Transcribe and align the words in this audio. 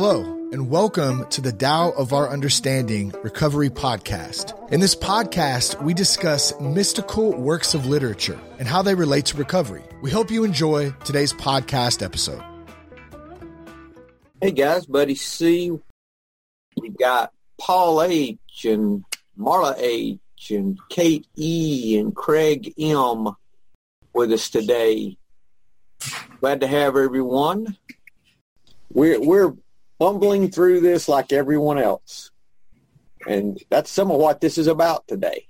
Hello, 0.00 0.22
and 0.52 0.70
welcome 0.70 1.26
to 1.30 1.40
the 1.40 1.50
Tao 1.50 1.90
of 1.90 2.12
Our 2.12 2.28
Understanding 2.28 3.12
Recovery 3.24 3.68
Podcast. 3.68 4.54
In 4.70 4.78
this 4.78 4.94
podcast, 4.94 5.82
we 5.82 5.92
discuss 5.92 6.54
mystical 6.60 7.36
works 7.36 7.74
of 7.74 7.84
literature 7.84 8.38
and 8.60 8.68
how 8.68 8.80
they 8.80 8.94
relate 8.94 9.26
to 9.26 9.36
recovery. 9.36 9.82
We 10.00 10.12
hope 10.12 10.30
you 10.30 10.44
enjoy 10.44 10.92
today's 11.04 11.32
podcast 11.32 12.00
episode. 12.00 12.40
Hey 14.40 14.52
guys, 14.52 14.86
Buddy 14.86 15.16
C. 15.16 15.72
We've 16.80 16.96
got 16.96 17.32
Paul 17.60 18.00
H. 18.00 18.38
and 18.66 19.04
Marla 19.36 19.74
H. 19.78 20.20
and 20.50 20.78
Kate 20.90 21.26
E. 21.34 21.98
and 21.98 22.14
Craig 22.14 22.72
M. 22.78 23.30
with 24.12 24.30
us 24.30 24.48
today. 24.48 25.16
Glad 26.38 26.60
to 26.60 26.68
have 26.68 26.96
everyone. 26.96 27.76
We're 28.92 29.20
we're 29.20 29.54
bumbling 29.98 30.50
through 30.50 30.80
this 30.80 31.08
like 31.08 31.32
everyone 31.32 31.78
else, 31.78 32.30
and 33.26 33.62
that's 33.70 33.90
some 33.90 34.10
of 34.10 34.18
what 34.18 34.40
this 34.40 34.58
is 34.58 34.66
about 34.66 35.06
today. 35.08 35.46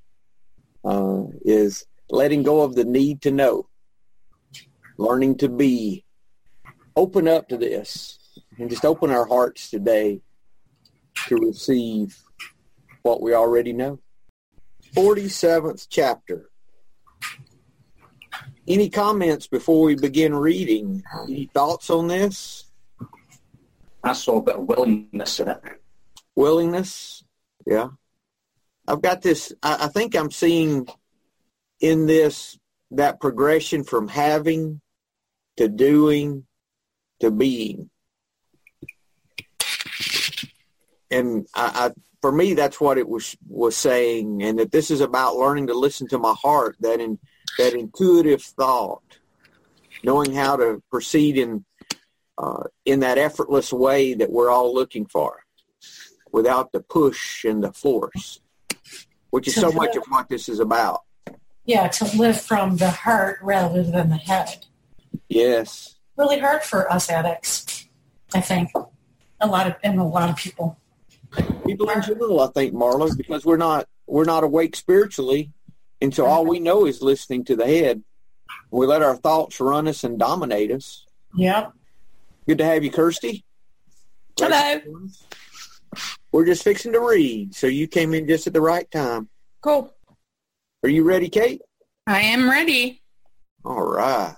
Uh, 0.84 1.25
is 1.45 1.84
letting 2.09 2.43
go 2.43 2.62
of 2.62 2.75
the 2.75 2.84
need 2.84 3.20
to 3.23 3.30
know, 3.30 3.69
learning 4.97 5.37
to 5.37 5.48
be, 5.48 6.05
open 6.97 7.29
up 7.29 7.48
to 7.48 7.56
this, 7.56 8.19
and 8.59 8.70
just 8.70 8.84
open 8.84 9.11
our 9.11 9.27
hearts 9.27 9.70
today 9.70 10.23
to 11.27 11.37
receive 11.37 12.17
what 13.03 13.20
we 13.20 13.34
already 13.34 13.73
know. 13.73 13.98
47th 14.95 15.87
chapter. 15.91 16.48
Any 18.67 18.91
comments 18.91 19.47
before 19.47 19.84
we 19.84 19.95
begin 19.95 20.34
reading? 20.34 21.03
Any 21.23 21.51
thoughts 21.53 21.91
on 21.91 22.09
this? 22.09 22.67
I 24.02 24.12
saw 24.12 24.39
a 24.39 24.42
bit 24.42 24.56
of 24.56 24.64
willingness 24.64 25.41
in 25.41 25.48
it. 25.48 25.61
Willingness? 26.34 27.25
Yeah. 27.67 27.89
I've 28.86 29.03
got 29.03 29.22
this, 29.22 29.53
I, 29.62 29.86
I 29.86 29.89
think 29.89 30.14
I'm 30.14 30.31
seeing 30.31 30.89
in 31.81 32.06
this 32.06 32.59
that 32.91 33.20
progression 33.20 33.84
from 33.84 34.09
having 34.09 34.81
to 35.59 35.69
doing 35.69 36.47
to 37.20 37.31
being. 37.31 37.91
And 41.11 41.47
I, 41.55 41.89
I 41.89 41.91
for 42.20 42.33
me, 42.33 42.55
that's 42.55 42.81
what 42.81 42.98
it 42.98 43.09
was 43.09 43.37
was 43.47 43.77
saying, 43.77 44.42
and 44.42 44.59
that 44.59 44.72
this 44.72 44.91
is 44.91 45.00
about 45.00 45.37
learning 45.37 45.69
to 45.69 45.75
listen 45.75 46.09
to 46.09 46.19
my 46.19 46.34
heart. 46.42 46.77
That 46.81 47.00
in 47.00 47.19
that 47.59 47.75
intuitive 47.75 48.42
thought, 48.42 49.03
knowing 50.03 50.34
how 50.34 50.56
to 50.56 50.83
proceed 50.91 51.39
in 51.39 51.65
uh, 52.39 52.64
in 52.84 53.00
that 53.00 53.19
effortless 53.19 53.72
way 53.72 54.14
that 54.14 54.31
we're 54.31 54.48
all 54.48 54.72
looking 54.72 55.05
for, 55.05 55.44
without 56.33 56.72
the 56.72 56.81
push 56.81 57.44
and 57.44 57.62
the 57.62 57.72
force, 57.72 58.41
which 59.31 59.48
is 59.48 59.55
so 59.56 59.72
much 59.72 59.97
of 59.97 60.05
what 60.08 60.28
this 60.28 60.48
is 60.48 60.61
about. 60.61 61.03
Yeah, 61.64 61.89
to 61.89 62.16
live 62.16 62.41
from 62.41 62.77
the 62.77 62.91
heart 62.91 63.41
rather 63.42 63.83
than 63.83 64.09
the 64.09 64.16
head. 64.16 64.66
Yes. 65.28 65.97
Really 66.16 66.39
hard 66.39 66.62
for 66.62 66.91
us 66.91 67.11
addicts, 67.11 67.89
I 68.34 68.41
think. 68.41 68.70
A 69.41 69.47
lot 69.47 69.66
of 69.66 69.75
and 69.83 70.00
a 70.00 70.05
lot 70.05 70.31
of 70.31 70.36
people. 70.36 70.78
People 71.66 71.91
in 71.91 72.03
general, 72.03 72.41
I 72.41 72.47
think, 72.48 72.75
Marla, 72.75 73.14
because 73.16 73.44
we're 73.44 73.59
not 73.59 73.86
we're 74.06 74.25
not 74.25 74.44
awake 74.44 74.75
spiritually, 74.75 75.53
and 76.00 76.14
so 76.14 76.25
all 76.25 76.47
we 76.47 76.59
know 76.59 76.86
is 76.86 77.03
listening 77.03 77.44
to 77.44 77.56
the 77.56 77.66
head. 77.66 78.03
We 78.70 78.86
let 78.86 79.03
our 79.03 79.16
thoughts 79.16 79.61
run 79.61 79.86
us 79.89 80.05
and 80.05 80.19
dominate 80.19 80.70
us. 80.70 81.05
Yep. 81.36 81.72
Good 82.48 82.58
to 82.58 82.64
have 82.64 82.82
you, 82.82 82.91
Kirsty. 82.91 83.44
Hello. 84.41 84.80
We're 86.32 86.46
just 86.46 86.64
fixing 86.64 86.94
to 86.94 87.00
read, 87.00 87.54
so 87.54 87.66
you 87.66 87.86
came 87.86 88.14
in 88.14 88.27
just 88.27 88.47
at 88.47 88.54
the 88.54 88.60
right 88.62 88.91
time. 88.91 89.28
Cool. 89.60 89.94
Are 90.82 90.88
you 90.88 91.04
ready, 91.04 91.28
Kate? 91.28 91.60
I 92.06 92.22
am 92.22 92.48
ready. 92.48 93.03
All 93.66 93.82
right. 93.82 94.34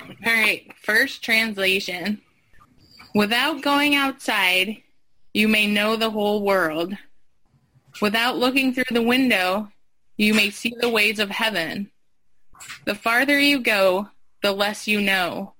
All 0.00 0.08
right. 0.24 0.72
First 0.82 1.22
translation. 1.22 2.22
Without 3.14 3.60
going 3.60 3.94
outside, 3.94 4.78
you 5.34 5.48
may 5.48 5.66
know 5.66 5.96
the 5.96 6.08
whole 6.08 6.42
world. 6.42 6.96
Without 8.00 8.38
looking 8.38 8.72
through 8.72 8.84
the 8.90 9.02
window, 9.02 9.68
you 10.16 10.32
may 10.32 10.48
see 10.48 10.74
the 10.80 10.88
ways 10.88 11.18
of 11.18 11.28
heaven. 11.28 11.90
The 12.86 12.94
farther 12.94 13.38
you 13.38 13.60
go, 13.60 14.08
the 14.42 14.52
less 14.52 14.88
you 14.88 15.02
know. 15.02 15.52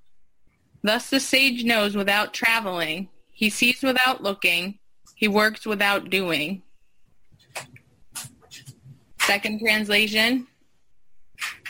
Thus 0.83 1.11
the 1.11 1.21
sage 1.21 1.65
knows 1.65 1.95
without 1.95 2.35
traveling. 2.35 3.09
He 3.31 3.51
sees 3.51 3.83
without 3.83 4.23
looking. 4.23 4.79
He 5.15 5.29
works 5.29 5.65
without 5.65 6.11
doing. 6.11 6.63
Second 9.21 9.61
translation. 9.61 10.49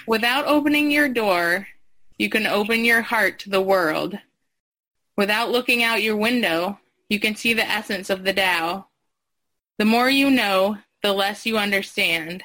Without 0.06 0.46
opening 0.46 0.90
your 0.90 1.08
door, 1.08 1.68
you 2.18 2.28
can 2.28 2.46
open 2.46 2.84
your 2.84 3.02
heart 3.02 3.38
to 3.40 3.50
the 3.50 3.60
world. 3.60 4.18
Without 5.16 5.50
looking 5.50 5.82
out 5.82 6.02
your 6.02 6.16
window, 6.16 6.78
you 7.08 7.20
can 7.20 7.36
see 7.36 7.52
the 7.52 7.68
essence 7.68 8.08
of 8.08 8.24
the 8.24 8.32
Tao. 8.32 8.86
The 9.78 9.84
more 9.84 10.08
you 10.08 10.30
know, 10.30 10.78
the 11.02 11.12
less 11.12 11.44
you 11.44 11.58
understand. 11.58 12.42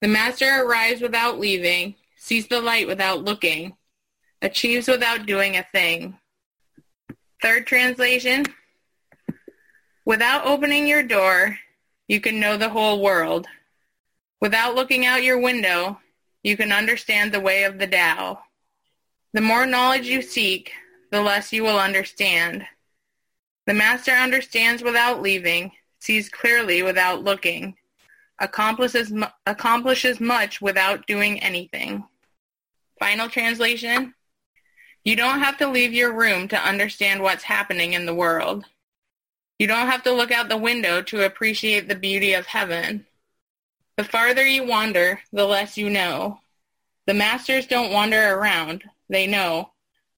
The 0.00 0.08
master 0.08 0.64
arrives 0.64 1.00
without 1.00 1.40
leaving, 1.40 1.96
sees 2.16 2.46
the 2.46 2.60
light 2.60 2.86
without 2.86 3.24
looking, 3.24 3.76
achieves 4.44 4.86
without 4.86 5.26
doing 5.26 5.56
a 5.56 5.66
thing. 5.72 6.16
Third 7.42 7.66
translation. 7.66 8.44
Without 10.04 10.46
opening 10.46 10.86
your 10.86 11.02
door, 11.02 11.58
you 12.08 12.20
can 12.20 12.38
know 12.38 12.56
the 12.56 12.68
whole 12.68 13.02
world. 13.02 13.46
Without 14.42 14.74
looking 14.74 15.06
out 15.06 15.22
your 15.22 15.40
window, 15.40 15.98
you 16.42 16.58
can 16.58 16.72
understand 16.72 17.32
the 17.32 17.40
way 17.40 17.64
of 17.64 17.78
the 17.78 17.86
Tao. 17.86 18.40
The 19.32 19.40
more 19.40 19.64
knowledge 19.64 20.06
you 20.06 20.20
seek, 20.20 20.72
the 21.10 21.22
less 21.22 21.52
you 21.52 21.62
will 21.62 21.78
understand. 21.78 22.66
The 23.66 23.72
master 23.72 24.12
understands 24.12 24.82
without 24.82 25.22
leaving, 25.22 25.72
sees 26.00 26.28
clearly 26.28 26.82
without 26.82 27.24
looking, 27.24 27.76
accomplishes, 28.38 29.10
accomplishes 29.46 30.20
much 30.20 30.60
without 30.60 31.06
doing 31.06 31.42
anything. 31.42 32.04
Final 32.98 33.30
translation. 33.30 34.12
You 35.04 35.16
don't 35.16 35.40
have 35.40 35.58
to 35.58 35.68
leave 35.68 35.92
your 35.92 36.14
room 36.14 36.48
to 36.48 36.56
understand 36.56 37.22
what's 37.22 37.42
happening 37.42 37.92
in 37.92 38.06
the 38.06 38.14
world. 38.14 38.64
You 39.58 39.66
don't 39.66 39.86
have 39.86 40.02
to 40.04 40.12
look 40.12 40.30
out 40.30 40.48
the 40.48 40.56
window 40.56 41.02
to 41.02 41.26
appreciate 41.26 41.88
the 41.88 41.94
beauty 41.94 42.32
of 42.32 42.46
heaven. 42.46 43.04
The 43.98 44.04
farther 44.04 44.46
you 44.46 44.66
wander, 44.66 45.20
the 45.30 45.44
less 45.44 45.76
you 45.76 45.90
know. 45.90 46.40
The 47.06 47.12
masters 47.12 47.66
don't 47.66 47.92
wander 47.92 48.34
around. 48.34 48.84
They 49.10 49.26
know. 49.26 49.72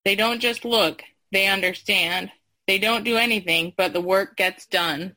They 0.05 0.15
don't 0.15 0.41
just 0.41 0.65
look. 0.65 1.03
They 1.33 1.49
understand. 1.49 2.31
They 2.69 2.79
don't 2.79 3.05
do 3.05 3.17
anything, 3.17 3.75
but 3.77 3.93
the 3.93 4.01
work 4.01 4.37
gets 4.37 4.67
done. 4.67 5.17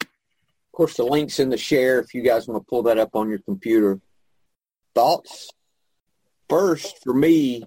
Of 0.00 0.72
course, 0.72 0.96
the 0.96 1.04
link's 1.04 1.38
in 1.38 1.50
the 1.50 1.58
share 1.58 2.00
if 2.00 2.14
you 2.14 2.22
guys 2.22 2.48
want 2.48 2.60
to 2.60 2.68
pull 2.68 2.82
that 2.84 2.98
up 2.98 3.14
on 3.14 3.28
your 3.28 3.38
computer. 3.40 4.00
Thoughts? 4.94 5.50
First, 6.48 7.02
for 7.02 7.14
me, 7.14 7.64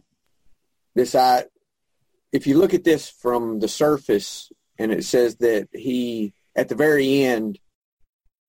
this 0.96 1.16
I, 1.16 1.46
if 2.32 2.48
you 2.48 2.58
look 2.58 2.74
at 2.74 2.84
this 2.84 3.10
from 3.10 3.60
the 3.60 3.68
surface, 3.68 4.52
and 4.80 4.92
it 4.92 5.04
says 5.04 5.38
that 5.38 5.68
he, 5.74 6.34
at 6.56 6.70
the 6.70 6.76
very 6.76 7.24
end, 7.24 7.60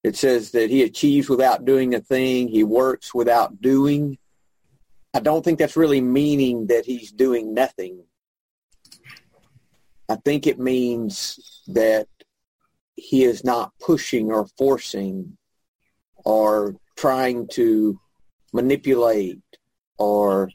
it 0.03 0.15
says 0.15 0.51
that 0.51 0.69
he 0.69 0.83
achieves 0.83 1.27
without 1.27 1.65
doing 1.65 1.93
a 1.93 1.99
thing. 1.99 2.47
He 2.47 2.63
works 2.63 3.13
without 3.13 3.61
doing. 3.61 4.17
I 5.13 5.19
don't 5.19 5.43
think 5.43 5.59
that's 5.59 5.75
really 5.75 6.01
meaning 6.01 6.67
that 6.67 6.85
he's 6.85 7.11
doing 7.11 7.53
nothing. 7.53 8.03
I 10.07 10.15
think 10.15 10.47
it 10.47 10.59
means 10.59 11.61
that 11.67 12.07
he 12.95 13.23
is 13.23 13.43
not 13.43 13.73
pushing 13.79 14.31
or 14.31 14.47
forcing 14.57 15.37
or 16.23 16.75
trying 16.95 17.47
to 17.49 17.99
manipulate 18.53 19.41
or 19.97 20.49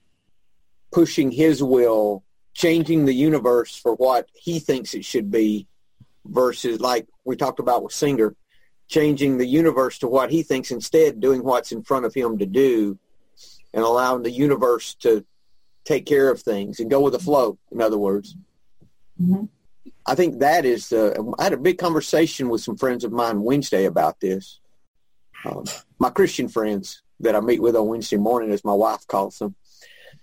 pushing 0.92 1.30
his 1.30 1.62
will, 1.62 2.24
changing 2.54 3.04
the 3.04 3.12
universe 3.12 3.76
for 3.76 3.94
what 3.94 4.28
he 4.32 4.58
thinks 4.58 4.94
it 4.94 5.04
should 5.04 5.30
be 5.30 5.66
versus 6.24 6.80
like 6.80 7.06
we 7.24 7.36
talked 7.36 7.60
about 7.60 7.82
with 7.82 7.92
Singer, 7.92 8.34
changing 8.88 9.38
the 9.38 9.46
universe 9.46 9.98
to 9.98 10.08
what 10.08 10.30
he 10.30 10.42
thinks 10.42 10.70
instead, 10.70 11.20
doing 11.20 11.42
what's 11.42 11.72
in 11.72 11.82
front 11.82 12.06
of 12.06 12.14
him 12.14 12.38
to 12.38 12.46
do 12.46 12.98
and 13.72 13.82
allowing 13.82 14.22
the 14.22 14.30
universe 14.30 14.94
to 14.94 15.24
take 15.84 16.06
care 16.06 16.30
of 16.30 16.40
things 16.40 16.80
and 16.80 16.90
go 16.90 17.00
with 17.00 17.12
the 17.12 17.18
flow, 17.18 17.58
in 17.72 17.80
other 17.80 17.98
words. 17.98 18.36
Mm-hmm. 19.20 19.44
I 20.06 20.14
think 20.14 20.40
that 20.40 20.64
is 20.64 20.90
the, 20.90 21.34
I 21.38 21.44
had 21.44 21.52
a 21.52 21.58
big 21.58 21.78
conversation 21.78 22.48
with 22.48 22.60
some 22.60 22.76
friends 22.76 23.04
of 23.04 23.12
mine 23.12 23.42
Wednesday 23.42 23.86
about 23.86 24.20
this. 24.20 24.60
Um, 25.44 25.64
my 25.98 26.10
Christian 26.10 26.48
friends 26.48 27.02
that 27.24 27.36
I 27.36 27.40
meet 27.40 27.60
with 27.60 27.76
on 27.76 27.88
Wednesday 27.88 28.16
morning, 28.16 28.52
as 28.52 28.64
my 28.64 28.72
wife 28.72 29.06
calls 29.06 29.38
them. 29.38 29.54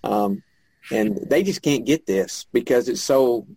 Um, 0.03 0.44
and 0.89 1.18
they 1.30 1.44
just 1.44 1.62
can't 1.62 1.86
get 1.86 2.06
this 2.06 2.48
because 2.51 2.88
it's 2.89 3.01
so 3.01 3.48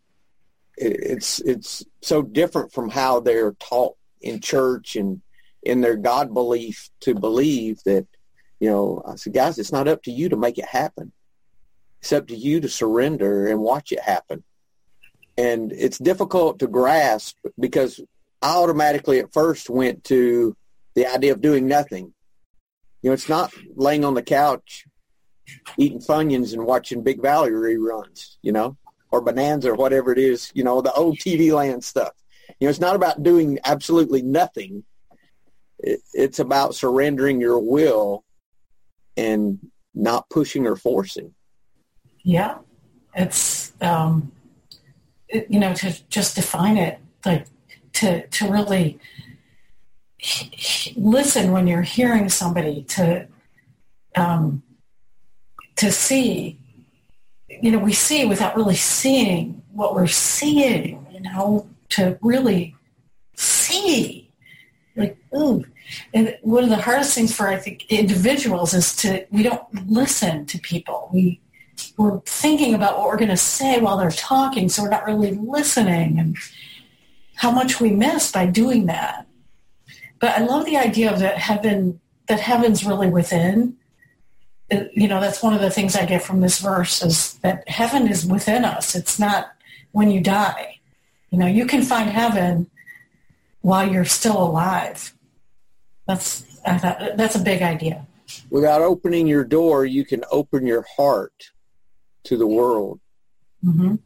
it's 0.76 1.40
it's 1.40 1.84
so 2.02 2.22
different 2.22 2.72
from 2.72 2.90
how 2.90 3.20
they're 3.20 3.52
taught 3.52 3.96
in 4.20 4.40
church 4.40 4.96
and 4.96 5.22
in 5.62 5.80
their 5.80 5.96
God 5.96 6.34
belief 6.34 6.90
to 7.00 7.14
believe 7.14 7.80
that 7.84 8.06
you 8.60 8.70
know 8.70 9.02
I 9.06 9.14
said 9.16 9.32
guys 9.32 9.58
it's 9.58 9.72
not 9.72 9.88
up 9.88 10.02
to 10.04 10.10
you 10.10 10.28
to 10.30 10.36
make 10.36 10.58
it 10.58 10.66
happen. 10.66 11.12
It's 12.00 12.12
up 12.12 12.26
to 12.28 12.36
you 12.36 12.60
to 12.60 12.68
surrender 12.68 13.46
and 13.46 13.60
watch 13.60 13.92
it 13.92 14.00
happen. 14.00 14.44
And 15.36 15.72
it's 15.72 15.98
difficult 15.98 16.58
to 16.58 16.66
grasp 16.66 17.36
because 17.58 18.00
I 18.42 18.56
automatically 18.56 19.20
at 19.20 19.32
first 19.32 19.70
went 19.70 20.04
to 20.04 20.56
the 20.94 21.06
idea 21.06 21.32
of 21.32 21.40
doing 21.40 21.66
nothing 21.66 22.13
you 23.04 23.10
know 23.10 23.14
it's 23.14 23.28
not 23.28 23.52
laying 23.76 24.02
on 24.02 24.14
the 24.14 24.22
couch 24.22 24.86
eating 25.76 26.00
Funyuns 26.00 26.54
and 26.54 26.64
watching 26.64 27.02
Big 27.02 27.20
Valley 27.20 27.50
reruns, 27.50 28.36
you 28.40 28.50
know, 28.50 28.78
or 29.10 29.20
Bonanza 29.20 29.72
or 29.72 29.74
whatever 29.74 30.10
it 30.10 30.18
is, 30.18 30.50
you 30.54 30.64
know, 30.64 30.80
the 30.80 30.92
old 30.94 31.18
TV 31.18 31.52
land 31.52 31.84
stuff. 31.84 32.12
You 32.58 32.66
know, 32.66 32.70
it's 32.70 32.80
not 32.80 32.96
about 32.96 33.22
doing 33.22 33.58
absolutely 33.66 34.22
nothing. 34.22 34.84
It, 35.80 36.00
it's 36.14 36.38
about 36.38 36.74
surrendering 36.74 37.42
your 37.42 37.58
will 37.58 38.24
and 39.18 39.58
not 39.94 40.30
pushing 40.30 40.66
or 40.66 40.74
forcing. 40.74 41.34
Yeah, 42.22 42.56
it's 43.14 43.74
um, 43.82 44.32
it, 45.28 45.46
you 45.50 45.60
know 45.60 45.74
to 45.74 46.02
just 46.08 46.36
define 46.36 46.78
it 46.78 46.98
like 47.26 47.46
to 47.94 48.26
to 48.26 48.50
really 48.50 48.98
listen 50.96 51.52
when 51.52 51.66
you're 51.66 51.82
hearing 51.82 52.28
somebody 52.28 52.82
to 52.84 53.26
um, 54.16 54.62
to 55.76 55.90
see, 55.90 56.58
you 57.48 57.70
know, 57.70 57.78
we 57.78 57.92
see 57.92 58.24
without 58.24 58.56
really 58.56 58.76
seeing 58.76 59.62
what 59.72 59.94
we're 59.94 60.06
seeing, 60.06 61.06
you 61.10 61.20
know, 61.20 61.68
to 61.90 62.18
really 62.22 62.76
see. 63.34 64.30
Like, 64.96 65.18
ooh. 65.34 65.64
And 66.14 66.38
one 66.42 66.64
of 66.64 66.70
the 66.70 66.76
hardest 66.76 67.14
things 67.14 67.34
for, 67.34 67.48
I 67.48 67.56
think, 67.56 67.90
individuals 67.90 68.72
is 68.72 68.94
to, 68.96 69.26
we 69.30 69.42
don't 69.42 69.90
listen 69.90 70.46
to 70.46 70.58
people. 70.58 71.10
We, 71.12 71.40
we're 71.96 72.20
thinking 72.20 72.74
about 72.74 72.98
what 72.98 73.08
we're 73.08 73.16
going 73.16 73.30
to 73.30 73.36
say 73.36 73.80
while 73.80 73.96
they're 73.96 74.10
talking, 74.10 74.68
so 74.68 74.84
we're 74.84 74.90
not 74.90 75.04
really 75.04 75.32
listening 75.32 76.18
and 76.18 76.36
how 77.34 77.50
much 77.50 77.80
we 77.80 77.90
miss 77.90 78.30
by 78.30 78.46
doing 78.46 78.86
that. 78.86 79.23
But 80.24 80.38
I 80.38 80.44
love 80.46 80.64
the 80.64 80.78
idea 80.78 81.12
of 81.12 81.18
that 81.18 81.36
heaven, 81.36 82.00
that 82.28 82.40
heaven's 82.40 82.82
really 82.82 83.10
within 83.10 83.76
you 84.94 85.06
know, 85.06 85.20
that's 85.20 85.42
one 85.42 85.52
of 85.52 85.60
the 85.60 85.68
things 85.68 85.94
I 85.94 86.06
get 86.06 86.22
from 86.22 86.40
this 86.40 86.60
verse 86.60 87.02
is 87.02 87.34
that 87.42 87.68
heaven 87.68 88.08
is 88.08 88.24
within 88.24 88.64
us. 88.64 88.94
It's 88.94 89.18
not 89.18 89.52
when 89.92 90.10
you 90.10 90.22
die. 90.22 90.80
You 91.30 91.36
know, 91.36 91.46
you 91.46 91.66
can 91.66 91.82
find 91.82 92.08
heaven 92.08 92.70
while 93.60 93.86
you're 93.86 94.06
still 94.06 94.42
alive. 94.42 95.12
That's 96.06 96.46
I 96.66 96.78
thought, 96.78 97.18
that's 97.18 97.34
a 97.34 97.40
big 97.40 97.60
idea. 97.60 98.06
Without 98.48 98.80
opening 98.80 99.26
your 99.26 99.44
door, 99.44 99.84
you 99.84 100.06
can 100.06 100.24
open 100.30 100.66
your 100.66 100.86
heart 100.96 101.50
to 102.24 102.38
the 102.38 102.46
world. 102.46 102.98
Mm-hmm. 103.62 103.96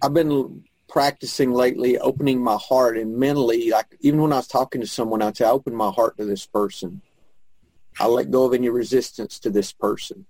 I've 0.00 0.14
been 0.14 0.62
practicing 0.90 1.52
lately 1.52 1.96
opening 1.98 2.42
my 2.42 2.56
heart 2.56 2.98
and 2.98 3.16
mentally, 3.16 3.70
like 3.70 3.96
even 4.00 4.20
when 4.20 4.32
I 4.32 4.36
was 4.36 4.48
talking 4.48 4.82
to 4.82 4.86
someone, 4.86 5.22
I'd 5.22 5.36
say, 5.36 5.46
I 5.46 5.50
open 5.50 5.74
my 5.74 5.90
heart 5.90 6.18
to 6.18 6.26
this 6.26 6.44
person 6.44 7.00
I 8.00 8.06
let 8.06 8.30
go 8.30 8.44
of 8.44 8.54
any 8.54 8.70
resistance 8.70 9.38
to 9.40 9.50
this 9.50 9.72
person. 9.72 10.26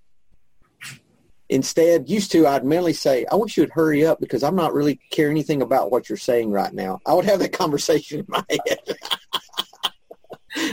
Instead, 1.48 2.08
used 2.08 2.32
to, 2.32 2.46
I'd 2.46 2.64
mentally 2.64 2.92
say, 2.92 3.26
I 3.30 3.36
wish 3.36 3.56
you 3.56 3.62
would 3.62 3.72
hurry 3.72 4.04
up 4.06 4.20
because 4.20 4.42
I'm 4.42 4.56
not 4.56 4.72
really 4.72 5.00
care 5.10 5.30
anything 5.30 5.62
about 5.62 5.90
what 5.90 6.08
you're 6.08 6.18
saying 6.18 6.50
right 6.50 6.72
now. 6.72 7.00
I 7.06 7.14
would 7.14 7.24
have 7.24 7.40
that 7.40 7.52
conversation 7.52 8.20
in 8.20 8.26
my 8.28 8.44
head. 8.50 8.96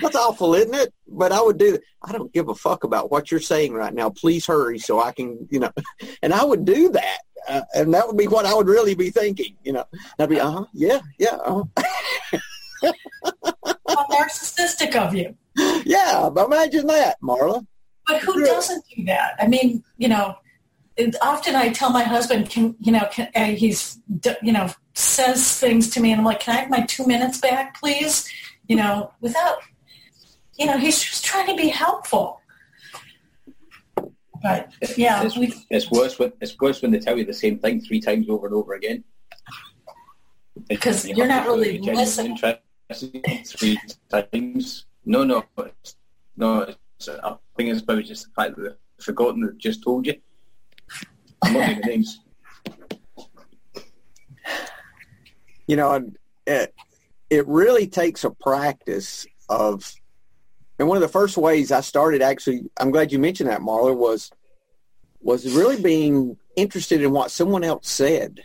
That's 0.01 0.15
awful, 0.15 0.56
isn't 0.56 0.74
it? 0.74 0.94
But 1.07 1.31
I 1.31 1.41
would 1.41 1.57
do 1.57 1.74
that. 1.74 1.81
I 2.03 2.12
don't 2.12 2.33
give 2.33 2.50
a 2.50 2.56
fuck 2.56 2.83
about 2.83 3.12
what 3.12 3.31
you're 3.31 3.39
saying 3.39 3.74
right 3.74 3.94
now. 3.94 4.09
Please 4.09 4.45
hurry 4.45 4.79
so 4.79 5.01
I 5.01 5.12
can, 5.12 5.47
you 5.50 5.59
know, 5.59 5.71
and 6.21 6.33
I 6.33 6.44
would 6.44 6.65
do 6.65 6.89
that. 6.89 7.19
Uh, 7.47 7.62
and 7.74 7.94
that 7.94 8.07
would 8.07 8.18
be 8.18 8.27
what 8.27 8.45
I 8.45 8.53
would 8.53 8.68
really 8.68 8.95
be 8.95 9.09
thinking, 9.09 9.56
you 9.63 9.74
know. 9.74 9.85
I'd 10.19 10.29
be, 10.29 10.39
uh-huh, 10.39 10.65
yeah, 10.74 11.00
yeah. 11.18 11.35
Uh-huh. 11.45 11.63
How 13.88 14.06
narcissistic 14.07 14.95
of 14.95 15.15
you 15.15 15.35
yeah, 15.85 16.30
but 16.31 16.45
imagine 16.45 16.88
that, 16.88 17.19
Marla. 17.21 17.65
But 18.07 18.21
who 18.21 18.44
doesn't 18.45 18.83
do 18.95 19.06
that? 19.06 19.35
I 19.39 19.47
mean, 19.47 19.83
you 19.97 20.07
know, 20.07 20.35
often 21.21 21.56
I 21.56 21.69
tell 21.69 21.89
my 21.89 22.03
husband, 22.03 22.50
can 22.50 22.75
you 22.80 22.91
know, 22.91 23.07
can, 23.12 23.30
uh, 23.35 23.45
he's 23.45 24.00
you 24.41 24.53
know 24.53 24.69
says 24.94 25.59
things 25.59 25.89
to 25.91 26.00
me, 26.00 26.12
and 26.12 26.19
I'm 26.19 26.25
like, 26.25 26.39
can 26.39 26.56
I 26.56 26.59
have 26.62 26.69
my 26.69 26.81
two 26.81 27.06
minutes 27.06 27.39
back, 27.39 27.80
please? 27.80 28.27
You 28.67 28.75
know, 28.75 29.11
without, 29.21 29.57
you 30.57 30.65
know, 30.65 30.77
he's 30.77 31.01
just 31.01 31.23
trying 31.23 31.47
to 31.47 31.55
be 31.55 31.69
helpful. 31.69 32.41
But 34.43 34.71
yeah, 34.97 35.23
it's, 35.23 35.37
it's 35.69 35.89
worse 35.91 36.19
when 36.19 36.31
it's 36.41 36.55
worse 36.59 36.81
when 36.81 36.91
they 36.91 36.99
tell 36.99 37.17
you 37.17 37.25
the 37.25 37.33
same 37.33 37.57
thing 37.59 37.81
three 37.81 37.99
times 37.99 38.29
over 38.29 38.47
and 38.47 38.55
over 38.55 38.73
again. 38.75 39.03
Because 40.67 41.07
you 41.07 41.23
are 41.23 41.27
not 41.27 41.47
really 41.47 41.79
listening. 41.79 42.37
Three 43.45 43.79
times 44.09 44.85
no, 45.07 45.23
no, 45.23 45.45
no. 46.35 46.61
It's, 46.61 47.07
I 47.07 47.37
think 47.55 47.69
it's 47.69 47.81
probably 47.81 48.03
just 48.03 48.25
the 48.25 48.31
fact 48.35 48.57
that 48.57 48.61
they've 48.61 49.05
forgotten 49.05 49.41
that 49.41 49.57
just 49.57 49.81
told 49.81 50.05
you. 50.05 50.15
I'm 51.41 51.53
not 51.53 51.67
naming 51.67 51.81
names. 51.85 52.19
You 55.65 55.77
know, 55.77 56.11
it, 56.45 56.73
it 57.29 57.47
really 57.47 57.88
takes 57.88 58.24
a 58.24 58.31
practice 58.31 59.25
of, 59.50 59.94
and 60.79 60.88
one 60.88 60.97
of 60.97 61.01
the 61.01 61.07
first 61.07 61.38
ways 61.38 61.71
I 61.71 61.81
started 61.81 62.21
actually, 62.21 62.69
I'm 62.79 62.91
glad 62.91 63.12
you 63.12 63.19
mentioned 63.19 63.50
that, 63.50 63.62
Marla, 63.62 63.95
was 63.95 64.31
was 65.19 65.51
really 65.51 65.81
being 65.81 66.38
interested 66.56 67.01
in 67.01 67.12
what 67.12 67.31
someone 67.31 67.63
else 67.63 67.89
said. 67.89 68.41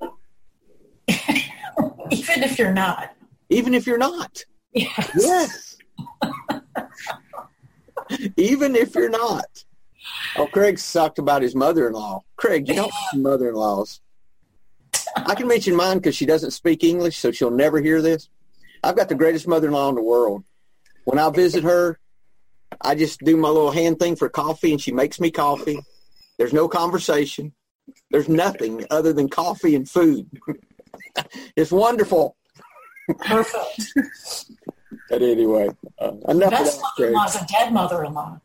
Even 1.08 2.42
if 2.42 2.58
you're 2.58 2.72
not. 2.72 3.14
Even 3.48 3.74
if 3.74 3.86
you're 3.86 3.98
not. 3.98 4.44
Yes. 4.72 5.10
Yes. 5.16 5.76
Even 8.36 8.76
if 8.76 8.94
you're 8.94 9.10
not. 9.10 9.64
Oh, 10.36 10.46
Craig 10.46 10.78
sucked 10.78 11.18
about 11.18 11.42
his 11.42 11.54
mother-in-law. 11.54 12.22
Craig, 12.36 12.68
you 12.68 12.74
don't 12.74 12.92
have 12.92 13.20
mother-in-laws. 13.20 14.00
I 15.16 15.34
can 15.34 15.48
mention 15.48 15.74
mine 15.76 15.98
because 15.98 16.16
she 16.16 16.26
doesn't 16.26 16.52
speak 16.52 16.84
English, 16.84 17.18
so 17.18 17.30
she'll 17.32 17.50
never 17.50 17.80
hear 17.80 18.00
this. 18.02 18.28
I've 18.82 18.96
got 18.96 19.08
the 19.08 19.14
greatest 19.14 19.46
mother-in-law 19.46 19.90
in 19.90 19.94
the 19.94 20.02
world. 20.02 20.44
When 21.04 21.18
I 21.18 21.30
visit 21.30 21.64
her, 21.64 21.98
I 22.80 22.94
just 22.94 23.20
do 23.20 23.36
my 23.36 23.48
little 23.48 23.70
hand 23.72 23.98
thing 23.98 24.16
for 24.16 24.28
coffee, 24.28 24.72
and 24.72 24.80
she 24.80 24.92
makes 24.92 25.20
me 25.20 25.30
coffee. 25.30 25.78
There's 26.38 26.52
no 26.52 26.68
conversation. 26.68 27.52
There's 28.10 28.28
nothing 28.28 28.86
other 28.90 29.12
than 29.12 29.28
coffee 29.28 29.74
and 29.74 29.88
food. 29.88 30.28
it's 31.56 31.72
wonderful. 31.72 32.36
Perfect. 33.18 33.92
but 35.10 35.22
anyway, 35.22 35.68
uh, 35.98 36.12
enough 36.28 36.50
Best 36.50 36.76
of 36.76 36.82
that. 36.98 37.12
mother-in-law 37.12 37.24
is 37.26 37.36
a 37.36 37.46
dead 37.46 37.72
mother-in-law. 37.72 38.40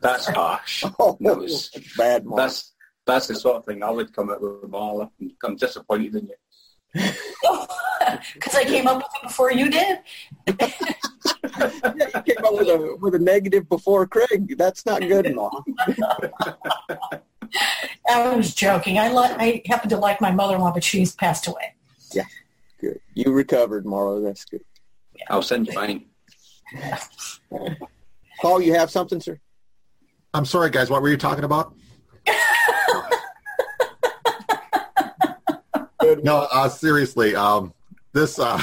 that's 0.00 0.26
harsh. 0.26 0.84
Oh, 0.98 1.16
that 1.20 1.36
was 1.36 1.70
bad. 1.96 2.24
Mark. 2.24 2.38
That's 2.38 2.73
that's 3.06 3.26
the 3.26 3.34
sort 3.34 3.56
of 3.56 3.64
thing 3.64 3.82
I 3.82 3.90
would 3.90 4.14
come 4.14 4.30
up 4.30 4.40
with 4.40 4.62
Marla. 4.70 5.10
I'm 5.42 5.56
disappointed 5.56 6.14
in 6.16 6.28
you. 6.28 6.36
Because 8.34 8.54
I 8.54 8.64
came 8.64 8.86
up 8.86 8.98
with 8.98 9.06
it 9.16 9.22
before 9.28 9.50
you 9.50 9.70
did. 9.70 9.98
yeah, 10.46 10.54
you 12.26 12.34
came 12.34 12.44
up 12.44 12.52
with 12.52 12.68
a 12.68 12.96
with 13.00 13.14
a 13.14 13.18
negative 13.18 13.66
before 13.68 14.06
Craig. 14.06 14.56
That's 14.58 14.84
not 14.84 15.00
good, 15.00 15.34
Mom. 15.34 15.64
I 18.08 18.34
was 18.36 18.54
joking. 18.54 18.98
I 18.98 19.10
li- 19.10 19.34
I 19.38 19.62
happen 19.66 19.88
to 19.88 19.96
like 19.96 20.20
my 20.20 20.30
mother-in-law, 20.30 20.72
but 20.72 20.84
she's 20.84 21.14
passed 21.14 21.46
away. 21.46 21.74
Yeah, 22.12 22.24
good. 22.78 23.00
You 23.14 23.32
recovered, 23.32 23.86
Marlo. 23.86 24.22
That's 24.22 24.44
good. 24.44 24.64
Yeah. 25.16 25.24
I'll 25.30 25.42
send 25.42 25.66
you 25.68 25.72
mine. 25.72 26.04
Paul, 28.42 28.60
you 28.60 28.74
have 28.74 28.90
something, 28.90 29.20
sir? 29.20 29.40
I'm 30.34 30.44
sorry, 30.44 30.68
guys. 30.68 30.90
What 30.90 31.00
were 31.00 31.08
you 31.08 31.16
talking 31.16 31.44
about? 31.44 31.74
No, 36.22 36.46
uh, 36.50 36.68
seriously. 36.68 37.34
Um, 37.34 37.72
this 38.12 38.38
uh, 38.38 38.62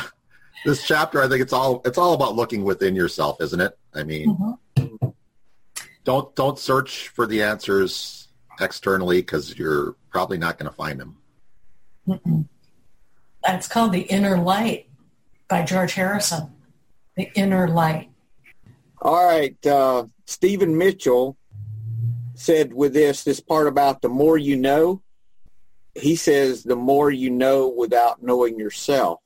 this 0.66 0.86
chapter, 0.86 1.22
I 1.22 1.28
think 1.28 1.42
it's 1.42 1.54
all 1.54 1.82
it's 1.86 1.98
all 1.98 2.14
about 2.14 2.36
looking 2.36 2.64
within 2.64 2.96
yourself, 2.96 3.42
isn't 3.42 3.60
it? 3.60 3.78
I 3.94 4.04
mean, 4.04 4.36
mm-hmm. 4.76 5.10
don't 6.04 6.36
don't 6.36 6.58
search 6.58 7.10
for 7.10 7.28
the 7.28 7.44
answers 7.44 8.28
externally 8.60 9.22
because 9.22 9.58
you're 9.58 9.96
probably 10.10 10.38
not 10.38 10.58
going 10.58 10.70
to 10.70 10.76
find 10.76 11.00
them. 11.00 11.18
Mm-mm. 12.08 12.48
It's 13.48 13.68
called 13.68 13.92
The 13.92 14.02
Inner 14.02 14.38
Light 14.38 14.88
by 15.48 15.64
George 15.64 15.94
Harrison. 15.94 16.52
The 17.16 17.32
Inner 17.36 17.68
Light. 17.68 18.10
All 19.02 19.26
right. 19.26 19.66
Uh, 19.66 20.06
Stephen 20.26 20.78
Mitchell 20.78 21.38
said 22.34 22.74
with 22.74 22.94
this, 22.94 23.24
this 23.24 23.40
part 23.40 23.68
about 23.68 24.02
the 24.02 24.10
more 24.10 24.38
you 24.38 24.56
know, 24.56 25.02
he 25.96 26.16
says 26.16 26.64
the 26.64 26.76
more 26.76 27.12
you 27.12 27.30
know 27.30 27.68
without 27.68 28.24
knowing 28.24 28.58
yourself. 28.60 29.20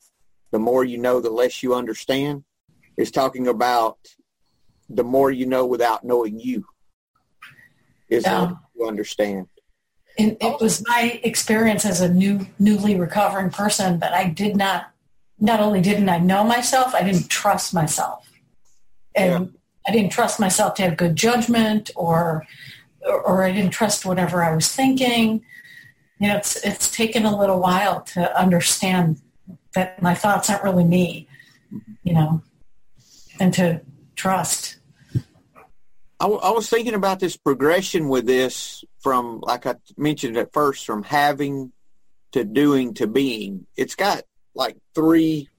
The 0.51 0.59
more 0.59 0.83
you 0.83 0.97
know, 0.97 1.19
the 1.19 1.29
less 1.29 1.61
you 1.61 1.75
understand. 1.75 2.43
He's 2.97 3.11
talking 3.11 3.47
about 3.47 3.97
the 4.89 5.03
more 5.03 5.31
you 5.31 5.45
know 5.45 5.65
without 5.65 6.03
knowing 6.03 6.39
you 6.39 6.65
is 8.09 8.23
Yeah. 8.23 8.51
you 8.75 8.87
understand. 8.87 9.47
And 10.17 10.37
it 10.39 10.61
was 10.61 10.81
my 10.87 11.19
experience 11.23 11.85
as 11.85 11.99
a 11.99 12.07
new, 12.07 12.47
newly 12.57 12.95
recovering 12.95 13.49
person 13.49 13.99
that 13.99 14.13
I 14.13 14.29
did 14.29 14.55
not, 14.55 14.91
not 15.39 15.59
only 15.59 15.81
didn't 15.81 16.07
I 16.07 16.19
know 16.19 16.43
myself, 16.43 16.95
I 16.95 17.03
didn't 17.03 17.27
trust 17.29 17.73
myself. 17.73 18.31
And 19.13 19.55
I 19.87 19.91
didn't 19.91 20.11
trust 20.11 20.39
myself 20.39 20.75
to 20.75 20.83
have 20.83 20.97
good 20.97 21.15
judgment 21.15 21.91
or, 21.95 22.45
or, 23.05 23.43
I 23.43 23.51
didn't 23.51 23.71
trust 23.71 24.05
whatever 24.05 24.43
I 24.43 24.53
was 24.53 24.67
thinking. 24.73 25.43
You 26.19 26.27
know, 26.29 26.37
it's, 26.37 26.55
it's 26.65 26.89
taken 26.89 27.25
a 27.25 27.37
little 27.37 27.59
while 27.59 28.01
to 28.01 28.39
understand 28.39 29.21
that 29.73 30.01
my 30.01 30.15
thoughts 30.15 30.49
aren't 30.49 30.63
really 30.63 30.83
me, 30.83 31.27
you 32.03 32.13
know, 32.13 32.41
and 33.39 33.53
to 33.53 33.81
trust. 34.15 34.77
I, 36.19 36.25
w- 36.25 36.39
I 36.41 36.51
was 36.51 36.69
thinking 36.69 36.93
about 36.93 37.19
this 37.19 37.35
progression 37.35 38.07
with 38.07 38.25
this 38.25 38.85
from, 38.99 39.41
like 39.41 39.65
I 39.65 39.75
mentioned 39.97 40.37
at 40.37 40.53
first, 40.53 40.85
from 40.85 41.03
having 41.03 41.73
to 42.31 42.43
doing 42.43 42.93
to 42.95 43.07
being. 43.07 43.67
It's 43.75 43.95
got 43.95 44.23
like 44.55 44.77
three 44.93 45.49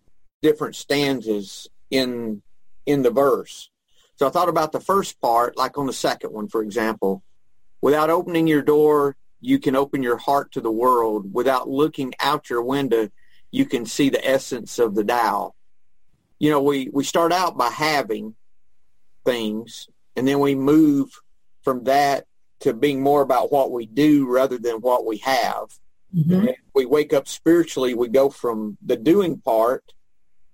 different 0.42 0.76
stanzas 0.76 1.68
in 1.90 2.42
in 2.86 3.02
the 3.02 3.10
verse. 3.10 3.70
So 4.16 4.26
I 4.26 4.30
thought 4.30 4.48
about 4.48 4.72
the 4.72 4.80
first 4.80 5.20
part, 5.20 5.56
like 5.56 5.76
on 5.76 5.86
the 5.86 5.92
second 5.92 6.32
one, 6.32 6.48
for 6.48 6.62
example. 6.62 7.22
Without 7.80 8.10
opening 8.10 8.46
your 8.46 8.62
door, 8.62 9.16
you 9.40 9.58
can 9.58 9.76
open 9.76 10.02
your 10.02 10.16
heart 10.16 10.52
to 10.52 10.60
the 10.60 10.70
world. 10.70 11.32
Without 11.32 11.68
looking 11.68 12.14
out 12.20 12.50
your 12.50 12.62
window, 12.62 13.08
you 13.50 13.66
can 13.66 13.86
see 13.86 14.08
the 14.08 14.26
essence 14.26 14.78
of 14.78 14.94
the 14.94 15.04
Tao. 15.04 15.54
You 16.38 16.50
know, 16.50 16.62
we, 16.62 16.90
we 16.92 17.04
start 17.04 17.32
out 17.32 17.56
by 17.56 17.70
having 17.70 18.34
things, 19.24 19.88
and 20.16 20.26
then 20.26 20.40
we 20.40 20.54
move 20.54 21.20
from 21.62 21.84
that 21.84 22.26
to 22.60 22.72
being 22.72 23.02
more 23.02 23.22
about 23.22 23.52
what 23.52 23.70
we 23.70 23.86
do 23.86 24.26
rather 24.28 24.58
than 24.58 24.76
what 24.76 25.04
we 25.04 25.18
have. 25.18 25.78
Mhm. 26.14 26.54
We 26.74 26.86
wake 26.86 27.12
up 27.12 27.28
spiritually, 27.28 27.94
we 27.94 28.08
go 28.08 28.30
from 28.30 28.78
the 28.84 28.96
doing 28.96 29.38
part 29.38 29.92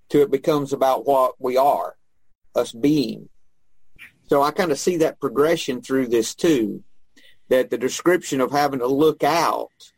to 0.09 0.21
it 0.21 0.31
becomes 0.31 0.73
about 0.73 1.05
what 1.05 1.35
we 1.39 1.55
are, 1.57 1.95
us 2.55 2.71
being. 2.71 3.29
So 4.27 4.41
I 4.41 4.51
kind 4.51 4.71
of 4.71 4.79
see 4.79 4.97
that 4.97 5.19
progression 5.19 5.81
through 5.81 6.07
this 6.07 6.35
too, 6.35 6.83
that 7.49 7.69
the 7.69 7.77
description 7.77 8.41
of 8.41 8.51
having 8.51 8.79
to 8.79 8.87
look 8.87 9.23
out 9.23 9.91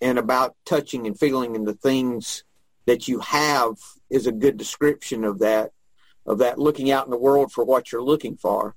and 0.00 0.18
about 0.18 0.56
touching 0.64 1.06
and 1.06 1.18
feeling 1.18 1.56
and 1.56 1.66
the 1.66 1.74
things 1.74 2.44
that 2.86 3.08
you 3.08 3.20
have 3.20 3.74
is 4.08 4.26
a 4.26 4.32
good 4.32 4.56
description 4.56 5.24
of 5.24 5.38
that, 5.40 5.72
of 6.26 6.38
that 6.38 6.58
looking 6.58 6.90
out 6.90 7.04
in 7.04 7.10
the 7.10 7.18
world 7.18 7.52
for 7.52 7.64
what 7.64 7.92
you're 7.92 8.02
looking 8.02 8.36
for. 8.36 8.74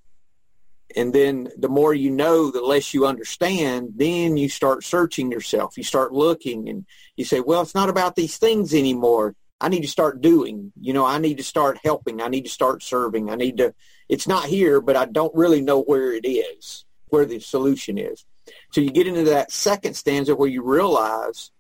And 0.95 1.13
then 1.13 1.49
the 1.57 1.69
more 1.69 1.93
you 1.93 2.11
know, 2.11 2.51
the 2.51 2.61
less 2.61 2.93
you 2.93 3.07
understand, 3.07 3.93
then 3.95 4.37
you 4.37 4.49
start 4.49 4.83
searching 4.83 5.31
yourself. 5.31 5.77
You 5.77 5.83
start 5.83 6.13
looking 6.13 6.69
and 6.69 6.85
you 7.15 7.25
say, 7.25 7.39
well, 7.39 7.61
it's 7.61 7.73
not 7.73 7.89
about 7.89 8.15
these 8.15 8.37
things 8.37 8.73
anymore. 8.73 9.35
I 9.59 9.69
need 9.69 9.81
to 9.81 9.87
start 9.87 10.21
doing. 10.21 10.71
You 10.79 10.93
know, 10.93 11.05
I 11.05 11.17
need 11.17 11.37
to 11.37 11.43
start 11.43 11.79
helping. 11.83 12.21
I 12.21 12.27
need 12.27 12.45
to 12.45 12.51
start 12.51 12.83
serving. 12.83 13.31
I 13.31 13.35
need 13.35 13.57
to, 13.57 13.73
it's 14.09 14.27
not 14.27 14.45
here, 14.45 14.81
but 14.81 14.95
I 14.95 15.05
don't 15.05 15.33
really 15.33 15.61
know 15.61 15.81
where 15.81 16.13
it 16.13 16.27
is, 16.27 16.85
where 17.13 17.25
the 17.25 17.39
solution 17.39 17.99
is. 17.99 18.25
So 18.71 18.81
you 18.81 18.89
get 18.89 19.05
into 19.05 19.25
that 19.25 19.51
second 19.51 19.93
stanza 19.93 20.35
where 20.35 20.49
you 20.49 20.63
realize 20.63 21.51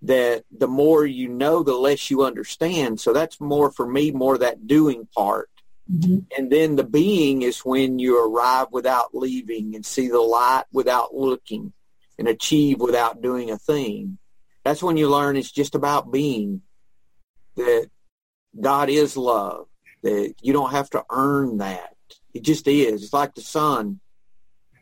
that 0.00 0.44
the 0.50 0.66
more 0.66 1.04
you 1.04 1.28
know, 1.28 1.62
the 1.62 1.74
less 1.74 2.10
you 2.10 2.24
understand. 2.24 2.98
So 2.98 3.12
that's 3.12 3.38
more 3.38 3.70
for 3.70 3.86
me, 3.86 4.10
more 4.10 4.38
that 4.38 4.66
doing 4.66 5.06
part. 5.14 5.50
Mhm. 5.92 6.24
And 6.36 6.50
then 6.50 6.76
the 6.76 6.84
being 6.84 7.42
is 7.42 7.58
when 7.58 7.98
you 7.98 8.12
arrive 8.24 8.68
without 8.72 9.14
leaving 9.14 9.76
and 9.76 9.84
see 9.84 10.08
the 10.08 10.20
light 10.20 10.64
without 10.72 11.14
looking 11.14 11.74
and 12.18 12.26
achieve 12.26 12.80
without 12.80 13.20
doing 13.20 13.50
a 13.50 13.58
thing. 13.58 14.16
That's 14.64 14.82
when 14.82 14.96
you 14.96 15.10
learn 15.10 15.36
it's 15.36 15.52
just 15.52 15.74
about 15.74 16.10
being, 16.10 16.62
that 17.56 17.90
God 18.58 18.88
is 18.88 19.16
love, 19.16 19.66
that 20.02 20.34
you 20.40 20.54
don't 20.54 20.70
have 20.70 20.88
to 20.90 21.04
earn 21.10 21.58
that. 21.58 21.94
It 22.32 22.44
just 22.44 22.66
is. 22.66 23.02
It's 23.02 23.12
like 23.12 23.34
the 23.34 23.42
sun. 23.42 24.00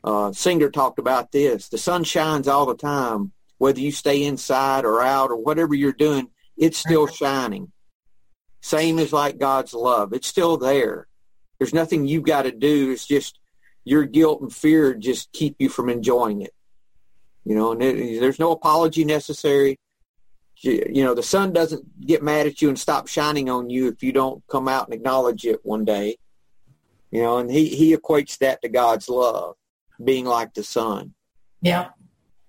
Uh, 0.02 0.32
Singer 0.32 0.70
talked 0.70 0.98
about 0.98 1.32
this. 1.32 1.68
The 1.68 1.78
sun 1.78 2.04
shines 2.04 2.48
all 2.48 2.66
the 2.66 2.76
time, 2.76 3.32
whether 3.58 3.80
you 3.80 3.92
stay 3.92 4.24
inside 4.24 4.84
or 4.84 5.02
out 5.02 5.30
or 5.30 5.36
whatever 5.36 5.74
you're 5.74 5.92
doing, 5.92 6.30
it's 6.56 6.78
still 6.78 7.06
shining. 7.06 7.72
Same 8.62 8.98
as 8.98 9.12
like 9.12 9.38
God's 9.38 9.74
love. 9.74 10.12
It's 10.12 10.26
still 10.26 10.56
there. 10.56 11.06
There's 11.58 11.74
nothing 11.74 12.06
you've 12.06 12.24
got 12.24 12.42
to 12.42 12.52
do. 12.52 12.90
It's 12.90 13.06
just 13.06 13.38
your 13.84 14.04
guilt 14.04 14.40
and 14.40 14.52
fear 14.52 14.94
just 14.94 15.32
keep 15.32 15.56
you 15.58 15.68
from 15.68 15.88
enjoying 15.88 16.42
it. 16.42 16.54
You 17.44 17.54
know, 17.54 17.72
and 17.72 17.82
it, 17.82 18.20
there's 18.20 18.38
no 18.38 18.52
apology 18.52 19.04
necessary. 19.04 19.78
You, 20.56 20.86
you 20.90 21.04
know, 21.04 21.14
the 21.14 21.22
sun 21.22 21.52
doesn't 21.52 22.06
get 22.06 22.22
mad 22.22 22.46
at 22.46 22.60
you 22.60 22.68
and 22.68 22.78
stop 22.78 23.08
shining 23.08 23.48
on 23.48 23.70
you 23.70 23.88
if 23.88 24.02
you 24.02 24.12
don't 24.12 24.46
come 24.46 24.68
out 24.68 24.86
and 24.86 24.94
acknowledge 24.94 25.44
it 25.44 25.60
one 25.64 25.84
day. 25.84 26.16
You 27.10 27.22
know, 27.22 27.38
and 27.38 27.50
he, 27.50 27.68
he 27.68 27.96
equates 27.96 28.38
that 28.38 28.62
to 28.62 28.68
God's 28.68 29.08
love, 29.08 29.56
being 30.02 30.24
like 30.24 30.54
the 30.54 30.64
sun. 30.64 31.14
Yeah. 31.62 31.88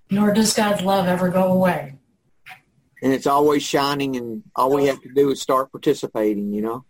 Nor 0.10 0.34
does 0.34 0.54
God's 0.54 0.82
love 0.82 1.08
ever 1.08 1.30
go 1.30 1.52
away. 1.52 1.96
and 3.02 3.14
it's 3.14 3.28
always 3.28 3.64
shining 3.64 4.16
and 4.16 4.44
all 4.56 4.74
we 4.74 4.86
have 4.86 5.02
to 5.02 5.10
do 5.14 5.32
is 5.32 5.42
start 5.42 5.72
participating 5.72 6.54
you 6.54 6.62
know 6.62 6.86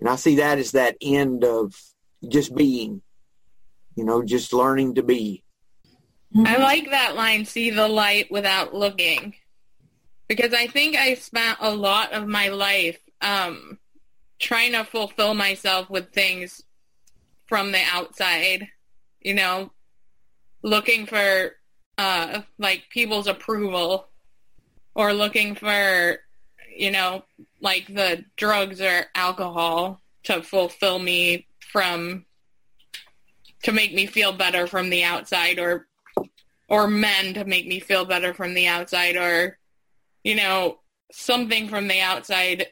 and 0.00 0.08
i 0.08 0.16
see 0.16 0.36
that 0.36 0.58
as 0.58 0.72
that 0.72 0.96
end 1.00 1.44
of 1.44 1.74
just 2.28 2.54
being 2.54 3.00
you 3.96 4.04
know 4.04 4.22
just 4.22 4.52
learning 4.52 4.94
to 4.96 5.02
be 5.02 5.42
I 6.36 6.56
like 6.56 6.90
that 6.90 7.14
line, 7.14 7.44
see 7.44 7.70
the 7.70 7.86
light 7.86 8.28
without 8.28 8.74
looking. 8.74 9.34
Because 10.26 10.52
I 10.52 10.66
think 10.66 10.96
I 10.96 11.14
spent 11.14 11.58
a 11.60 11.70
lot 11.72 12.12
of 12.12 12.26
my 12.26 12.48
life 12.48 12.98
um, 13.20 13.78
trying 14.40 14.72
to 14.72 14.82
fulfill 14.82 15.34
myself 15.34 15.88
with 15.88 16.12
things 16.12 16.64
from 17.46 17.70
the 17.70 17.82
outside, 17.92 18.66
you 19.24 19.34
know, 19.34 19.70
looking 20.62 21.06
for 21.06 21.52
uh, 21.98 22.42
like 22.58 22.84
people's 22.90 23.26
approval 23.26 24.08
or 24.94 25.12
looking 25.12 25.54
for, 25.54 26.18
you 26.76 26.90
know, 26.90 27.24
like 27.60 27.86
the 27.92 28.24
drugs 28.36 28.80
or 28.80 29.06
alcohol 29.14 30.00
to 30.24 30.42
fulfill 30.42 30.98
me 30.98 31.46
from, 31.72 32.26
to 33.62 33.72
make 33.72 33.94
me 33.94 34.06
feel 34.06 34.32
better 34.32 34.66
from 34.66 34.90
the 34.90 35.02
outside 35.02 35.58
or 35.58 35.88
or 36.66 36.88
men 36.88 37.34
to 37.34 37.44
make 37.44 37.66
me 37.66 37.78
feel 37.78 38.06
better 38.06 38.32
from 38.32 38.54
the 38.54 38.66
outside 38.66 39.16
or 39.16 39.58
you 40.22 40.34
know 40.34 40.78
something 41.12 41.68
from 41.68 41.88
the 41.88 42.00
outside. 42.00 42.66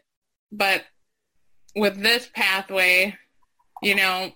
But 0.50 0.85
with 1.75 2.02
this 2.02 2.28
pathway 2.35 3.16
you 3.82 3.94
know 3.94 4.32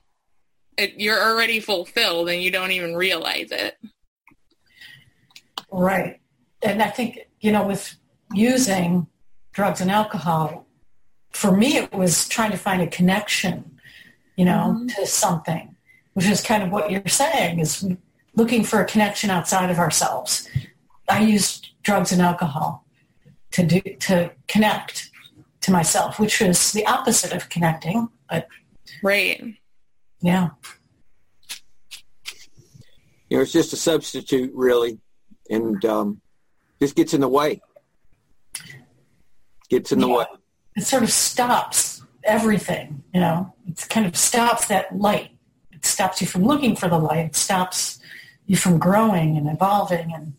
it, 0.78 0.94
you're 0.96 1.22
already 1.22 1.60
fulfilled 1.60 2.28
and 2.28 2.42
you 2.42 2.50
don't 2.50 2.70
even 2.70 2.94
realize 2.94 3.50
it 3.50 3.76
Right. 5.70 6.20
And 6.62 6.82
I 6.82 6.88
think, 6.88 7.28
you 7.40 7.52
know, 7.52 7.66
with 7.66 7.96
using 8.32 9.06
drugs 9.52 9.80
and 9.80 9.90
alcohol, 9.90 10.66
for 11.32 11.54
me, 11.54 11.76
it 11.76 11.92
was 11.92 12.28
trying 12.28 12.50
to 12.52 12.56
find 12.56 12.80
a 12.82 12.86
connection, 12.86 13.78
you 14.36 14.44
know, 14.44 14.74
mm-hmm. 14.76 14.86
to 14.88 15.06
something, 15.06 15.76
which 16.14 16.26
is 16.26 16.42
kind 16.42 16.62
of 16.62 16.70
what 16.70 16.90
you're 16.90 17.06
saying 17.06 17.58
is 17.58 17.86
looking 18.34 18.64
for 18.64 18.80
a 18.80 18.86
connection 18.86 19.30
outside 19.30 19.70
of 19.70 19.78
ourselves. 19.78 20.48
I 21.08 21.20
used 21.20 21.68
drugs 21.82 22.12
and 22.12 22.22
alcohol 22.22 22.84
to 23.52 23.64
do, 23.64 23.80
to 23.80 24.32
connect 24.48 25.10
to 25.62 25.70
myself, 25.70 26.18
which 26.18 26.40
was 26.40 26.72
the 26.72 26.86
opposite 26.86 27.32
of 27.32 27.48
connecting, 27.48 28.08
but 28.30 28.48
right 29.02 29.56
yeah. 30.20 30.48
you 33.28 33.36
know 33.36 33.42
it's 33.42 33.52
just 33.52 33.72
a 33.72 33.76
substitute 33.76 34.52
really 34.54 34.98
and 35.50 35.84
um, 35.84 36.20
just 36.80 36.96
gets 36.96 37.14
in 37.14 37.20
the 37.20 37.28
way 37.28 37.60
gets 39.68 39.92
in 39.92 40.00
the 40.00 40.08
Yeah. 40.08 40.16
way 40.16 40.26
it 40.76 40.84
sort 40.84 41.02
of 41.02 41.10
stops 41.10 42.02
everything, 42.26 43.02
you 43.14 43.20
know. 43.20 43.54
It 43.66 43.86
kind 43.88 44.04
of 44.04 44.16
stops 44.16 44.66
that 44.66 44.94
light. 44.94 45.30
It 45.72 45.86
stops 45.86 46.20
you 46.20 46.26
from 46.26 46.44
looking 46.44 46.76
for 46.76 46.88
the 46.88 46.98
light. 46.98 47.24
It 47.26 47.36
stops 47.36 47.98
you 48.46 48.56
from 48.56 48.78
growing 48.78 49.36
and 49.36 49.48
evolving 49.48 50.12
and 50.12 50.34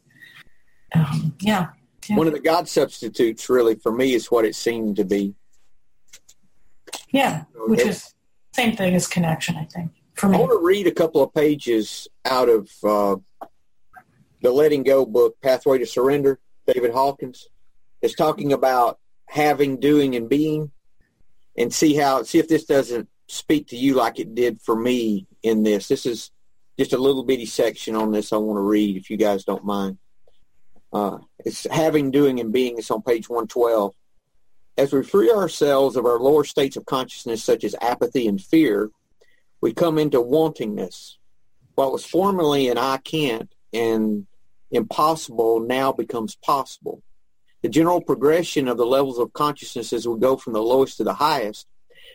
um, 0.96 1.36
yeah. 1.40 1.68
yeah. 2.08 2.16
one 2.16 2.28
of 2.28 2.34
the 2.34 2.40
god 2.40 2.70
substitutes 2.70 3.50
really 3.50 3.76
for 3.76 3.92
me 3.92 4.14
is 4.14 4.32
what 4.32 4.46
it 4.46 4.56
seemed 4.56 4.96
to 4.96 5.04
be 5.04 5.36
yeah, 7.12 7.44
which 7.68 7.82
is 7.82 8.14
same 8.58 8.76
thing 8.76 8.96
as 8.96 9.08
connection, 9.08 9.56
I 9.56 9.66
think. 9.66 9.92
for 10.16 10.30
me. 10.30 10.38
I 10.38 10.40
want 10.40 10.52
to 10.52 10.66
read 10.66 10.88
a 10.88 10.92
couple 10.92 11.22
of 11.22 11.34
pages 11.34 12.08
out 12.26 12.50
of 12.50 12.70
uh, 12.84 13.18
the 14.42 14.52
Letting 14.52 14.84
Go 14.84 15.06
book, 15.06 15.38
Pathway 15.42 15.78
to 15.78 15.86
Surrender. 15.86 16.40
David 16.66 16.92
Hawkins 16.92 17.48
is 18.02 18.14
talking 18.14 18.54
about 18.54 19.00
having, 19.28 19.80
doing, 19.80 20.16
and 20.16 20.28
being, 20.28 20.72
and 21.56 21.72
see 21.72 21.96
how 21.96 22.24
see 22.24 22.40
if 22.40 22.48
this 22.48 22.66
doesn't 22.66 23.08
speak 23.28 23.68
to 23.68 23.78
you 23.78 23.94
like 23.94 24.20
it 24.20 24.34
did 24.34 24.60
for 24.62 24.76
me 24.76 25.28
in 25.44 25.64
this. 25.64 25.88
This 25.88 26.06
is 26.06 26.32
just 26.80 26.94
a 26.94 26.98
little 26.98 27.24
bitty 27.24 27.46
section 27.46 27.96
on 27.96 28.12
this 28.12 28.34
I 28.34 28.38
want 28.38 28.58
to 28.58 28.62
read, 28.62 28.98
if 28.98 29.10
you 29.10 29.18
guys 29.18 29.44
don't 29.44 29.66
mind. 29.66 29.98
Uh, 30.92 31.20
it's 31.46 31.68
having, 31.70 32.10
doing, 32.10 32.40
and 32.40 32.52
being. 32.52 32.78
It's 32.78 32.90
on 32.90 33.04
page 33.04 33.30
112. 33.30 33.94
As 34.78 34.94
we 34.94 35.02
free 35.02 35.32
ourselves 35.32 35.96
of 35.96 36.06
our 36.06 36.20
lower 36.20 36.44
states 36.44 36.78
of 36.78 36.86
consciousness, 36.86 37.44
such 37.44 37.64
as 37.64 37.76
apathy 37.82 38.28
and 38.28 38.40
fear, 38.40 38.92
we 39.60 39.74
come 39.74 39.98
into 39.98 40.22
wantingness. 40.22 41.16
What 41.74 41.92
was 41.92 42.06
formerly 42.06 42.70
an 42.70 42.78
I 42.78 42.98
can't 42.98 43.52
and 43.74 44.28
impossible 44.70 45.62
now 45.62 45.92
becomes 45.94 46.36
possible. 46.36 47.02
The 47.64 47.70
general 47.70 48.02
progression 48.02 48.68
of 48.68 48.78
the 48.78 48.86
levels 48.86 49.18
of 49.18 49.34
consciousness 49.34 49.94
as 49.94 50.08
we 50.08 50.20
go 50.20 50.38
from 50.38 50.54
the 50.54 50.62
lowest 50.62 50.98
to 50.98 51.04
the 51.04 51.14
highest 51.14 51.68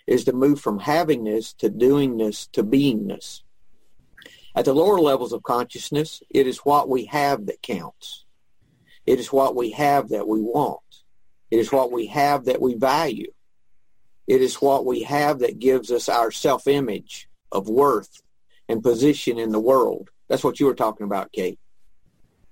is 0.06 0.24
to 0.24 0.32
move 0.32 0.60
from 0.60 0.78
havingness 0.78 1.56
to 1.58 1.68
doingness 1.68 2.48
to 2.52 2.62
beingness. 2.62 3.42
At 4.54 4.66
the 4.66 4.74
lower 4.74 5.00
levels 5.00 5.32
of 5.32 5.42
consciousness, 5.42 6.22
it 6.30 6.46
is 6.46 6.58
what 6.58 6.88
we 6.88 7.06
have 7.06 7.46
that 7.46 7.62
counts. 7.62 8.24
It 9.04 9.18
is 9.18 9.32
what 9.32 9.56
we 9.56 9.72
have 9.72 10.10
that 10.10 10.28
we 10.28 10.40
want. 10.40 10.81
It 11.52 11.58
is 11.58 11.70
what 11.70 11.92
we 11.92 12.06
have 12.06 12.46
that 12.46 12.62
we 12.62 12.76
value. 12.76 13.30
It 14.26 14.40
is 14.40 14.54
what 14.54 14.86
we 14.86 15.02
have 15.02 15.40
that 15.40 15.58
gives 15.58 15.92
us 15.92 16.08
our 16.08 16.30
self-image 16.30 17.28
of 17.52 17.68
worth 17.68 18.22
and 18.70 18.82
position 18.82 19.38
in 19.38 19.52
the 19.52 19.60
world. 19.60 20.08
That's 20.30 20.42
what 20.42 20.60
you 20.60 20.64
were 20.64 20.74
talking 20.74 21.04
about, 21.04 21.30
Kate. 21.30 21.58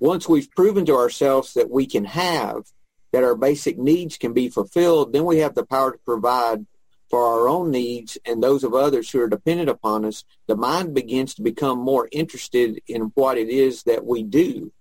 Once 0.00 0.28
we've 0.28 0.50
proven 0.50 0.84
to 0.84 0.96
ourselves 0.96 1.54
that 1.54 1.70
we 1.70 1.86
can 1.86 2.04
have, 2.04 2.64
that 3.12 3.24
our 3.24 3.34
basic 3.34 3.78
needs 3.78 4.18
can 4.18 4.34
be 4.34 4.50
fulfilled, 4.50 5.14
then 5.14 5.24
we 5.24 5.38
have 5.38 5.54
the 5.54 5.64
power 5.64 5.92
to 5.92 5.98
provide 6.04 6.66
for 7.08 7.24
our 7.24 7.48
own 7.48 7.70
needs 7.70 8.18
and 8.26 8.42
those 8.42 8.64
of 8.64 8.74
others 8.74 9.10
who 9.10 9.22
are 9.22 9.28
dependent 9.28 9.70
upon 9.70 10.04
us. 10.04 10.24
The 10.46 10.56
mind 10.56 10.92
begins 10.92 11.34
to 11.36 11.42
become 11.42 11.78
more 11.78 12.06
interested 12.12 12.82
in 12.86 13.12
what 13.14 13.38
it 13.38 13.48
is 13.48 13.84
that 13.84 14.04
we 14.04 14.24
do. 14.24 14.72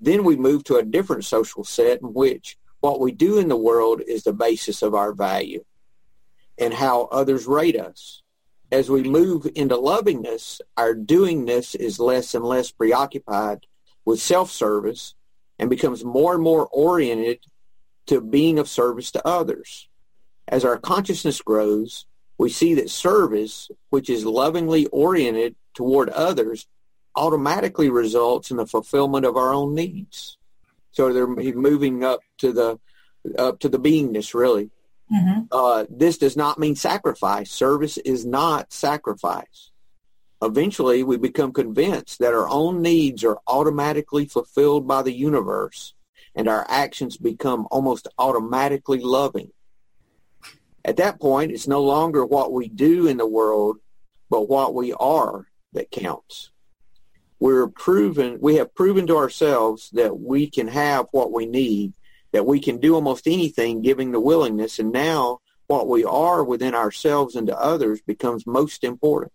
Then 0.00 0.24
we 0.24 0.36
move 0.36 0.64
to 0.64 0.76
a 0.76 0.82
different 0.82 1.26
social 1.26 1.64
set 1.64 2.00
in 2.00 2.14
which 2.14 2.56
what 2.86 3.00
we 3.00 3.10
do 3.10 3.38
in 3.38 3.48
the 3.48 3.56
world 3.56 4.00
is 4.06 4.22
the 4.22 4.32
basis 4.32 4.80
of 4.80 4.94
our 4.94 5.12
value 5.12 5.64
and 6.56 6.72
how 6.72 7.06
others 7.10 7.44
rate 7.44 7.74
us. 7.74 8.22
As 8.70 8.88
we 8.88 9.02
move 9.02 9.48
into 9.56 9.76
lovingness, 9.76 10.60
our 10.76 10.94
doingness 10.94 11.74
is 11.74 11.98
less 11.98 12.32
and 12.36 12.44
less 12.44 12.70
preoccupied 12.70 13.66
with 14.04 14.20
self-service 14.20 15.16
and 15.58 15.68
becomes 15.68 16.04
more 16.04 16.34
and 16.34 16.42
more 16.44 16.68
oriented 16.68 17.40
to 18.06 18.20
being 18.20 18.56
of 18.60 18.68
service 18.68 19.10
to 19.10 19.26
others. 19.26 19.88
As 20.46 20.64
our 20.64 20.78
consciousness 20.78 21.40
grows, 21.40 22.06
we 22.38 22.50
see 22.50 22.74
that 22.74 22.88
service, 22.88 23.68
which 23.90 24.08
is 24.08 24.24
lovingly 24.24 24.86
oriented 24.86 25.56
toward 25.74 26.08
others, 26.10 26.68
automatically 27.16 27.90
results 27.90 28.52
in 28.52 28.58
the 28.58 28.66
fulfillment 28.66 29.26
of 29.26 29.36
our 29.36 29.52
own 29.52 29.74
needs. 29.74 30.38
So 30.96 31.12
they're 31.12 31.26
moving 31.26 32.04
up 32.04 32.20
to 32.38 32.52
the 32.52 32.80
up 33.38 33.58
to 33.60 33.68
the 33.68 33.78
beingness, 33.78 34.32
really. 34.32 34.70
hmm 35.10 35.40
Uh, 35.52 35.84
this 35.90 36.16
does 36.16 36.36
not 36.36 36.58
mean 36.58 36.74
sacrifice. 36.74 37.50
Service 37.50 37.98
is 37.98 38.24
not 38.24 38.72
sacrifice. 38.72 39.70
Eventually, 40.40 41.02
we 41.02 41.18
become 41.18 41.52
convinced 41.52 42.18
that 42.20 42.32
our 42.32 42.48
own 42.48 42.80
needs 42.80 43.24
are 43.24 43.38
automatically 43.46 44.26
fulfilled 44.26 44.88
by 44.88 45.02
the 45.02 45.12
universe, 45.12 45.94
and 46.34 46.48
our 46.48 46.64
actions 46.68 47.18
become 47.18 47.68
almost 47.70 48.08
automatically 48.18 49.00
loving. 49.00 49.50
At 50.82 50.96
that 50.96 51.20
point, 51.20 51.52
it's 51.52 51.68
no 51.68 51.82
longer 51.82 52.24
what 52.24 52.52
we 52.52 52.68
do 52.68 53.06
in 53.06 53.18
the 53.18 53.26
world, 53.26 53.76
but 54.30 54.48
what 54.48 54.74
we 54.74 54.94
are 54.94 55.46
that 55.74 55.90
counts. 55.90 56.50
We're 57.38 57.68
proven, 57.68 58.38
we 58.40 58.56
have 58.56 58.74
proven 58.74 59.06
to 59.08 59.16
ourselves 59.16 59.90
that 59.92 60.18
we 60.18 60.48
can 60.48 60.68
have 60.68 61.06
what 61.10 61.32
we 61.32 61.46
need, 61.46 61.92
that 62.32 62.46
we 62.46 62.60
can 62.60 62.78
do 62.78 62.94
almost 62.94 63.26
anything 63.26 63.82
giving 63.82 64.12
the 64.12 64.20
willingness, 64.20 64.78
and 64.78 64.90
now 64.90 65.40
what 65.66 65.88
we 65.88 66.04
are 66.04 66.44
within 66.44 66.74
ourselves 66.74 67.36
and 67.36 67.46
to 67.48 67.58
others 67.58 68.00
becomes 68.00 68.46
most 68.46 68.84
important. 68.84 69.32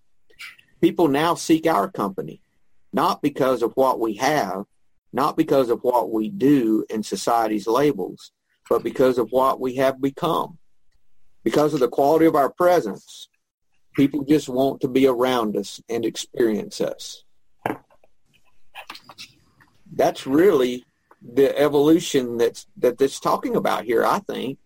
People 0.80 1.08
now 1.08 1.36
seek 1.36 1.68
our 1.68 1.90
company, 1.92 2.42
not 2.92 3.22
because 3.22 3.62
of 3.62 3.74
what 3.74 4.00
we 4.00 4.16
have, 4.16 4.66
not 5.14 5.38
because 5.38 5.70
of 5.70 5.82
what 5.82 6.12
we 6.12 6.30
do 6.30 6.86
in 6.90 7.04
society's 7.04 7.68
labels, 7.68 8.32
but 8.70 8.84
because 8.84 9.18
of 9.18 9.30
what 9.32 9.60
we 9.60 9.76
have 9.76 10.02
become. 10.02 10.58
Because 11.44 11.74
of 11.74 11.80
the 11.80 11.88
quality 11.88 12.26
of 12.26 12.36
our 12.36 12.50
presence, 12.50 13.28
people 13.96 14.24
just 14.24 14.48
want 14.48 14.82
to 14.82 14.88
be 14.88 15.08
around 15.08 15.58
us 15.58 15.82
and 15.90 16.06
experience 16.06 16.80
us. 16.80 17.24
That's 19.93 20.25
really 20.25 20.86
the 21.21 21.58
evolution 21.58 22.38
that's 22.38 22.65
that 22.77 22.97
that's 22.97 23.19
talking 23.19 23.56
about 23.56 23.86
here, 23.86 24.04
I 24.06 24.19
think. 24.19 24.58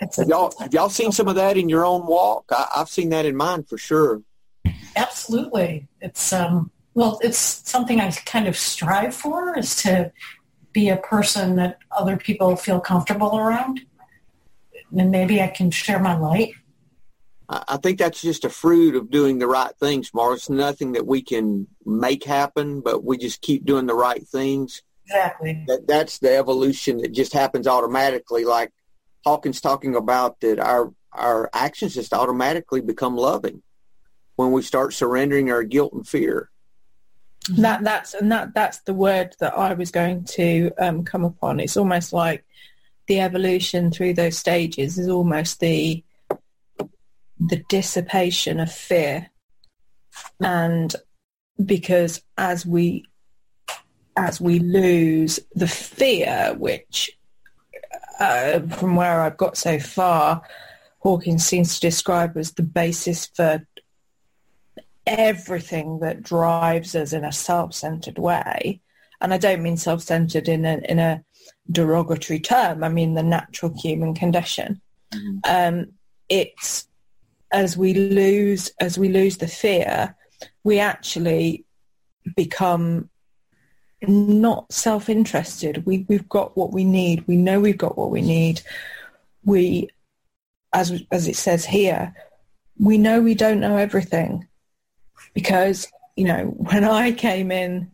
Have 0.00 0.28
y'all, 0.28 0.52
have 0.58 0.74
y'all 0.74 0.88
seen 0.88 1.12
some 1.12 1.28
of 1.28 1.36
that 1.36 1.56
in 1.56 1.68
your 1.68 1.84
own 1.84 2.06
walk? 2.06 2.46
I, 2.50 2.66
I've 2.76 2.88
seen 2.88 3.10
that 3.10 3.24
in 3.24 3.36
mine 3.36 3.62
for 3.62 3.78
sure. 3.78 4.22
absolutely. 4.96 5.86
It's 6.00 6.32
um 6.32 6.70
well, 6.94 7.18
it's 7.22 7.38
something 7.38 8.00
I 8.00 8.10
kind 8.24 8.46
of 8.46 8.56
strive 8.56 9.14
for 9.14 9.58
is 9.58 9.74
to 9.82 10.12
be 10.72 10.88
a 10.88 10.96
person 10.96 11.56
that 11.56 11.78
other 11.90 12.16
people 12.16 12.54
feel 12.56 12.80
comfortable 12.80 13.36
around, 13.36 13.80
and 14.96 15.10
maybe 15.10 15.40
I 15.40 15.48
can 15.48 15.70
share 15.70 15.98
my 15.98 16.16
light. 16.16 16.54
I 17.48 17.64
I 17.68 17.76
think 17.76 17.98
that's 17.98 18.22
just 18.22 18.44
a 18.44 18.50
fruit 18.50 18.96
of 18.96 19.10
doing 19.10 19.38
the 19.38 19.46
right 19.46 19.74
things, 19.78 20.12
Mark. 20.14 20.36
It's 20.36 20.50
nothing 20.50 20.92
that 20.92 21.06
we 21.06 21.22
can 21.22 21.66
make 21.84 22.24
happen, 22.24 22.80
but 22.80 23.04
we 23.04 23.18
just 23.18 23.42
keep 23.42 23.64
doing 23.64 23.86
the 23.86 23.94
right 23.94 24.26
things. 24.26 24.82
Exactly. 25.06 25.64
That 25.66 25.86
that's 25.86 26.18
the 26.18 26.36
evolution 26.36 26.98
that 26.98 27.12
just 27.12 27.32
happens 27.32 27.66
automatically. 27.66 28.44
Like 28.44 28.72
Hawkins 29.24 29.60
talking 29.60 29.94
about 29.94 30.40
that 30.40 30.58
our 30.58 30.92
our 31.12 31.50
actions 31.52 31.94
just 31.94 32.12
automatically 32.12 32.80
become 32.80 33.16
loving 33.16 33.62
when 34.36 34.52
we 34.52 34.62
start 34.62 34.92
surrendering 34.92 35.50
our 35.50 35.62
guilt 35.62 35.92
and 35.92 36.06
fear. 36.06 36.50
That 37.50 37.84
that's 37.84 38.14
and 38.14 38.32
that 38.32 38.54
that's 38.54 38.80
the 38.80 38.94
word 38.94 39.36
that 39.40 39.56
I 39.56 39.74
was 39.74 39.90
going 39.90 40.24
to 40.24 40.72
um, 40.78 41.04
come 41.04 41.24
upon. 41.24 41.60
It's 41.60 41.76
almost 41.76 42.12
like 42.12 42.44
the 43.06 43.20
evolution 43.20 43.90
through 43.90 44.14
those 44.14 44.38
stages 44.38 44.98
is 44.98 45.08
almost 45.08 45.60
the 45.60 46.02
the 47.48 47.62
dissipation 47.68 48.60
of 48.60 48.72
fear, 48.72 49.30
and 50.40 50.94
because 51.64 52.22
as 52.36 52.66
we 52.66 53.04
as 54.16 54.40
we 54.40 54.58
lose 54.60 55.40
the 55.54 55.66
fear, 55.66 56.54
which 56.56 57.10
uh, 58.20 58.60
from 58.60 58.94
where 58.96 59.20
I've 59.22 59.36
got 59.36 59.56
so 59.56 59.78
far, 59.78 60.42
Hawkins 61.00 61.44
seems 61.44 61.74
to 61.74 61.80
describe 61.80 62.36
as 62.36 62.52
the 62.52 62.62
basis 62.62 63.26
for 63.26 63.66
everything 65.06 65.98
that 65.98 66.22
drives 66.22 66.94
us 66.94 67.12
in 67.12 67.24
a 67.24 67.32
self-centered 67.32 68.18
way. 68.18 68.80
And 69.20 69.34
I 69.34 69.38
don't 69.38 69.62
mean 69.62 69.76
self-centered 69.76 70.48
in 70.48 70.64
a, 70.64 70.78
in 70.88 70.98
a 70.98 71.24
derogatory 71.70 72.40
term. 72.40 72.84
I 72.84 72.88
mean 72.88 73.14
the 73.14 73.22
natural 73.22 73.74
human 73.76 74.14
condition. 74.14 74.80
Mhm. 75.12 75.40
Um, 75.44 75.92
it's 76.28 76.88
as 77.52 77.76
we 77.76 77.94
lose 77.94 78.70
as 78.80 78.98
we 78.98 79.08
lose 79.08 79.38
the 79.38 79.48
fear, 79.48 80.16
we 80.62 80.78
actually 80.78 81.64
become 82.36 83.08
not 84.02 84.70
self-interested. 84.72 85.84
We 85.86 86.04
we've 86.08 86.28
got 86.28 86.56
what 86.56 86.72
we 86.72 86.84
need. 86.84 87.26
We 87.26 87.36
know 87.36 87.60
we've 87.60 87.78
got 87.78 87.96
what 87.96 88.10
we 88.10 88.22
need. 88.22 88.62
We, 89.44 89.88
as 90.72 91.02
as 91.10 91.28
it 91.28 91.36
says 91.36 91.64
here, 91.64 92.14
we 92.78 92.98
know 92.98 93.20
we 93.20 93.34
don't 93.34 93.60
know 93.60 93.76
everything 93.76 94.48
because 95.32 95.90
you 96.16 96.24
know 96.24 96.44
when 96.44 96.84
I 96.84 97.12
came 97.12 97.50
in, 97.50 97.90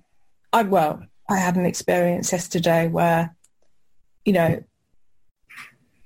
I 0.52 0.62
well 0.62 1.02
I 1.28 1.36
had 1.36 1.56
an 1.56 1.66
experience 1.66 2.32
yesterday 2.32 2.88
where 2.88 3.34
you 4.24 4.32
know 4.32 4.62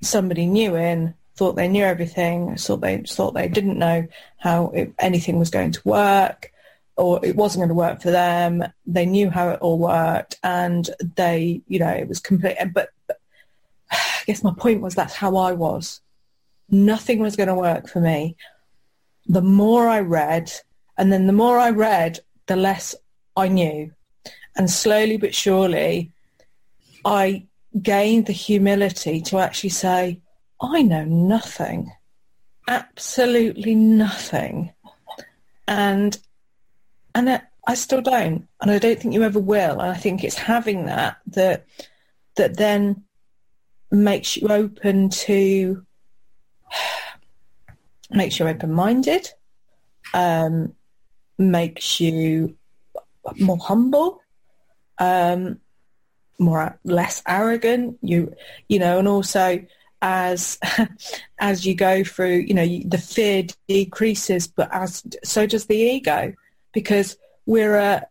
somebody 0.02 0.46
new 0.46 0.76
in 0.76 1.14
thought 1.36 1.56
they 1.56 1.68
knew 1.68 1.84
everything, 1.84 2.56
thought 2.56 2.80
they 2.80 2.98
thought 2.98 3.34
they 3.34 3.48
didn't 3.48 3.78
know 3.78 4.06
how 4.38 4.68
it, 4.68 4.92
anything 4.98 5.38
was 5.38 5.50
going 5.50 5.72
to 5.72 5.88
work 5.88 6.52
or 6.96 7.24
it 7.24 7.34
wasn't 7.34 7.60
going 7.60 7.68
to 7.68 7.74
work 7.74 8.00
for 8.00 8.10
them. 8.10 8.64
They 8.86 9.06
knew 9.06 9.30
how 9.30 9.50
it 9.50 9.60
all 9.60 9.78
worked 9.78 10.38
and 10.42 10.88
they, 11.16 11.62
you 11.66 11.80
know, 11.80 11.90
it 11.90 12.08
was 12.08 12.20
complete. 12.20 12.56
But, 12.72 12.90
but 13.06 13.18
I 13.90 14.22
guess 14.26 14.44
my 14.44 14.54
point 14.56 14.80
was 14.80 14.94
that's 14.94 15.14
how 15.14 15.36
I 15.36 15.52
was. 15.52 16.00
Nothing 16.70 17.18
was 17.18 17.36
going 17.36 17.48
to 17.48 17.54
work 17.54 17.88
for 17.88 18.00
me. 18.00 18.36
The 19.26 19.42
more 19.42 19.88
I 19.88 20.00
read, 20.00 20.52
And 20.96 21.12
then 21.12 21.26
the 21.26 21.32
more 21.32 21.58
I 21.58 21.70
read, 21.70 22.20
the 22.46 22.56
less 22.56 22.94
I 23.36 23.48
knew. 23.48 23.92
And 24.56 24.70
slowly 24.70 25.16
but 25.16 25.34
surely, 25.34 26.12
I 27.04 27.46
gained 27.80 28.26
the 28.26 28.32
humility 28.32 29.20
to 29.22 29.38
actually 29.38 29.70
say, 29.70 30.20
I 30.60 30.82
know 30.82 31.04
nothing, 31.04 31.92
absolutely 32.68 33.74
nothing. 33.74 34.72
And, 35.66 36.16
and 37.14 37.42
I 37.66 37.74
still 37.74 38.00
don't. 38.02 38.46
And 38.60 38.70
I 38.70 38.78
don't 38.78 38.98
think 38.98 39.14
you 39.14 39.22
ever 39.22 39.40
will. 39.40 39.80
And 39.80 39.90
I 39.90 39.94
think 39.94 40.24
it's 40.24 40.36
having 40.36 40.86
that, 40.86 41.18
that, 41.28 41.66
that 42.36 42.56
then 42.56 43.04
makes 43.90 44.36
you 44.36 44.48
open 44.48 45.08
to, 45.10 45.84
makes 48.10 48.38
you 48.38 48.46
open-minded, 48.46 49.30
um, 50.12 50.74
makes 51.38 52.00
you 52.00 52.56
more 53.38 53.58
humble, 53.58 54.20
um, 54.98 55.60
more 56.38 56.78
less 56.84 57.22
arrogant. 57.26 57.98
You 58.02 58.34
you 58.68 58.78
know, 58.78 58.98
and 58.98 59.08
also 59.08 59.64
as 60.04 60.58
as 61.38 61.64
you 61.64 61.74
go 61.74 62.04
through, 62.04 62.44
you 62.46 62.52
know, 62.54 62.66
the 62.84 62.98
fear 62.98 63.44
decreases, 63.66 64.46
but 64.46 64.68
as 64.70 65.02
so 65.24 65.46
does 65.46 65.64
the 65.64 65.76
ego, 65.76 66.34
because 66.72 67.16
we're 67.46 67.76
a 67.76 68.06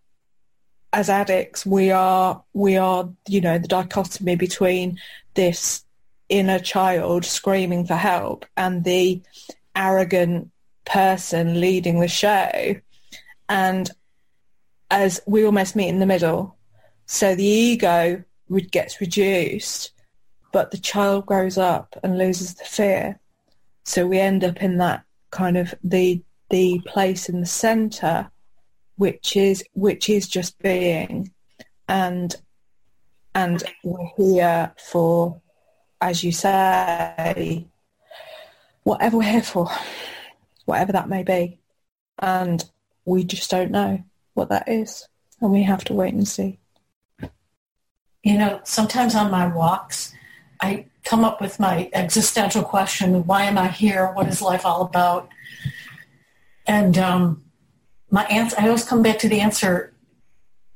as 0.91 1.09
addicts, 1.09 1.65
we 1.65 1.91
are 1.91 2.43
we 2.53 2.77
are 2.77 3.09
you 3.27 3.39
know 3.39 3.59
the 3.59 3.67
dichotomy 3.67 4.35
between 4.35 4.99
this 5.35 5.85
inner 6.29 6.59
child 6.59 7.25
screaming 7.25 7.85
for 7.85 7.95
help 7.95 8.45
and 8.57 8.83
the 8.83 9.21
arrogant 9.75 10.49
person 10.85 11.61
leading 11.61 11.99
the 11.99 12.07
show, 12.07 12.75
and 13.47 13.91
as 14.89 15.21
we 15.27 15.45
almost 15.45 15.75
meet 15.75 15.89
in 15.89 15.99
the 15.99 16.05
middle. 16.07 16.57
So 17.05 17.35
the 17.35 17.45
ego 17.45 18.23
gets 18.71 19.01
reduced, 19.01 19.92
but 20.53 20.71
the 20.71 20.77
child 20.77 21.25
grows 21.25 21.57
up 21.57 21.99
and 22.03 22.17
loses 22.17 22.53
the 22.53 22.63
fear. 22.63 23.19
So 23.83 24.07
we 24.07 24.19
end 24.19 24.45
up 24.45 24.61
in 24.61 24.77
that 24.77 25.03
kind 25.31 25.57
of 25.57 25.75
the 25.83 26.21
the 26.49 26.79
place 26.85 27.27
in 27.27 27.41
the 27.41 27.45
center, 27.47 28.31
which 28.95 29.35
is 29.35 29.63
which 29.73 30.09
is 30.09 30.27
just 30.27 30.57
being, 30.59 31.33
and 31.89 32.33
and 33.35 33.63
we're 33.83 34.11
here 34.15 34.73
for, 34.77 35.41
as 35.99 36.23
you 36.23 36.31
say, 36.31 37.65
whatever 38.83 39.17
we're 39.17 39.23
here 39.23 39.41
for, 39.41 39.67
whatever 40.65 40.91
that 40.91 41.09
may 41.09 41.23
be, 41.23 41.59
and 42.19 42.63
we 43.05 43.23
just 43.23 43.49
don't 43.49 43.71
know 43.71 44.03
what 44.35 44.49
that 44.49 44.69
is, 44.69 45.07
and 45.41 45.51
we 45.51 45.63
have 45.63 45.83
to 45.85 45.93
wait 45.93 46.13
and 46.13 46.27
see. 46.27 46.59
You 48.21 48.37
know, 48.37 48.61
sometimes 48.63 49.15
on 49.15 49.31
my 49.31 49.47
walks, 49.47 50.13
I 50.63 50.85
come 51.03 51.25
up 51.25 51.41
with 51.41 51.59
my 51.59 51.89
existential 51.91 52.63
question, 52.63 53.25
why 53.25 53.43
am 53.43 53.57
I 53.57 53.67
here? 53.67 54.11
What 54.13 54.27
is 54.27 54.41
life 54.41 54.65
all 54.65 54.83
about? 54.83 55.27
And 56.65 56.97
um, 56.97 57.43
my 58.09 58.23
answer, 58.25 58.55
I 58.57 58.67
always 58.67 58.85
come 58.85 59.03
back 59.03 59.19
to 59.19 59.29
the 59.29 59.41
answer, 59.41 59.93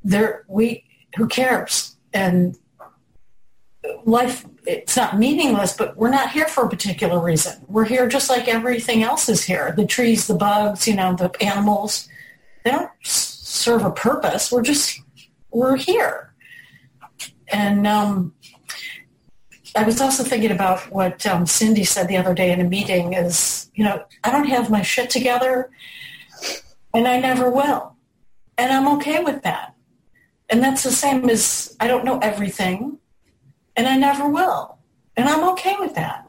there, 0.03 0.43
we, 0.49 0.83
who 1.15 1.27
cares? 1.27 1.95
And 2.13 2.57
life, 4.03 4.45
it's 4.65 4.97
not 4.97 5.17
meaningless, 5.17 5.71
but 5.71 5.95
we're 5.95 6.09
not 6.09 6.31
here 6.31 6.47
for 6.47 6.65
a 6.65 6.69
particular 6.69 7.23
reason. 7.23 7.63
We're 7.69 7.85
here 7.85 8.09
just 8.09 8.29
like 8.29 8.49
everything 8.49 9.03
else 9.03 9.29
is 9.29 9.43
here. 9.43 9.73
The 9.77 9.85
trees, 9.85 10.27
the 10.27 10.35
bugs, 10.35 10.85
you 10.85 10.95
know, 10.95 11.15
the 11.15 11.31
animals, 11.41 12.09
they 12.65 12.71
don't 12.71 12.91
serve 13.03 13.85
a 13.85 13.91
purpose. 13.91 14.51
We're 14.51 14.63
just, 14.63 15.01
we're 15.51 15.77
here. 15.77 16.33
And 17.47 17.87
um, 17.87 18.33
I 19.77 19.83
was 19.83 20.01
also 20.01 20.23
thinking 20.23 20.49
about 20.49 20.91
what 20.91 21.23
um, 21.27 21.45
Cindy 21.45 21.83
said 21.83 22.07
the 22.07 22.17
other 22.17 22.33
day 22.33 22.51
in 22.51 22.59
a 22.59 22.63
meeting 22.63 23.13
is, 23.13 23.69
you 23.75 23.83
know, 23.83 24.03
I 24.23 24.31
don't 24.31 24.47
have 24.47 24.71
my 24.71 24.81
shit 24.81 25.11
together 25.11 25.69
and 26.95 27.07
I 27.07 27.19
never 27.19 27.51
will. 27.51 27.95
And 28.57 28.71
I'm 28.71 28.87
okay 28.97 29.23
with 29.23 29.43
that. 29.43 29.75
And 30.49 30.63
that's 30.63 30.81
the 30.81 30.91
same 30.91 31.29
as 31.29 31.77
I 31.79 31.87
don't 31.87 32.05
know 32.05 32.17
everything 32.19 32.97
and 33.75 33.87
I 33.87 33.97
never 33.97 34.27
will. 34.27 34.79
And 35.15 35.29
I'm 35.29 35.47
okay 35.49 35.75
with 35.79 35.93
that. 35.93 36.27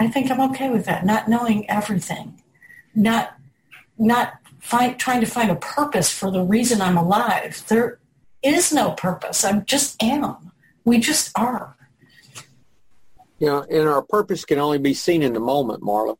I 0.00 0.08
think 0.08 0.28
I'm 0.28 0.40
okay 0.50 0.68
with 0.68 0.84
that, 0.86 1.06
not 1.06 1.28
knowing 1.28 1.68
everything, 1.70 2.42
not 2.92 3.34
not 4.00 4.34
find, 4.60 4.98
trying 4.98 5.20
to 5.20 5.26
find 5.26 5.50
a 5.50 5.56
purpose 5.56 6.10
for 6.10 6.30
the 6.30 6.42
reason 6.42 6.80
I'm 6.80 6.96
alive. 6.96 7.64
There 7.68 8.00
is 8.42 8.72
no 8.72 8.92
purpose. 8.92 9.44
I 9.44 9.60
just 9.60 10.00
am. 10.02 10.52
We 10.84 10.98
just 10.98 11.30
are. 11.36 11.77
You 13.38 13.46
know, 13.46 13.62
and 13.62 13.88
our 13.88 14.02
purpose 14.02 14.44
can 14.44 14.58
only 14.58 14.78
be 14.78 14.94
seen 14.94 15.22
in 15.22 15.32
the 15.32 15.40
moment, 15.40 15.82
Marla. 15.82 16.16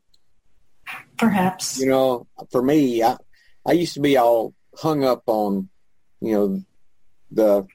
Perhaps. 1.17 1.79
You 1.79 1.87
know, 1.87 2.27
for 2.51 2.61
me, 2.61 3.03
I, 3.03 3.17
I 3.65 3.73
used 3.73 3.93
to 3.95 3.99
be 3.99 4.17
all 4.17 4.53
hung 4.77 5.03
up 5.03 5.23
on, 5.27 5.69
you 6.21 6.33
know, 6.33 6.63
the 7.31 7.67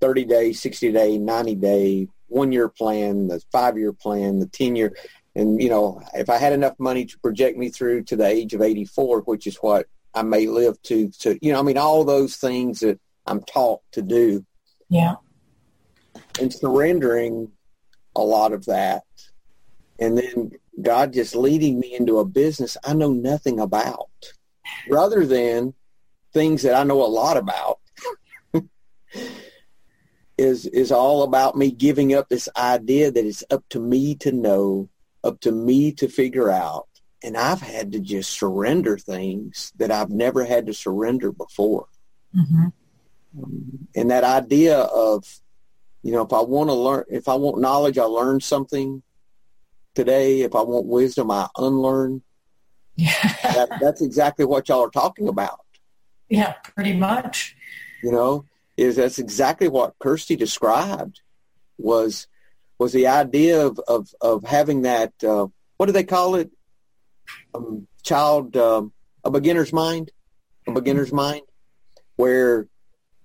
30 0.00 0.24
day, 0.24 0.52
60 0.52 0.92
day, 0.92 1.18
90 1.18 1.54
day, 1.56 2.08
one 2.28 2.52
year 2.52 2.68
plan, 2.68 3.28
the 3.28 3.42
five 3.52 3.76
year 3.76 3.92
plan, 3.92 4.38
the 4.38 4.46
10 4.46 4.76
year. 4.76 4.96
And, 5.34 5.60
you 5.60 5.68
know, 5.68 6.00
if 6.14 6.30
I 6.30 6.38
had 6.38 6.52
enough 6.52 6.78
money 6.78 7.04
to 7.04 7.18
project 7.18 7.58
me 7.58 7.68
through 7.68 8.04
to 8.04 8.16
the 8.16 8.26
age 8.26 8.54
of 8.54 8.62
84, 8.62 9.20
which 9.22 9.46
is 9.46 9.56
what 9.56 9.86
I 10.14 10.22
may 10.22 10.46
live 10.46 10.80
to, 10.84 11.10
to, 11.20 11.38
you 11.42 11.52
know, 11.52 11.58
I 11.58 11.62
mean, 11.62 11.76
all 11.76 12.04
those 12.04 12.36
things 12.36 12.80
that 12.80 12.98
I'm 13.26 13.42
taught 13.42 13.80
to 13.92 14.02
do. 14.02 14.46
Yeah. 14.88 15.16
And 16.40 16.52
surrendering 16.52 17.52
a 18.16 18.22
lot 18.22 18.52
of 18.52 18.66
that. 18.66 19.04
And 19.98 20.18
then 20.18 20.52
God 20.80 21.12
just 21.12 21.34
leading 21.34 21.80
me 21.80 21.94
into 21.94 22.18
a 22.18 22.24
business 22.24 22.76
I 22.84 22.94
know 22.94 23.12
nothing 23.12 23.60
about 23.60 24.10
rather 24.88 25.24
than 25.24 25.74
things 26.32 26.62
that 26.62 26.74
I 26.74 26.84
know 26.84 27.02
a 27.02 27.06
lot 27.06 27.36
about 27.36 27.78
is 30.38 30.66
is 30.66 30.92
all 30.92 31.22
about 31.22 31.56
me 31.56 31.70
giving 31.70 32.14
up 32.14 32.28
this 32.28 32.48
idea 32.56 33.10
that 33.10 33.24
it's 33.24 33.44
up 33.50 33.64
to 33.70 33.80
me 33.80 34.14
to 34.16 34.32
know, 34.32 34.88
up 35.24 35.40
to 35.40 35.52
me 35.52 35.92
to 35.92 36.08
figure 36.08 36.50
out. 36.50 36.88
And 37.22 37.36
I've 37.36 37.62
had 37.62 37.92
to 37.92 38.00
just 38.00 38.30
surrender 38.30 38.98
things 38.98 39.72
that 39.76 39.90
I've 39.90 40.10
never 40.10 40.44
had 40.44 40.66
to 40.66 40.74
surrender 40.74 41.32
before. 41.32 41.86
Mm-hmm. 42.36 42.66
Um, 43.42 43.88
and 43.94 44.10
that 44.10 44.24
idea 44.24 44.78
of, 44.78 45.24
you 46.06 46.12
know, 46.12 46.22
if 46.22 46.32
I 46.32 46.40
want 46.40 46.70
to 46.70 46.74
learn, 46.74 47.04
if 47.10 47.26
I 47.26 47.34
want 47.34 47.60
knowledge, 47.60 47.98
I 47.98 48.04
learn 48.04 48.40
something 48.40 49.02
today. 49.96 50.42
If 50.42 50.54
I 50.54 50.62
want 50.62 50.86
wisdom, 50.86 51.32
I 51.32 51.48
unlearn. 51.56 52.22
Yeah. 52.94 53.10
that, 53.42 53.78
that's 53.80 54.02
exactly 54.02 54.44
what 54.44 54.68
y'all 54.68 54.84
are 54.84 54.88
talking 54.88 55.26
about. 55.26 55.58
Yeah, 56.28 56.52
pretty 56.62 56.92
much. 56.92 57.56
You 58.04 58.12
know, 58.12 58.44
is 58.76 58.94
that's 58.94 59.18
exactly 59.18 59.66
what 59.66 59.98
Kirsty 59.98 60.36
described 60.36 61.22
was 61.76 62.28
was 62.78 62.92
the 62.92 63.08
idea 63.08 63.66
of 63.66 63.80
of, 63.88 64.08
of 64.20 64.44
having 64.44 64.82
that 64.82 65.12
uh, 65.24 65.48
what 65.76 65.86
do 65.86 65.92
they 65.92 66.04
call 66.04 66.36
it 66.36 66.52
um, 67.52 67.88
child 68.04 68.56
um, 68.56 68.92
a 69.24 69.30
beginner's 69.32 69.72
mind 69.72 70.12
a 70.68 70.70
beginner's 70.70 71.12
mind 71.12 71.42
where 72.14 72.68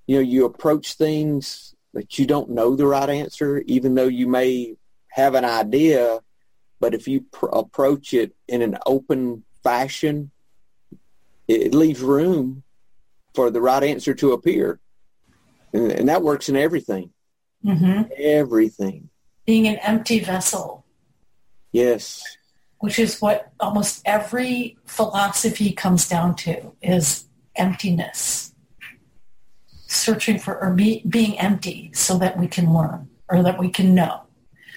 you 0.08 0.16
know 0.16 0.22
you 0.22 0.46
approach 0.46 0.96
things 0.96 1.76
that 1.94 2.18
you 2.18 2.26
don't 2.26 2.50
know 2.50 2.76
the 2.76 2.86
right 2.86 3.10
answer 3.10 3.60
even 3.66 3.96
though 3.96 4.08
you 4.08 4.28
may 4.28 4.76
have 5.10 5.36
an 5.36 5.46
idea 5.46 6.20
but 6.80 6.94
if 6.94 7.08
you 7.08 7.22
pr- 7.32 7.48
approach 7.48 8.14
it 8.14 8.34
in 8.48 8.62
an 8.62 8.78
open 8.86 9.44
fashion 9.64 10.32
it, 11.48 11.62
it 11.62 11.76
leaves 11.76 12.02
room 12.02 12.64
for 13.34 13.50
the 13.50 13.62
right 13.62 13.84
answer 13.84 14.14
to 14.14 14.32
appear 14.32 14.80
and, 15.74 15.92
and 15.92 16.10
that 16.10 16.22
works 16.22 16.50
in 16.50 16.56
everything. 16.56 17.12
Mm-hmm. 17.66 18.12
Everything. 18.18 19.10
Being 19.46 19.68
an 19.68 19.78
empty 19.78 20.20
vessel. 20.20 20.86
Yes. 21.72 22.24
Which 22.80 23.00
is 23.00 23.22
what 23.22 23.52
almost 23.60 24.02
every 24.06 24.78
philosophy 24.86 25.72
comes 25.72 26.08
down 26.08 26.36
to 26.38 26.74
is 26.82 27.26
emptiness. 27.56 28.51
Searching 29.92 30.40
for 30.40 30.58
or 30.62 30.74
be, 30.74 31.04
being 31.10 31.38
empty 31.38 31.92
so 31.94 32.18
that 32.18 32.40
we 32.40 32.48
can 32.48 32.74
learn 32.74 33.10
or 33.28 33.44
that 33.44 33.60
we 33.60 33.70
can 33.70 33.94
know. 33.94 34.22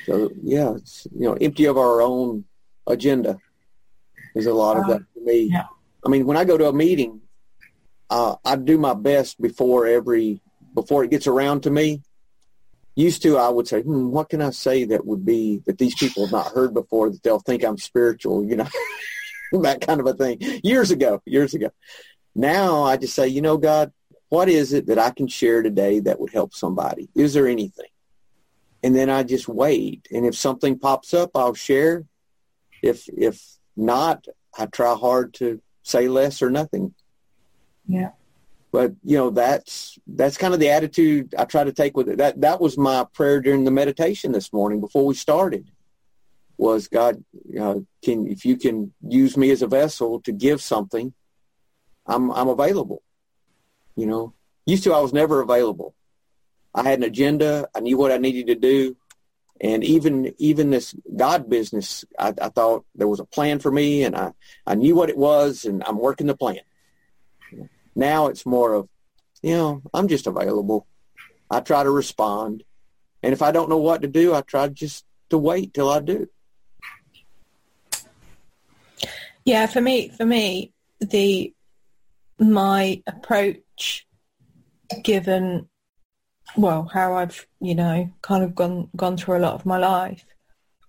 So 0.07 0.33
yeah, 0.43 0.75
it's 0.75 1.07
you 1.17 1.29
know, 1.29 1.35
empty 1.35 1.67
of 1.67 1.79
our 1.79 2.03
own 2.03 2.45
agenda. 2.87 3.39
There's 4.35 4.47
a 4.47 4.53
lot 4.53 4.77
of 4.77 4.89
that 4.89 4.97
um, 4.97 5.07
for 5.15 5.21
me. 5.21 5.51
Yeah. 5.53 5.67
I 6.05 6.09
mean, 6.09 6.27
when 6.27 6.37
I 6.37 6.45
go 6.45 6.59
to 6.59 6.69
a 6.69 6.73
meeting, 6.73 7.21
uh, 8.11 8.35
I 8.45 8.57
do 8.57 8.77
my 8.77 8.95
best 8.95 9.41
before 9.41 9.87
every 9.87 10.41
before 10.75 11.05
it 11.05 11.11
gets 11.11 11.29
around 11.29 11.63
to 11.63 11.71
me. 11.71 12.03
Used 12.97 13.23
to, 13.23 13.39
I 13.39 13.49
would 13.49 13.67
say, 13.67 13.83
hmm, 13.83 14.11
what 14.11 14.29
can 14.29 14.43
I 14.43 14.51
say 14.51 14.85
that 14.85 15.07
would 15.07 15.25
be 15.25 15.63
that 15.67 15.79
these 15.79 15.95
people 15.95 16.27
have 16.27 16.33
not 16.33 16.53
heard 16.53 16.75
before 16.75 17.11
that 17.11 17.23
they'll 17.23 17.41
think 17.41 17.65
I'm 17.65 17.79
spiritual, 17.79 18.45
you 18.45 18.57
know, 18.57 18.69
that 19.63 19.81
kind 19.81 20.01
of 20.01 20.07
a 20.07 20.15
thing. 20.15 20.39
Years 20.63 20.91
ago, 20.91 21.23
years 21.25 21.55
ago. 21.55 21.71
Now 22.35 22.83
I 22.83 22.97
just 22.97 23.15
say, 23.15 23.29
you 23.29 23.41
know, 23.41 23.57
God, 23.57 23.93
what 24.35 24.49
is 24.49 24.73
it 24.73 24.87
that 24.87 24.99
I 24.99 25.11
can 25.11 25.29
share 25.29 25.63
today 25.63 26.01
that 26.01 26.19
would 26.19 26.33
help 26.33 26.55
somebody? 26.55 27.09
Is 27.15 27.35
there 27.35 27.47
anything? 27.47 27.93
And 28.83 28.95
then 28.95 29.09
I 29.09 29.23
just 29.23 29.47
wait. 29.47 30.09
And 30.11 30.27
if 30.27 30.35
something 30.35 30.77
pops 30.77 31.15
up, 31.15 31.31
I'll 31.37 31.55
share. 31.55 32.05
If 32.83 33.09
if 33.09 33.41
not, 33.77 34.27
I 34.59 34.67
try 34.67 34.93
hard 34.95 35.35
to 35.35 35.63
say 35.85 36.09
less 36.09 36.43
or 36.43 36.51
nothing. 36.51 36.95
Yeah. 37.87 38.11
But 38.73 38.95
you 39.05 39.17
know, 39.17 39.31
that's 39.31 40.01
that's 40.05 40.37
kind 40.37 40.53
of 40.53 40.59
the 40.59 40.71
attitude 40.71 41.33
I 41.39 41.45
try 41.45 41.63
to 41.63 41.73
take 41.73 41.97
with 41.97 42.09
it. 42.09 42.19
That 42.19 42.41
that 42.41 42.61
was 42.61 42.77
my 42.77 43.07
prayer 43.15 43.41
during 43.41 43.63
the 43.63 43.71
meditation 43.71 44.33
this 44.33 44.53
morning 44.53 44.81
before 44.81 45.07
we 45.07 45.15
started. 45.15 45.71
Was 46.57 46.89
God, 46.89 47.23
you 47.49 47.61
know, 47.61 47.87
can 48.05 48.27
if 48.27 48.45
you 48.45 48.57
can 48.57 48.93
use 49.07 49.37
me 49.37 49.53
as 49.53 49.63
a 49.63 49.69
vessel 49.69 50.21
to 50.23 50.33
give 50.33 50.61
something, 50.61 51.15
I'm 52.05 52.33
I'm 52.33 52.49
available. 52.49 53.01
You 53.97 54.07
know, 54.07 54.35
used 54.67 54.85
to 54.85 54.93
I 54.93 55.01
was 55.01 55.13
never 55.13 55.41
available. 55.41 55.95
I 56.75 56.83
had 56.83 56.99
an 56.99 57.05
agenda. 57.05 57.69
I 57.75 57.81
knew 57.81 57.97
what 57.97 58.11
I 58.11 58.19
needed 58.19 58.49
to 58.49 58.57
do, 58.57 58.97
and 59.61 59.85
even 59.85 60.35
even 60.39 60.71
this 60.71 60.95
God 61.17 61.49
business, 61.49 62.05
I, 62.19 62.35
I 62.41 62.49
thought 62.49 62.85
there 62.95 63.09
was 63.09 63.21
a 63.21 63.25
plan 63.25 63.61
for 63.61 63.71
me, 63.71 64.03
and 64.03 64.17
I 64.17 64.33
I 64.67 64.75
knew 64.75 64.95
what 64.95 65.11
it 65.11 65.17
was, 65.17 65.65
and 65.65 65.83
I'm 65.85 65.99
working 65.99 66.27
the 66.27 66.37
plan. 66.37 66.61
Now 67.95 68.27
it's 68.27 68.45
more 68.45 68.75
of, 68.75 68.89
you 69.43 69.55
know, 69.55 69.83
I'm 69.93 70.09
just 70.09 70.27
available. 70.27 70.87
I 71.49 71.61
try 71.61 71.85
to 71.85 71.91
respond, 71.91 72.65
and 73.23 73.33
if 73.33 73.43
I 73.43 73.53
don't 73.53 73.69
know 73.71 73.79
what 73.79 74.03
to 74.03 74.09
do, 74.09 74.35
I 74.35 74.41
try 74.41 74.67
just 74.69 75.05
to 75.31 75.39
wait 75.39 75.73
till 75.73 75.89
I 75.91 76.01
do. 76.01 76.29
Yeah, 79.45 79.67
for 79.67 79.81
me, 79.81 80.09
for 80.09 80.25
me, 80.25 80.73
the 81.01 81.53
my 82.39 83.03
approach, 83.07 84.07
given 85.03 85.69
well 86.57 86.89
how 86.93 87.15
I've 87.15 87.47
you 87.61 87.75
know 87.75 88.13
kind 88.23 88.45
of 88.45 88.55
gone 88.55 88.89
gone 88.97 89.17
through 89.17 89.39
a 89.39 89.41
lot 89.41 89.55
of 89.55 89.67
my 89.67 89.79
life, 89.79 90.25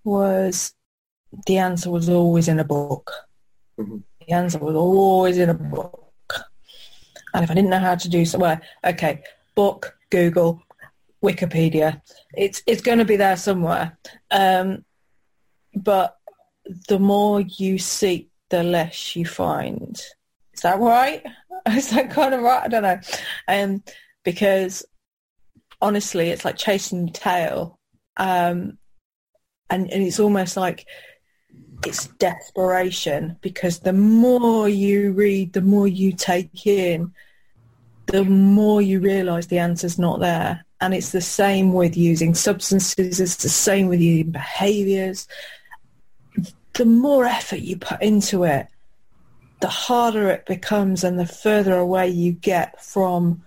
was 0.03 0.73
the 1.47 1.58
answer 1.58 1.89
was 1.89 2.10
always 2.10 2.47
in 2.47 2.60
a 2.60 2.63
book. 2.63 3.12
Mm-hmm. 3.79 3.97
The 4.21 4.34
answer 4.34 4.60
was 4.60 4.75
always 4.75 5.38
in 5.38 5.49
a 5.49 5.53
book. 5.53 6.01
And 7.34 7.43
if 7.43 7.51
I 7.51 7.53
didn't 7.53 7.69
know 7.69 7.79
how 7.79 7.95
to 7.95 8.10
do 8.10 8.23
so, 8.25 8.39
well, 8.39 8.60
okay, 8.86 9.21
book, 9.55 9.97
Google, 10.10 10.63
Wikipedia. 11.21 12.01
It's 12.36 12.62
it's 12.67 12.81
going 12.81 12.99
to 12.99 13.05
be 13.05 13.17
there 13.17 13.38
somewhere. 13.38 13.97
Um, 14.31 14.86
but 15.75 16.17
the 16.88 16.99
more 16.99 17.41
you 17.41 17.77
seek, 17.77 18.29
the 18.49 18.63
less 18.63 19.15
you 19.15 19.25
find. 19.25 20.01
Is 20.56 20.62
that 20.62 20.80
right? 20.80 21.24
Is 21.70 21.89
that 21.89 22.12
kind 22.12 22.34
of 22.34 22.41
right? 22.41 22.63
I 22.63 22.68
don't 22.68 22.84
know. 22.84 23.00
Um, 23.48 23.84
because 24.24 24.86
honestly, 25.82 26.30
it's 26.30 26.46
like 26.46 26.58
chasing 26.58 27.10
tail. 27.10 27.80
Um, 28.18 28.78
and, 29.70 29.91
and 29.91 30.04
it's 30.04 30.20
almost 30.20 30.58
like 30.58 30.88
it's 31.86 32.08
desperation 32.20 33.38
because 33.41 33.80
the 33.80 33.94
more 33.94 34.70
you 34.70 35.12
read, 35.12 35.54
the 35.54 35.62
more 35.62 35.88
you 35.88 36.13
take 36.13 36.65
in, 36.65 37.13
the 38.08 38.24
more 38.24 38.82
you 38.82 39.00
realize 39.00 39.48
the 39.48 39.60
answer's 39.60 40.00
not 40.00 40.20
there. 40.20 40.65
And 40.82 40.94
it's 40.94 41.12
the 41.12 41.22
same 41.22 41.74
with 41.74 41.98
using 41.98 42.36
substances. 42.36 43.20
It's 43.20 43.38
the 43.38 43.50
same 43.50 43.88
with 43.88 44.00
using 44.00 44.32
behaviors. 44.32 45.28
The 46.74 46.86
more 46.86 47.26
effort 47.26 47.60
you 47.60 47.78
put 47.78 48.02
into 48.02 48.44
it, 48.44 48.68
the 49.65 49.71
harder 49.71 50.30
it 50.30 50.45
becomes 50.45 51.04
and 51.04 51.17
the 51.17 51.25
further 51.25 51.75
away 51.75 52.08
you 52.08 52.32
get 52.32 52.80
from 52.80 53.43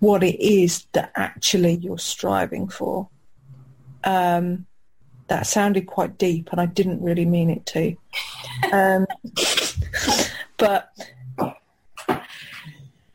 what 0.00 0.24
it 0.24 0.44
is 0.44 0.86
that 0.90 1.12
actually 1.14 1.74
you're 1.74 1.96
striving 1.96 2.66
for. 2.66 3.08
Um, 4.02 4.66
that 5.28 5.46
sounded 5.46 5.86
quite 5.86 6.18
deep 6.18 6.48
and 6.50 6.60
I 6.60 6.66
didn't 6.66 7.00
really 7.00 7.26
mean 7.26 7.48
it 7.48 7.64
to. 7.66 7.96
Um, 8.72 9.06
but 10.56 10.90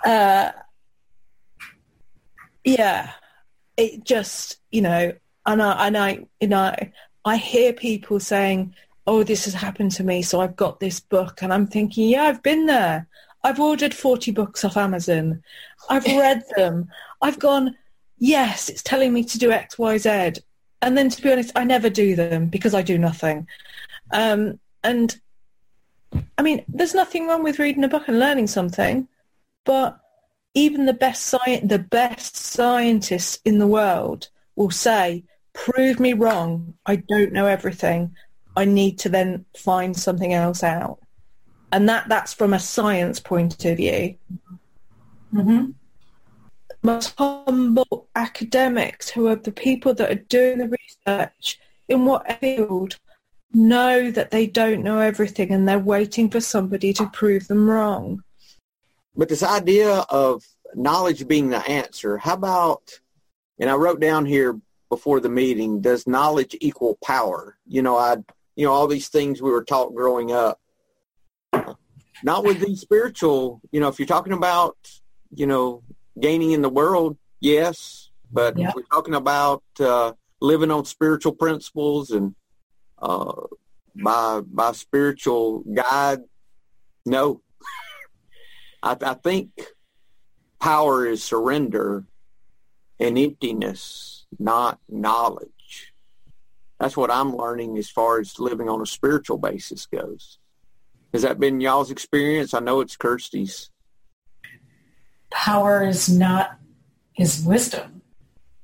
uh, 0.05 0.51
yeah, 2.63 3.11
it 3.75 4.05
just, 4.05 4.55
you 4.71 4.83
know, 4.83 5.11
and 5.45 5.61
I, 5.61 5.87
and 5.87 5.97
I, 5.97 6.25
you 6.39 6.47
know, 6.47 6.73
I 7.25 7.35
hear 7.35 7.73
people 7.73 8.21
saying, 8.21 8.73
oh, 9.07 9.23
this 9.23 9.45
has 9.45 9.53
happened 9.53 9.91
to 9.93 10.03
me, 10.03 10.21
so 10.21 10.41
I've 10.41 10.57
got 10.57 10.79
this 10.79 10.99
book. 10.99 11.41
And 11.41 11.53
I'm 11.53 11.65
thinking, 11.65 12.09
yeah, 12.09 12.23
I've 12.23 12.43
been 12.43 12.65
there. 12.65 13.07
I've 13.43 13.59
ordered 13.59 13.93
40 13.93 14.31
books 14.31 14.65
off 14.65 14.75
Amazon. 14.75 15.41
I've 15.89 16.05
read 16.05 16.43
them. 16.57 16.89
I've 17.21 17.39
gone, 17.39 17.75
yes, 18.17 18.67
it's 18.67 18.83
telling 18.83 19.13
me 19.13 19.23
to 19.23 19.37
do 19.39 19.51
X, 19.51 19.79
Y, 19.79 19.97
Z. 19.97 20.33
And 20.81 20.97
then 20.97 21.09
to 21.09 21.21
be 21.21 21.31
honest, 21.31 21.53
I 21.55 21.63
never 21.63 21.89
do 21.89 22.15
them 22.15 22.47
because 22.47 22.75
I 22.75 22.81
do 22.81 22.97
nothing. 22.97 23.47
Um, 24.11 24.59
and 24.83 25.17
I 26.37 26.41
mean, 26.41 26.63
there's 26.67 26.93
nothing 26.93 27.27
wrong 27.27 27.43
with 27.43 27.59
reading 27.59 27.83
a 27.83 27.89
book 27.89 28.07
and 28.07 28.19
learning 28.19 28.47
something, 28.47 29.07
but 29.65 29.99
even 30.53 30.85
the 30.85 30.93
best 30.93 31.33
sci- 31.33 31.65
the 31.65 31.79
best 31.79 32.35
scientists 32.35 33.39
in 33.43 33.59
the 33.59 33.67
world 33.67 34.29
will 34.55 34.71
say, 34.71 35.23
"Prove 35.53 35.99
me 35.99 36.13
wrong. 36.13 36.75
I 36.85 36.97
don't 36.97 37.33
know 37.33 37.47
everything. 37.47 38.15
I 38.57 38.65
need 38.65 38.99
to 38.99 39.09
then 39.09 39.45
find 39.55 39.95
something 39.95 40.33
else 40.33 40.63
out." 40.63 40.99
And 41.71 41.87
that 41.89 42.09
that's 42.09 42.33
from 42.33 42.53
a 42.53 42.59
science 42.59 43.19
point 43.19 43.63
of 43.65 43.77
view. 43.77 44.15
Mm-hmm. 45.33 45.71
Most 46.81 47.13
humble 47.17 48.07
academics 48.15 49.09
who 49.09 49.27
are 49.27 49.35
the 49.35 49.51
people 49.51 49.93
that 49.95 50.11
are 50.11 50.23
doing 50.29 50.59
the 50.59 50.77
research 50.77 51.59
in 51.87 52.05
what 52.05 52.39
field 52.39 52.97
know 53.53 54.11
that 54.11 54.31
they 54.31 54.47
don't 54.47 54.83
know 54.83 54.99
everything 54.99 55.51
and 55.51 55.67
they're 55.67 55.79
waiting 55.79 56.29
for 56.29 56.39
somebody 56.39 56.93
to 56.93 57.07
prove 57.07 57.47
them 57.47 57.69
wrong. 57.69 58.23
But 59.15 59.29
this 59.29 59.43
idea 59.43 60.05
of 60.09 60.45
knowledge 60.75 61.27
being 61.27 61.49
the 61.49 61.67
answer, 61.67 62.17
how 62.17 62.35
about, 62.35 62.99
and 63.59 63.69
I 63.69 63.73
wrote 63.73 63.99
down 63.99 64.25
here 64.25 64.59
before 64.89 65.19
the 65.19 65.29
meeting, 65.29 65.81
does 65.81 66.07
knowledge 66.07 66.55
equal 66.61 66.97
power? 67.03 67.57
You 67.65 67.81
know, 67.81 67.97
I, 67.97 68.17
you 68.57 68.65
know, 68.65 68.73
all 68.73 68.87
these 68.87 69.07
things 69.07 69.41
we 69.41 69.51
were 69.51 69.63
taught 69.63 69.93
growing 69.93 70.31
up. 70.31 70.59
Not 72.23 72.43
with 72.43 72.59
these 72.59 72.81
spiritual, 72.81 73.61
you 73.71 73.79
know, 73.79 73.87
if 73.87 73.99
you're 73.99 74.07
talking 74.07 74.33
about, 74.33 74.75
you 75.31 75.45
know, 75.45 75.83
gaining 76.19 76.51
in 76.51 76.63
the 76.63 76.69
world, 76.69 77.17
yes, 77.39 78.09
but 78.31 78.59
if 78.59 78.73
we're 78.75 78.81
talking 78.91 79.13
about 79.13 79.63
uh, 79.79 80.13
living 80.41 80.71
on 80.71 80.85
spiritual 80.85 81.33
principles 81.33 82.09
and 82.09 82.33
uh, 82.99 83.43
by 84.03 84.41
by 84.41 84.71
spiritual 84.71 85.63
guide, 85.71 86.21
no. 87.05 87.41
I, 88.81 88.97
I 88.99 89.13
think 89.13 89.49
power 90.59 91.05
is 91.05 91.23
surrender 91.23 92.05
and 92.99 93.19
emptiness, 93.19 94.25
not 94.39 94.79
knowledge. 94.89 95.51
That's 96.79 96.95
what 96.97 97.09
I'm 97.11 97.35
learning 97.35 97.77
as 97.77 97.89
far 97.89 98.19
as 98.19 98.37
living 98.39 98.69
on 98.69 98.81
a 98.81 98.85
spiritual 98.85 99.37
basis 99.37 99.85
goes. 99.87 100.37
Has 101.13 101.23
that 101.23 101.39
been 101.39 101.59
y'all's 101.61 101.89
experience? 101.89 102.53
I 102.53 102.59
know 102.59 102.81
it's 102.81 102.95
Kirsty's. 102.95 103.69
Power 105.31 105.83
is 105.87 106.09
not 106.09 106.57
is 107.17 107.43
wisdom. 107.43 108.01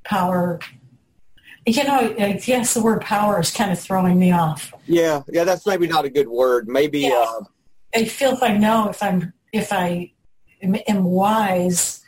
Power, 0.03 0.59
you 1.65 1.83
know, 1.83 2.13
I 2.19 2.33
guess 2.33 2.73
the 2.73 2.83
word 2.83 3.01
power 3.01 3.39
is 3.39 3.51
kind 3.51 3.71
of 3.71 3.79
throwing 3.79 4.19
me 4.19 4.31
off. 4.31 4.73
Yeah, 4.85 5.23
yeah, 5.29 5.43
that's 5.43 5.65
maybe 5.65 5.87
not 5.87 6.05
a 6.05 6.09
good 6.09 6.27
word. 6.27 6.67
Maybe, 6.67 6.99
Yeah. 7.01 7.25
uh, 7.27 7.43
I 7.95 8.05
feel 8.05 8.33
if 8.33 8.43
I 8.43 8.57
know 8.57 8.89
if 8.89 9.01
I'm 9.01 9.33
if 9.51 9.71
I 9.71 10.11
am, 10.61 10.75
am 10.87 11.03
wise, 11.05 12.01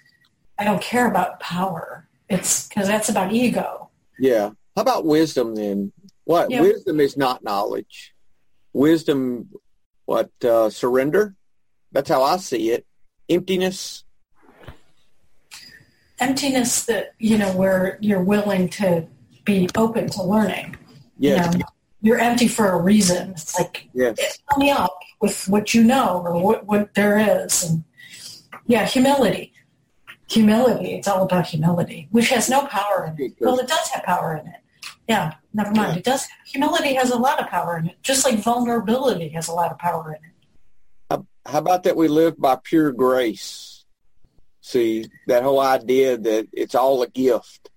I 0.59 0.63
don't 0.65 0.81
care 0.81 1.07
about 1.09 1.39
power. 1.39 2.07
It's 2.29 2.67
because 2.67 2.87
that's 2.87 3.09
about 3.09 3.31
ego. 3.33 3.89
yeah. 4.19 4.51
How 4.75 4.81
about 4.81 5.05
wisdom 5.05 5.55
then? 5.55 5.93
What 6.25 6.49
Yeah. 6.51 6.61
wisdom 6.61 6.99
is 6.99 7.15
not 7.15 7.43
knowledge. 7.43 8.13
Wisdom, 8.73 9.49
what 10.05 10.31
uh, 10.43 10.69
surrender? 10.69 11.35
That's 11.91 12.09
how 12.09 12.23
I 12.23 12.37
see 12.37 12.71
it. 12.71 12.85
Emptiness. 13.29 14.03
Emptiness 16.19 16.85
that 16.85 17.13
you 17.19 17.37
know 17.37 17.55
where 17.55 17.97
you're 18.01 18.23
willing 18.23 18.69
to 18.69 19.07
be 19.43 19.69
open 19.77 20.09
to 20.09 20.23
learning. 20.23 20.75
Yes. 21.17 21.53
You 21.53 21.59
know, 21.59 21.65
you're 22.01 22.19
empty 22.19 22.47
for 22.47 22.69
a 22.71 22.81
reason. 22.81 23.31
It's 23.31 23.57
like 23.57 23.89
Yes. 23.93 24.17
fill 24.49 24.57
me 24.57 24.71
up 24.71 24.97
with 25.21 25.47
what 25.47 25.73
you 25.73 25.83
know 25.83 26.21
or 26.25 26.41
what, 26.41 26.65
what 26.65 26.93
there 26.95 27.17
is. 27.43 27.63
And 27.63 27.83
yeah, 28.65 28.85
humility. 28.85 29.53
Humility. 30.29 30.95
It's 30.95 31.07
all 31.07 31.23
about 31.23 31.47
humility, 31.47 32.07
which 32.11 32.29
has 32.29 32.49
no 32.49 32.65
power 32.65 33.13
in 33.17 33.23
it. 33.25 33.33
Well, 33.39 33.59
it 33.59 33.67
does 33.67 33.87
have 33.89 34.03
power 34.03 34.35
in 34.35 34.47
it. 34.47 34.59
Yeah, 35.07 35.35
never 35.53 35.71
mind. 35.71 35.93
Yeah. 35.93 35.99
It 35.99 36.03
does. 36.03 36.27
Humility 36.47 36.95
has 36.95 37.11
a 37.11 37.17
lot 37.17 37.39
of 37.39 37.47
power 37.47 37.77
in 37.77 37.87
it, 37.87 37.97
just 38.01 38.25
like 38.25 38.39
vulnerability 38.39 39.29
has 39.29 39.47
a 39.47 39.53
lot 39.53 39.71
of 39.71 39.77
power 39.77 40.13
in 40.13 41.19
it. 41.19 41.25
How, 41.47 41.59
about 41.59 41.83
that 41.83 41.95
we 41.95 42.07
live 42.07 42.39
by 42.39 42.57
pure 42.63 42.91
grace? 42.91 43.85
See, 44.61 45.05
that 45.27 45.43
whole 45.43 45.59
idea 45.59 46.17
that 46.17 46.47
it's 46.51 46.73
all 46.73 47.03
a 47.03 47.07
gift. 47.07 47.69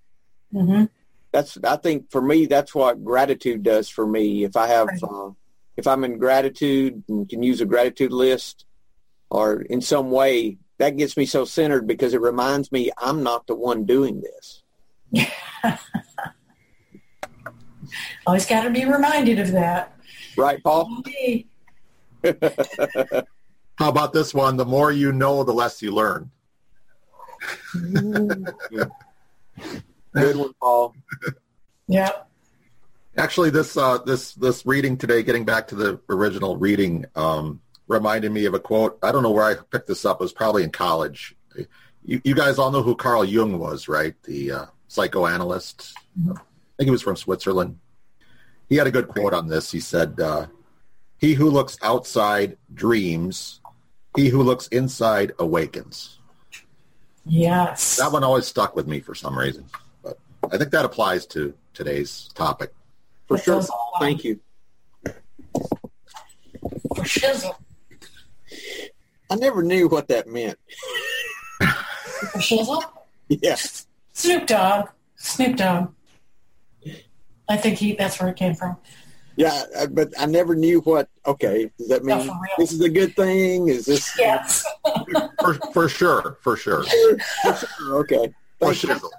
hmm 0.50 0.84
That's, 1.32 1.58
I 1.62 1.76
think 1.76 2.10
for 2.10 2.22
me, 2.22 2.46
that's 2.46 2.74
what 2.74 3.04
gratitude 3.04 3.62
does 3.62 3.90
for 3.90 4.06
me. 4.06 4.44
If 4.44 4.56
I 4.56 4.68
have, 4.68 4.86
Right. 4.86 5.02
uh, 5.02 5.30
if 5.76 5.86
I'm 5.86 6.02
in 6.04 6.16
gratitude 6.18 7.04
and 7.10 7.28
can 7.28 7.42
use 7.42 7.60
a 7.60 7.66
gratitude 7.66 8.10
list 8.12 8.64
or 9.30 9.60
in 9.60 9.82
some 9.82 10.10
way, 10.10 10.56
that 10.78 10.96
gets 10.96 11.16
me 11.18 11.26
so 11.26 11.44
centered 11.44 11.86
because 11.86 12.14
it 12.14 12.22
reminds 12.22 12.72
me 12.72 12.90
I'm 12.96 13.22
not 13.22 13.46
the 13.46 13.54
one 13.54 13.84
doing 13.84 14.22
this. 14.22 14.62
Always 18.26 18.46
got 18.46 18.64
to 18.64 18.70
be 18.70 18.84
reminded 18.84 19.38
of 19.38 19.52
that. 19.52 19.94
Right, 20.36 20.62
Paul? 20.62 21.02
How 23.76 23.88
about 23.88 24.12
this 24.12 24.34
one? 24.34 24.56
The 24.56 24.64
more 24.64 24.90
you 24.90 25.12
know, 25.12 25.44
the 25.44 25.52
less 25.52 25.80
you 25.82 25.92
learn. 25.92 26.30
Good 30.12 30.36
one, 30.36 30.52
Paul. 30.60 30.94
Yeah. 31.86 32.10
Actually, 33.16 33.50
this 33.50 33.76
uh, 33.76 33.98
this 33.98 34.32
this 34.34 34.64
reading 34.66 34.96
today, 34.96 35.22
getting 35.22 35.44
back 35.44 35.68
to 35.68 35.74
the 35.74 36.00
original 36.08 36.56
reading, 36.56 37.04
um, 37.16 37.60
reminded 37.88 38.30
me 38.30 38.44
of 38.44 38.54
a 38.54 38.60
quote. 38.60 38.98
I 39.02 39.10
don't 39.10 39.22
know 39.22 39.30
where 39.30 39.44
I 39.44 39.54
picked 39.54 39.88
this 39.88 40.04
up. 40.04 40.20
It 40.20 40.24
was 40.24 40.32
probably 40.32 40.62
in 40.62 40.70
college. 40.70 41.34
You, 42.04 42.20
you 42.24 42.34
guys 42.34 42.58
all 42.58 42.70
know 42.70 42.82
who 42.82 42.94
Carl 42.94 43.24
Jung 43.24 43.58
was, 43.58 43.88
right? 43.88 44.14
The 44.22 44.52
uh, 44.52 44.66
psychoanalyst. 44.86 45.94
I 46.30 46.34
think 46.78 46.86
he 46.86 46.90
was 46.92 47.02
from 47.02 47.16
Switzerland. 47.16 47.78
He 48.68 48.76
had 48.76 48.86
a 48.86 48.90
good 48.90 49.08
quote 49.08 49.34
on 49.34 49.48
this. 49.48 49.70
He 49.72 49.80
said, 49.80 50.18
uh, 50.20 50.46
"He 51.18 51.34
who 51.34 51.50
looks 51.50 51.76
outside 51.82 52.56
dreams. 52.72 53.60
He 54.16 54.28
who 54.28 54.42
looks 54.42 54.68
inside 54.68 55.32
awakens." 55.38 56.18
Yes. 57.26 57.96
That 57.96 58.12
one 58.12 58.24
always 58.24 58.46
stuck 58.46 58.74
with 58.76 58.86
me 58.86 59.00
for 59.00 59.14
some 59.14 59.36
reason. 59.38 59.66
But 60.02 60.18
I 60.50 60.56
think 60.56 60.70
that 60.70 60.84
applies 60.84 61.26
to 61.26 61.52
today's 61.74 62.30
topic. 62.34 62.72
For 63.26 63.36
That 63.36 63.44
sure, 63.44 63.54
goes 63.56 63.70
Thank 64.00 64.24
you. 64.24 64.40
For 66.94 67.02
shizzle. 67.04 67.54
I 69.30 69.34
never 69.34 69.62
knew 69.62 69.88
what 69.88 70.08
that 70.08 70.26
meant. 70.26 70.58
For 71.58 72.38
shizzle? 72.38 72.82
Yes. 73.28 73.86
Snoop 74.14 74.46
Dogg. 74.46 74.88
Snoop 75.16 75.56
Dogg. 75.56 75.92
I 77.48 77.56
think 77.56 77.78
he. 77.78 77.94
That's 77.94 78.20
where 78.20 78.28
it 78.28 78.36
came 78.36 78.54
from. 78.54 78.76
Yeah, 79.36 79.62
but 79.90 80.12
I 80.18 80.26
never 80.26 80.54
knew 80.56 80.80
what. 80.80 81.08
Okay, 81.24 81.70
does 81.78 81.88
that 81.88 82.04
mean 82.04 82.18
for 82.20 82.24
real. 82.32 82.34
this 82.58 82.72
is 82.72 82.80
a 82.80 82.88
good 82.88 83.14
thing? 83.14 83.68
Is 83.68 83.86
this 83.86 84.10
Yes. 84.18 84.64
For, 85.40 85.54
for 85.72 85.88
sure, 85.88 86.38
for 86.42 86.56
sure. 86.56 86.84
okay? 87.90 88.34
For 88.58 88.74
Thank 88.74 88.82
you. 88.82 88.98
sure. 88.98 89.10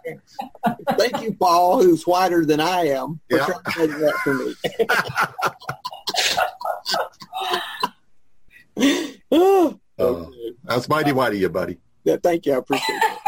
Thank 0.97 1.21
you, 1.21 1.33
Paul, 1.33 1.81
who's 1.81 2.03
whiter 2.05 2.45
than 2.45 2.59
I 2.59 2.87
am, 2.87 3.21
for 3.29 3.37
Yeah. 3.37 3.45
translating 3.69 3.99
that 4.01 4.15
for 4.23 4.33
me. 4.33 4.53
oh, 9.31 9.79
Uh, 9.97 10.25
that's 10.63 10.87
mighty 10.89 11.11
whitey, 11.11 11.39
you 11.39 11.49
buddy. 11.49 11.77
yeah, 12.03 12.17
thank 12.21 12.45
you. 12.45 12.53
I 12.53 12.57
appreciate 12.57 12.99
that. 13.01 13.19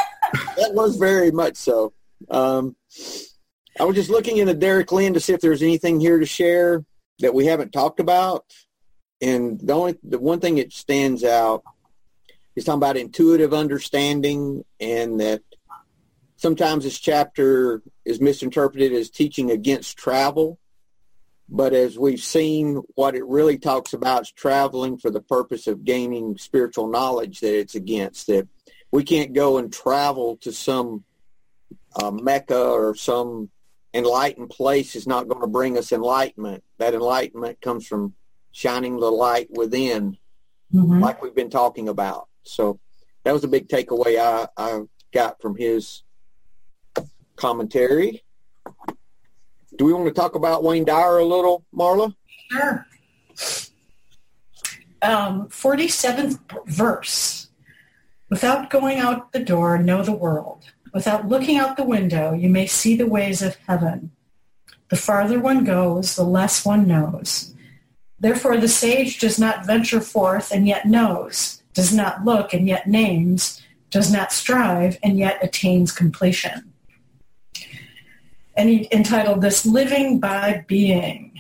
that 0.57 0.73
was 0.73 0.97
very 0.97 1.31
much 1.31 1.55
so. 1.55 1.93
Um, 2.29 2.75
I 3.79 3.85
was 3.85 3.95
just 3.95 4.09
looking 4.09 4.37
into 4.37 4.53
Derek 4.53 4.91
Lin 4.91 5.13
to 5.13 5.19
see 5.19 5.33
if 5.33 5.41
there's 5.41 5.63
anything 5.63 5.99
here 5.99 6.19
to 6.19 6.25
share 6.25 6.83
that 7.19 7.33
we 7.33 7.45
haven't 7.45 7.71
talked 7.71 7.99
about. 7.99 8.45
And 9.21 9.59
the 9.59 9.73
only 9.73 9.97
the 10.03 10.19
one 10.19 10.39
thing 10.39 10.55
that 10.55 10.73
stands 10.73 11.23
out 11.23 11.63
is 12.55 12.65
talking 12.65 12.79
about 12.79 12.97
intuitive 12.97 13.53
understanding 13.53 14.65
and 14.79 15.19
that 15.21 15.41
sometimes 16.35 16.83
this 16.83 16.99
chapter 16.99 17.81
is 18.03 18.19
misinterpreted 18.19 18.91
as 18.93 19.09
teaching 19.09 19.51
against 19.51 19.97
travel. 19.97 20.59
But 21.47 21.73
as 21.73 21.99
we've 21.99 22.21
seen, 22.21 22.81
what 22.95 23.15
it 23.15 23.25
really 23.25 23.57
talks 23.57 23.93
about 23.93 24.23
is 24.23 24.31
traveling 24.31 24.97
for 24.97 25.11
the 25.11 25.21
purpose 25.21 25.67
of 25.67 25.83
gaining 25.83 26.37
spiritual 26.37 26.87
knowledge 26.87 27.41
that 27.41 27.57
it's 27.57 27.75
against. 27.75 28.27
That 28.27 28.47
we 28.91 29.03
can't 29.03 29.33
go 29.33 29.57
and 29.57 29.71
travel 29.71 30.37
to 30.37 30.51
some 30.51 31.03
uh, 32.01 32.11
Mecca 32.11 32.59
or 32.59 32.95
some 32.95 33.49
enlightened 33.93 34.49
place 34.49 34.95
is 34.95 35.05
not 35.07 35.27
going 35.27 35.41
to 35.41 35.47
bring 35.47 35.77
us 35.77 35.91
enlightenment. 35.91 36.63
That 36.77 36.93
enlightenment 36.93 37.61
comes 37.61 37.85
from 37.85 38.13
shining 38.51 38.99
the 38.99 39.11
light 39.11 39.49
within, 39.51 40.17
Mhm. 40.73 41.01
like 41.01 41.21
we've 41.21 41.35
been 41.35 41.49
talking 41.49 41.89
about. 41.89 42.27
So 42.43 42.79
that 43.23 43.33
was 43.33 43.43
a 43.43 43.47
big 43.47 43.67
takeaway 43.67 44.17
I, 44.19 44.47
I 44.57 44.81
got 45.13 45.41
from 45.41 45.55
his 45.57 46.03
commentary. 47.35 48.23
Do 49.77 49.85
we 49.85 49.93
want 49.93 50.05
to 50.07 50.13
talk 50.13 50.35
about 50.35 50.63
Wayne 50.63 50.85
Dyer 50.85 51.17
a 51.17 51.25
little, 51.25 51.65
Marla? 51.73 52.13
Sure. 52.51 52.85
Um, 55.01 55.47
47th 55.49 56.39
verse. 56.67 57.47
Without 58.29 58.69
going 58.69 58.99
out 58.99 59.31
the 59.33 59.39
door, 59.43 59.77
know 59.77 60.03
the 60.03 60.11
world. 60.13 60.71
Without 60.93 61.27
looking 61.27 61.57
out 61.57 61.77
the 61.77 61.83
window, 61.83 62.33
you 62.33 62.49
may 62.49 62.65
see 62.65 62.95
the 62.95 63.07
ways 63.07 63.41
of 63.41 63.55
heaven. 63.67 64.11
The 64.89 64.97
farther 64.97 65.39
one 65.39 65.63
goes, 65.63 66.15
the 66.15 66.23
less 66.23 66.65
one 66.65 66.87
knows. 66.87 67.53
Therefore 68.19 68.57
the 68.57 68.67
sage 68.67 69.19
does 69.19 69.39
not 69.39 69.65
venture 69.65 70.01
forth 70.01 70.51
and 70.51 70.67
yet 70.67 70.85
knows, 70.85 71.63
does 71.73 71.93
not 71.93 72.25
look 72.25 72.53
and 72.53 72.67
yet 72.67 72.87
names, 72.87 73.61
does 73.89 74.11
not 74.11 74.31
strive 74.31 74.97
and 75.01 75.17
yet 75.17 75.39
attains 75.41 75.91
completion. 75.91 76.71
And 78.55 78.69
he 78.69 78.87
entitled 78.91 79.41
this 79.41 79.65
Living 79.65 80.19
by 80.19 80.65
Being. 80.67 81.31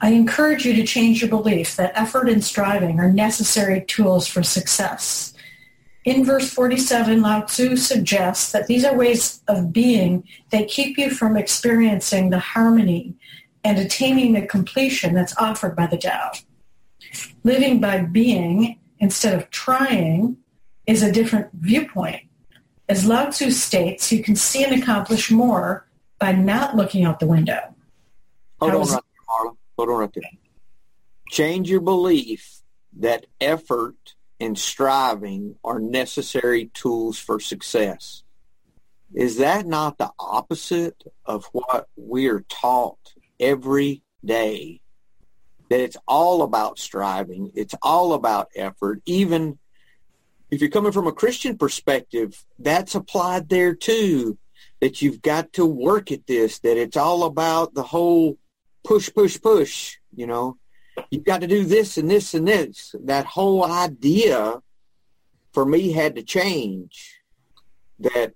I 0.00 0.10
encourage 0.10 0.64
you 0.64 0.74
to 0.74 0.86
change 0.86 1.20
your 1.20 1.30
belief 1.30 1.76
that 1.76 1.92
effort 1.94 2.28
and 2.28 2.42
striving 2.42 2.98
are 2.98 3.12
necessary 3.12 3.82
tools 3.82 4.26
for 4.26 4.42
success. 4.42 5.32
In 6.04 6.24
verse 6.24 6.52
47, 6.52 7.22
Lao 7.22 7.42
Tzu 7.42 7.76
suggests 7.76 8.50
that 8.52 8.66
these 8.66 8.84
are 8.84 8.96
ways 8.96 9.40
of 9.46 9.72
being 9.72 10.24
that 10.50 10.68
keep 10.68 10.98
you 10.98 11.10
from 11.10 11.36
experiencing 11.36 12.30
the 12.30 12.40
harmony 12.40 13.14
and 13.62 13.78
attaining 13.78 14.32
the 14.32 14.42
completion 14.46 15.14
that's 15.14 15.36
offered 15.38 15.76
by 15.76 15.86
the 15.86 15.96
Tao. 15.96 16.32
Living 17.44 17.80
by 17.80 18.00
being 18.00 18.80
instead 18.98 19.34
of 19.34 19.48
trying 19.50 20.36
is 20.86 21.02
a 21.02 21.12
different 21.12 21.48
viewpoint. 21.54 22.22
As 22.88 23.06
Lao 23.06 23.26
Tzu 23.30 23.52
states, 23.52 24.10
you 24.10 24.24
can 24.24 24.34
see 24.34 24.64
and 24.64 24.82
accomplish 24.82 25.30
more 25.30 25.86
by 26.18 26.32
not 26.32 26.74
looking 26.76 27.04
out 27.04 27.20
the 27.20 27.26
window. 27.28 27.60
Hold 28.60 28.72
How 28.72 28.78
on 28.78 28.82
is- 28.82 28.92
right 28.92 29.02
there, 29.02 29.46
Marla. 29.50 29.56
Hold 29.78 29.88
on 29.90 29.96
right 30.00 30.12
there. 30.12 30.24
Change 31.30 31.70
your 31.70 31.80
belief 31.80 32.60
that 32.98 33.26
effort 33.40 34.14
and 34.42 34.58
striving 34.58 35.54
are 35.62 35.78
necessary 35.78 36.68
tools 36.74 37.16
for 37.16 37.38
success. 37.38 38.24
Is 39.14 39.38
that 39.38 39.66
not 39.66 39.98
the 39.98 40.10
opposite 40.18 41.00
of 41.24 41.44
what 41.52 41.86
we're 41.96 42.44
taught 42.48 43.14
every 43.38 44.02
day? 44.24 44.80
That 45.70 45.78
it's 45.78 45.96
all 46.08 46.42
about 46.42 46.80
striving. 46.80 47.52
It's 47.54 47.76
all 47.82 48.14
about 48.14 48.48
effort. 48.56 49.00
Even 49.06 49.60
if 50.50 50.60
you're 50.60 50.70
coming 50.70 50.90
from 50.90 51.06
a 51.06 51.12
Christian 51.12 51.56
perspective, 51.56 52.44
that's 52.58 52.96
applied 52.96 53.48
there 53.48 53.76
too. 53.76 54.38
That 54.80 55.02
you've 55.02 55.22
got 55.22 55.52
to 55.52 55.64
work 55.64 56.10
at 56.10 56.26
this, 56.26 56.58
that 56.60 56.76
it's 56.76 56.96
all 56.96 57.22
about 57.22 57.74
the 57.74 57.84
whole 57.84 58.38
push, 58.82 59.08
push, 59.14 59.40
push, 59.40 59.98
you 60.16 60.26
know. 60.26 60.58
You've 61.10 61.24
got 61.24 61.40
to 61.40 61.46
do 61.46 61.64
this 61.64 61.98
and 61.98 62.10
this 62.10 62.34
and 62.34 62.46
this. 62.46 62.94
That 63.04 63.26
whole 63.26 63.64
idea 63.64 64.62
for 65.52 65.64
me 65.64 65.92
had 65.92 66.16
to 66.16 66.22
change. 66.22 67.20
That 67.98 68.34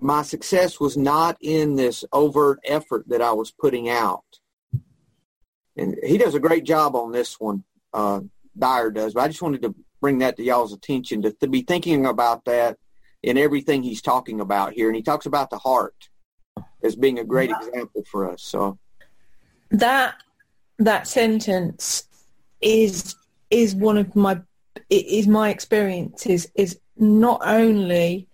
my 0.00 0.22
success 0.22 0.78
was 0.78 0.96
not 0.96 1.36
in 1.40 1.76
this 1.76 2.04
overt 2.12 2.60
effort 2.64 3.08
that 3.08 3.22
I 3.22 3.32
was 3.32 3.50
putting 3.50 3.88
out. 3.88 4.24
And 5.76 5.96
he 6.02 6.18
does 6.18 6.34
a 6.34 6.40
great 6.40 6.64
job 6.64 6.96
on 6.96 7.12
this 7.12 7.38
one, 7.38 7.64
uh, 7.92 8.20
Dyer 8.58 8.90
does. 8.90 9.14
But 9.14 9.24
I 9.24 9.28
just 9.28 9.42
wanted 9.42 9.62
to 9.62 9.74
bring 10.00 10.18
that 10.18 10.36
to 10.36 10.42
y'all's 10.42 10.72
attention, 10.72 11.22
to, 11.22 11.32
to 11.32 11.48
be 11.48 11.62
thinking 11.62 12.06
about 12.06 12.44
that 12.46 12.78
in 13.22 13.36
everything 13.36 13.82
he's 13.82 14.02
talking 14.02 14.40
about 14.40 14.72
here. 14.72 14.88
And 14.88 14.96
he 14.96 15.02
talks 15.02 15.26
about 15.26 15.50
the 15.50 15.58
heart 15.58 16.08
as 16.82 16.96
being 16.96 17.18
a 17.18 17.24
great 17.24 17.50
example 17.50 18.04
for 18.10 18.30
us. 18.30 18.42
So 18.42 18.78
that 19.70 20.16
that 20.78 21.06
sentence 21.06 22.04
is 22.60 23.14
is 23.50 23.74
one 23.74 23.96
of 23.96 24.14
my 24.14 24.40
is 24.90 25.26
my 25.26 25.50
experiences 25.50 26.50
is 26.54 26.78
not 26.96 27.40
only 27.44 28.28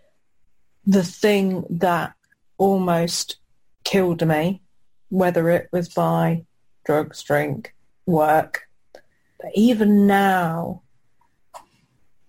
the 0.86 1.04
thing 1.04 1.64
that 1.70 2.14
almost 2.58 3.36
killed 3.84 4.26
me 4.26 4.60
whether 5.10 5.48
it 5.50 5.68
was 5.72 5.88
by 5.88 6.44
drugs 6.84 7.22
drink 7.22 7.74
work 8.06 8.68
but 9.40 9.50
even 9.54 10.06
now 10.06 10.82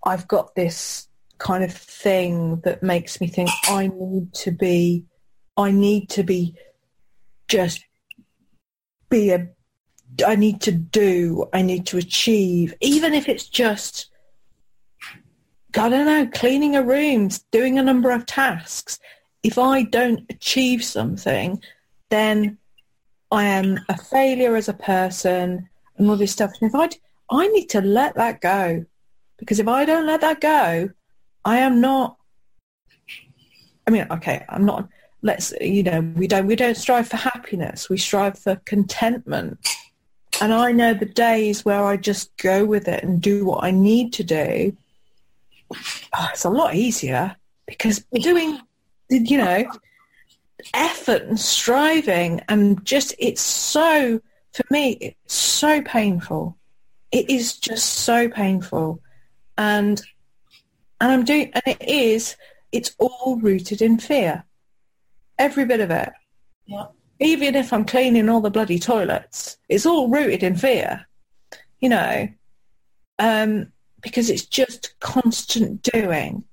I've 0.05 0.27
got 0.27 0.55
this 0.55 1.07
kind 1.37 1.63
of 1.63 1.73
thing 1.73 2.61
that 2.61 2.83
makes 2.83 3.21
me 3.21 3.27
think 3.27 3.49
I 3.67 3.87
need 3.87 4.33
to 4.35 4.51
be, 4.51 5.05
I 5.55 5.71
need 5.71 6.09
to 6.11 6.23
be 6.23 6.55
just 7.47 7.83
be 9.09 9.31
a, 9.31 9.47
I 10.25 10.35
need 10.35 10.61
to 10.61 10.71
do, 10.71 11.47
I 11.53 11.61
need 11.61 11.85
to 11.87 11.97
achieve, 11.97 12.73
even 12.81 13.13
if 13.13 13.29
it's 13.29 13.47
just, 13.47 14.09
I 15.75 15.89
don't 15.89 16.05
know, 16.05 16.27
cleaning 16.27 16.75
a 16.75 16.83
room, 16.83 17.29
doing 17.51 17.79
a 17.79 17.83
number 17.83 18.11
of 18.11 18.25
tasks. 18.25 18.99
If 19.43 19.57
I 19.57 19.83
don't 19.83 20.25
achieve 20.29 20.83
something, 20.83 21.61
then 22.09 22.57
I 23.31 23.45
am 23.45 23.79
a 23.89 23.97
failure 23.97 24.55
as 24.55 24.69
a 24.69 24.73
person 24.73 25.67
and 25.97 26.09
all 26.09 26.15
this 26.15 26.31
stuff. 26.31 26.51
And 26.61 26.69
if 26.69 26.75
I, 26.75 26.89
I 27.35 27.47
need 27.47 27.69
to 27.69 27.81
let 27.81 28.15
that 28.15 28.41
go 28.41 28.85
because 29.37 29.59
if 29.59 29.67
I 29.67 29.85
don't 29.85 30.05
let 30.05 30.21
that 30.21 30.39
go, 30.39 30.89
I 31.43 31.57
am 31.57 31.81
not. 31.81 32.17
I 33.85 33.91
mean, 33.91 34.07
okay, 34.11 34.45
I'm 34.47 34.65
not. 34.65 34.87
Let's 35.21 35.53
you 35.59 35.83
know, 35.83 36.01
we 36.15 36.27
don't 36.27 36.47
we 36.47 36.55
don't 36.55 36.77
strive 36.77 37.07
for 37.07 37.17
happiness. 37.17 37.89
We 37.89 37.97
strive 37.97 38.37
for 38.37 38.55
contentment. 38.65 39.57
And 40.43 40.53
I 40.53 40.73
know 40.73 40.93
the 40.93 41.05
days 41.05 41.63
where 41.63 41.85
I 41.85 41.95
just 41.95 42.35
go 42.35 42.65
with 42.65 42.89
it 42.89 43.01
and 43.01 43.21
do 43.21 43.45
what 43.45 43.63
I 43.63 43.71
need 43.71 44.11
to 44.11 44.25
do. 44.25 44.75
Oh, 45.71 46.27
it's 46.33 46.43
a 46.43 46.49
lot 46.49 46.75
easier 46.75 47.37
because 47.65 48.03
doing, 48.11 48.59
you 49.07 49.37
know, 49.37 49.65
effort 50.73 51.21
and 51.21 51.39
striving 51.39 52.41
and 52.49 52.83
just 52.85 53.15
it's 53.19 53.39
so 53.39 54.19
for 54.51 54.65
me 54.69 54.97
it's 54.99 55.33
so 55.33 55.81
painful. 55.81 56.57
It 57.13 57.29
is 57.29 57.57
just 57.57 57.85
so 57.85 58.27
painful 58.27 58.99
and 59.57 60.01
and 60.99 61.09
I'm 61.09 61.23
doing 61.23 61.53
and 61.53 61.63
it 61.65 61.87
is 61.87 62.35
it's 62.73 62.93
all 62.99 63.39
rooted 63.41 63.81
in 63.81 63.97
fear. 63.97 64.43
Every 65.39 65.63
bit 65.63 65.79
of 65.79 65.89
it. 65.89 66.11
Yeah. 66.65 66.87
Even 67.19 67.55
if 67.55 67.71
I'm 67.71 67.85
cleaning 67.85 68.29
all 68.29 68.41
the 68.41 68.49
bloody 68.49 68.79
toilets, 68.79 69.57
it's 69.69 69.85
all 69.85 70.09
rooted 70.09 70.43
in 70.43 70.55
fear. 70.55 71.07
You 71.79 71.89
know, 71.89 72.27
um, 73.19 73.71
because 74.01 74.29
it's 74.29 74.45
just 74.45 74.95
constant 74.99 75.81
doing 75.81 76.43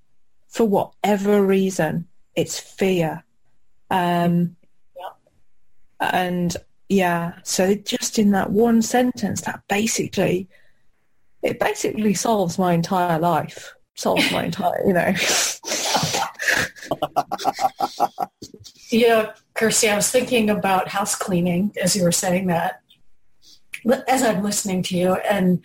for 0.48 0.64
whatever 0.64 1.44
reason. 1.44 2.06
It's 2.34 2.58
fear. 2.58 3.24
Um, 3.90 4.56
yeah. 4.96 5.11
And 6.00 6.56
yeah, 6.88 7.34
so 7.44 7.74
just 7.74 8.18
in 8.18 8.32
that 8.32 8.50
one 8.50 8.82
sentence, 8.82 9.42
that 9.42 9.62
basically 9.68 10.48
it 11.42 11.58
basically 11.58 12.14
solves 12.14 12.58
my 12.58 12.72
entire 12.72 13.18
life. 13.18 13.74
Solves 13.94 14.30
my 14.32 14.44
entire, 14.44 14.86
you 14.86 14.92
know. 14.92 15.14
yeah, 18.91 19.32
Kirsty, 19.55 19.88
I 19.88 19.97
was 19.97 20.11
thinking 20.11 20.51
about 20.51 20.88
house 20.88 21.14
cleaning 21.14 21.72
as 21.80 21.95
you 21.95 22.03
were 22.03 22.12
saying 22.12 22.47
that, 22.49 22.82
as 24.09 24.22
I'm 24.22 24.43
listening 24.43 24.82
to 24.84 24.97
you. 24.97 25.14
And, 25.14 25.62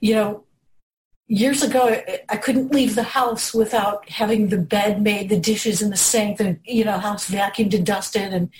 you 0.00 0.14
know, 0.14 0.44
years 1.26 1.62
ago, 1.62 2.02
I 2.28 2.36
couldn't 2.36 2.72
leave 2.72 2.94
the 2.94 3.02
house 3.02 3.54
without 3.54 4.08
having 4.10 4.48
the 4.48 4.58
bed 4.58 5.00
made, 5.02 5.28
the 5.28 5.38
dishes 5.38 5.80
in 5.80 5.90
the 5.90 5.96
sink, 5.96 6.38
the, 6.38 6.58
you 6.64 6.84
know, 6.84 6.98
house 6.98 7.30
vacuumed 7.30 7.74
and 7.74 7.86
dusted. 7.86 8.32
And 8.32 8.50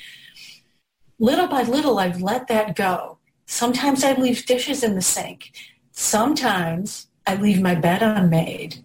little 1.19 1.49
by 1.49 1.63
little, 1.63 1.99
I've 1.99 2.23
let 2.23 2.49
that 2.49 2.77
go. 2.77 3.19
Sometimes 3.47 4.05
I 4.05 4.13
leave 4.13 4.47
dishes 4.47 4.85
in 4.85 4.95
the 4.95 5.03
sink. 5.03 5.51
Sometimes 5.91 7.09
I 7.27 7.35
leave 7.35 7.61
my 7.61 7.75
bed 7.75 8.03
unmade. 8.03 8.77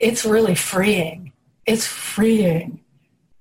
It's 0.00 0.24
really 0.24 0.54
freeing. 0.54 1.32
It's 1.64 1.86
freeing. 1.86 2.77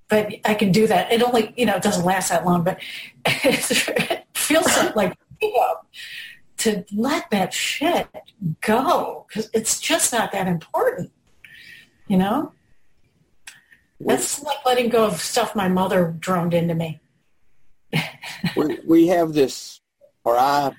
But 0.10 0.36
I 0.45 0.53
can 0.53 0.72
do 0.72 0.88
that. 0.88 1.12
It 1.12 1.22
only, 1.22 1.53
you 1.58 1.66
know, 1.66 1.76
it 1.76 1.84
doesn't 1.84 2.05
last 2.05 2.30
that 2.30 2.45
long, 2.45 2.64
but 2.64 2.80
it 3.26 4.26
feels 4.34 4.95
like 4.95 5.18
to 6.58 6.86
let 6.93 7.30
that 7.32 7.53
shit 7.53 8.08
go 8.62 9.26
because 9.28 9.49
it's 9.53 9.80
just 9.80 10.14
not 10.14 10.32
that 10.32 10.47
important, 10.47 11.12
you 12.08 12.18
know? 12.18 12.53
That's 13.99 14.41
like 14.43 14.58
letting 14.66 14.89
go 14.89 15.05
of 15.05 15.20
stuff 15.20 15.55
my 15.55 15.68
mother 15.68 16.16
droned 16.20 16.53
into 16.53 16.76
me. 16.76 16.99
we, 18.55 18.80
we 18.86 19.08
have 19.08 19.34
this, 19.34 19.82
or 20.24 20.38
I 20.38 20.72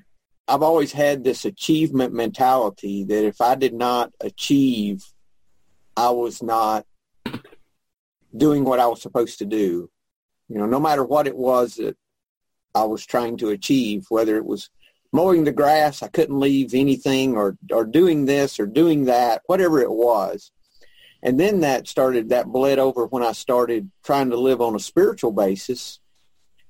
I've 0.49 0.63
always 0.63 0.93
had 0.93 1.25
this 1.25 1.45
achievement 1.45 2.15
mentality 2.15 3.05
that 3.05 3.25
if 3.25 3.41
I 3.41 3.55
did 3.55 3.75
not 3.75 4.13
achieve, 4.21 5.05
I 5.97 6.11
was 6.11 6.43
not 6.43 6.87
doing 8.37 8.65
what 8.65 8.81
I 8.81 8.87
was 8.87 9.03
supposed 9.03 9.39
to 9.39 9.47
do. 9.47 9.91
You 10.49 10.59
know, 10.59 10.67
no 10.67 10.81
matter 10.81 11.05
what 11.05 11.27
it 11.27 11.37
was 11.37 11.75
that 11.77 11.97
I 12.75 12.85
was 12.85 13.05
trying 13.05 13.37
to 13.39 13.51
achieve, 13.51 14.07
whether 14.09 14.37
it 14.37 14.45
was 14.45 14.71
mowing 15.13 15.45
the 15.45 15.53
grass, 15.53 16.03
I 16.03 16.09
couldn't 16.09 16.39
leave 16.39 16.75
anything, 16.75 17.37
or 17.37 17.57
or 17.73 17.85
doing 17.85 18.27
this 18.27 18.61
or 18.61 18.67
doing 18.67 19.07
that, 19.07 19.43
whatever 19.47 19.81
it 19.81 19.91
was. 19.91 20.53
And 21.23 21.39
then 21.39 21.61
that 21.61 21.89
started 21.89 22.29
that 22.29 22.47
bled 22.47 22.79
over 22.79 23.07
when 23.07 23.25
I 23.25 23.33
started 23.33 23.91
trying 24.05 24.31
to 24.31 24.37
live 24.37 24.61
on 24.61 24.77
a 24.77 24.81
spiritual 24.81 25.33
basis 25.33 25.99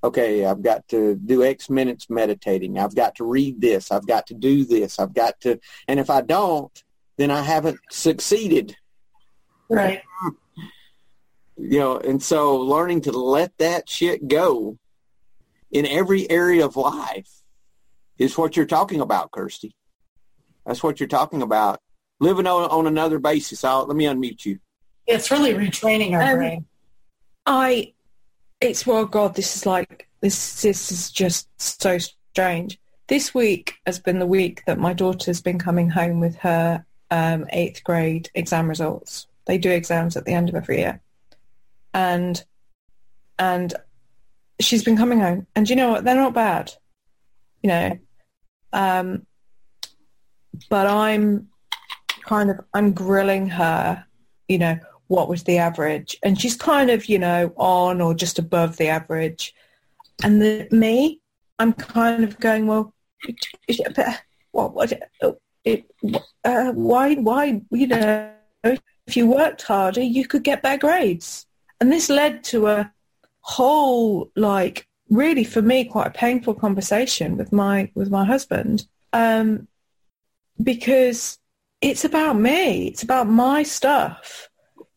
okay, 0.03 0.45
I've 0.45 0.61
got 0.61 0.87
to 0.89 1.15
do 1.15 1.43
X 1.43 1.69
minutes 1.69 2.09
meditating. 2.09 2.77
I've 2.77 2.95
got 2.95 3.15
to 3.15 3.25
read 3.25 3.61
this. 3.61 3.91
I've 3.91 4.07
got 4.07 4.27
to 4.27 4.33
do 4.33 4.65
this. 4.65 4.99
I've 4.99 5.13
got 5.13 5.39
to, 5.41 5.59
and 5.87 5.99
if 5.99 6.09
I 6.09 6.21
don't, 6.21 6.71
then 7.17 7.31
I 7.31 7.41
haven't 7.41 7.79
succeeded. 7.91 8.75
Right. 9.69 10.01
You 11.59 11.79
know, 11.79 11.97
and 11.97 12.23
so 12.23 12.55
learning 12.57 13.01
to 13.01 13.11
let 13.11 13.57
that 13.57 13.89
shit 13.89 14.27
go 14.27 14.77
in 15.71 15.85
every 15.85 16.29
area 16.29 16.65
of 16.65 16.75
life 16.75 17.29
is 18.17 18.37
what 18.37 18.55
you're 18.55 18.65
talking 18.65 19.01
about, 19.01 19.31
Kirsty. 19.31 19.75
That's 20.65 20.81
what 20.81 20.99
you're 20.99 21.09
talking 21.09 21.41
about. 21.41 21.81
Living 22.19 22.47
on, 22.47 22.69
on 22.69 22.87
another 22.87 23.19
basis. 23.19 23.63
I'll, 23.63 23.85
let 23.85 23.95
me 23.95 24.05
unmute 24.05 24.45
you. 24.45 24.59
It's 25.05 25.31
really 25.31 25.53
retraining 25.53 26.13
our 26.13 26.21
um, 26.21 26.37
brain. 26.37 26.65
I 27.45 27.93
it's 28.61 28.85
well, 28.85 29.05
God, 29.05 29.35
this 29.35 29.55
is 29.55 29.65
like 29.65 30.07
this. 30.21 30.61
This 30.61 30.91
is 30.91 31.11
just 31.11 31.47
so 31.59 31.97
strange. 31.97 32.79
This 33.07 33.33
week 33.33 33.75
has 33.85 33.99
been 33.99 34.19
the 34.19 34.25
week 34.25 34.63
that 34.67 34.77
my 34.77 34.93
daughter's 34.93 35.41
been 35.41 35.57
coming 35.57 35.89
home 35.89 36.19
with 36.19 36.35
her 36.37 36.85
um, 37.09 37.45
eighth 37.49 37.83
grade 37.83 38.29
exam 38.35 38.69
results. 38.69 39.27
They 39.45 39.57
do 39.57 39.71
exams 39.71 40.15
at 40.15 40.25
the 40.25 40.33
end 40.33 40.49
of 40.49 40.55
every 40.55 40.79
year, 40.79 41.01
and 41.93 42.43
and 43.37 43.73
she's 44.59 44.83
been 44.83 44.97
coming 44.97 45.19
home, 45.19 45.47
and 45.55 45.69
you 45.69 45.75
know 45.75 45.91
what? 45.91 46.03
They're 46.03 46.15
not 46.15 46.33
bad, 46.33 46.73
you 47.63 47.69
know. 47.69 47.99
Um, 48.73 49.25
but 50.69 50.87
I'm 50.87 51.47
kind 52.23 52.51
of 52.51 52.59
I'm 52.73 52.91
grilling 52.91 53.49
her, 53.49 54.05
you 54.47 54.57
know, 54.57 54.79
what 55.09 55.27
was 55.27 55.43
the 55.43 55.57
average. 55.57 56.17
And 56.23 56.39
she's 56.39 56.55
kind 56.55 56.89
of, 56.91 57.07
you 57.07 57.19
know, 57.19 57.51
on 57.57 57.99
or 57.99 58.13
just 58.13 58.37
above 58.39 58.77
the 58.77 58.87
average. 58.87 59.53
And 60.23 60.41
the, 60.41 60.67
me, 60.71 61.19
I'm 61.57 61.73
kind 61.73 62.23
of 62.23 62.39
going, 62.39 62.67
well, 62.67 62.93
what, 64.51 64.73
what, 64.73 64.93
it, 65.63 65.85
uh, 66.43 66.71
why, 66.73 67.15
why, 67.15 67.61
you 67.71 67.87
know, 67.87 68.31
if 68.63 69.17
you 69.17 69.27
worked 69.27 69.63
harder, 69.63 70.01
you 70.01 70.27
could 70.27 70.43
get 70.43 70.61
better 70.61 70.77
grades. 70.77 71.47
And 71.81 71.91
this 71.91 72.09
led 72.09 72.43
to 72.45 72.67
a 72.67 72.91
whole, 73.41 74.31
like, 74.35 74.87
really 75.09 75.43
for 75.43 75.61
me, 75.61 75.85
quite 75.85 76.07
a 76.07 76.11
painful 76.11 76.53
conversation 76.53 77.37
with 77.37 77.51
my, 77.51 77.91
with 77.95 78.09
my 78.09 78.25
husband. 78.25 78.85
Um, 79.13 79.67
because 80.61 81.39
it's 81.81 82.03
about 82.03 82.33
me. 82.33 82.87
It's 82.87 83.03
about 83.03 83.27
my 83.27 83.63
stuff 83.63 84.49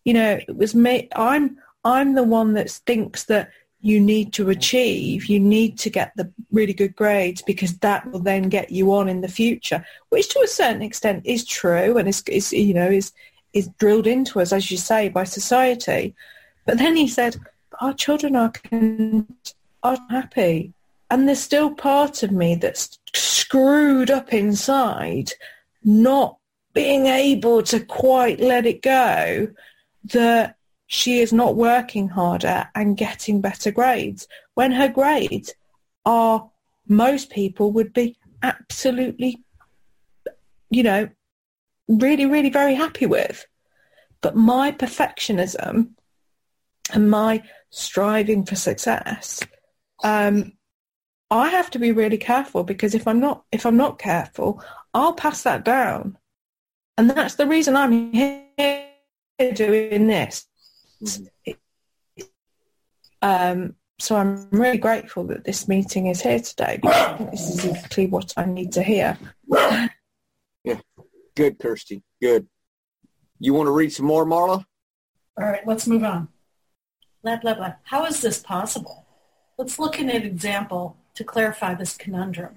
you 0.04 0.14
know, 0.14 0.40
it 0.48 0.56
was 0.56 0.74
me. 0.74 1.08
I'm 1.14 1.58
I'm 1.84 2.14
the 2.14 2.22
one 2.22 2.54
that 2.54 2.70
thinks 2.70 3.24
that 3.24 3.50
you 3.80 4.00
need 4.00 4.32
to 4.34 4.50
achieve, 4.50 5.26
you 5.26 5.40
need 5.40 5.76
to 5.80 5.90
get 5.90 6.12
the 6.16 6.32
really 6.52 6.72
good 6.72 6.94
grades 6.94 7.42
because 7.42 7.76
that 7.78 8.10
will 8.10 8.20
then 8.20 8.48
get 8.48 8.70
you 8.70 8.94
on 8.94 9.08
in 9.08 9.20
the 9.20 9.28
future, 9.28 9.84
which 10.10 10.28
to 10.28 10.40
a 10.40 10.46
certain 10.46 10.82
extent 10.82 11.22
is 11.26 11.44
true 11.44 11.98
and 11.98 12.08
is, 12.08 12.22
is 12.28 12.52
you 12.52 12.74
know 12.74 12.90
is 12.90 13.12
is 13.52 13.68
drilled 13.78 14.06
into 14.06 14.40
us, 14.40 14.52
as 14.52 14.70
you 14.70 14.76
say, 14.76 15.08
by 15.08 15.24
society. 15.24 16.14
But 16.64 16.78
then 16.78 16.96
he 16.96 17.08
said, 17.08 17.36
our 17.80 17.94
children 17.94 18.36
are 18.36 18.52
are 19.82 19.98
happy, 20.10 20.72
and 21.10 21.26
there's 21.26 21.40
still 21.40 21.74
part 21.74 22.22
of 22.22 22.30
me 22.30 22.54
that's 22.54 22.98
screwed 23.14 24.10
up 24.10 24.32
inside, 24.32 25.32
not 25.82 26.38
being 26.72 27.06
able 27.06 27.62
to 27.64 27.80
quite 27.80 28.40
let 28.40 28.64
it 28.64 28.82
go 28.82 29.48
that 30.04 30.56
she 30.86 31.20
is 31.20 31.32
not 31.32 31.56
working 31.56 32.08
harder 32.08 32.68
and 32.74 32.96
getting 32.96 33.40
better 33.40 33.70
grades 33.70 34.28
when 34.54 34.72
her 34.72 34.88
grades 34.88 35.52
are 36.04 36.50
most 36.86 37.30
people 37.30 37.72
would 37.72 37.92
be 37.92 38.16
absolutely 38.42 39.42
you 40.70 40.82
know 40.82 41.08
really, 41.88 42.26
really 42.26 42.50
very 42.50 42.74
happy 42.74 43.06
with. 43.06 43.46
But 44.20 44.36
my 44.36 44.72
perfectionism 44.72 45.90
and 46.92 47.10
my 47.10 47.42
striving 47.70 48.44
for 48.44 48.56
success, 48.56 49.40
um, 50.04 50.52
I 51.30 51.48
have 51.48 51.70
to 51.70 51.78
be 51.78 51.92
really 51.92 52.18
careful 52.18 52.64
because 52.64 52.94
if 52.94 53.08
I'm 53.08 53.20
not 53.20 53.44
if 53.52 53.64
I'm 53.64 53.76
not 53.76 53.98
careful, 53.98 54.62
I'll 54.92 55.14
pass 55.14 55.42
that 55.44 55.64
down. 55.64 56.18
And 56.98 57.08
that's 57.08 57.36
the 57.36 57.46
reason 57.46 57.74
I'm 57.74 58.12
here 58.12 58.86
doing 59.54 60.06
this. 60.06 60.46
Mm-hmm. 61.02 61.52
Um, 63.22 63.76
so 63.98 64.16
I'm 64.16 64.48
really 64.50 64.78
grateful 64.78 65.24
that 65.28 65.44
this 65.44 65.68
meeting 65.68 66.08
is 66.08 66.20
here 66.20 66.40
today 66.40 66.78
because 66.82 67.30
this 67.30 67.48
is 67.48 67.64
exactly 67.64 68.06
what 68.08 68.34
I 68.36 68.44
need 68.44 68.72
to 68.72 68.82
hear. 68.82 69.16
Yeah, 70.64 70.80
good, 71.36 71.58
Kirsty. 71.58 72.02
Good. 72.20 72.46
You 73.38 73.54
want 73.54 73.68
to 73.68 73.72
read 73.72 73.92
some 73.92 74.06
more, 74.06 74.26
Marla? 74.26 74.64
All 75.40 75.46
right, 75.46 75.66
let's 75.66 75.86
move 75.86 76.04
on. 76.04 76.28
Blah, 77.22 77.36
blah, 77.36 77.54
blah. 77.54 77.74
How 77.84 78.04
is 78.04 78.20
this 78.20 78.40
possible? 78.40 79.06
Let's 79.56 79.78
look 79.78 79.94
at 79.94 80.00
an 80.00 80.10
example 80.10 80.96
to 81.14 81.22
clarify 81.22 81.74
this 81.74 81.96
conundrum. 81.96 82.56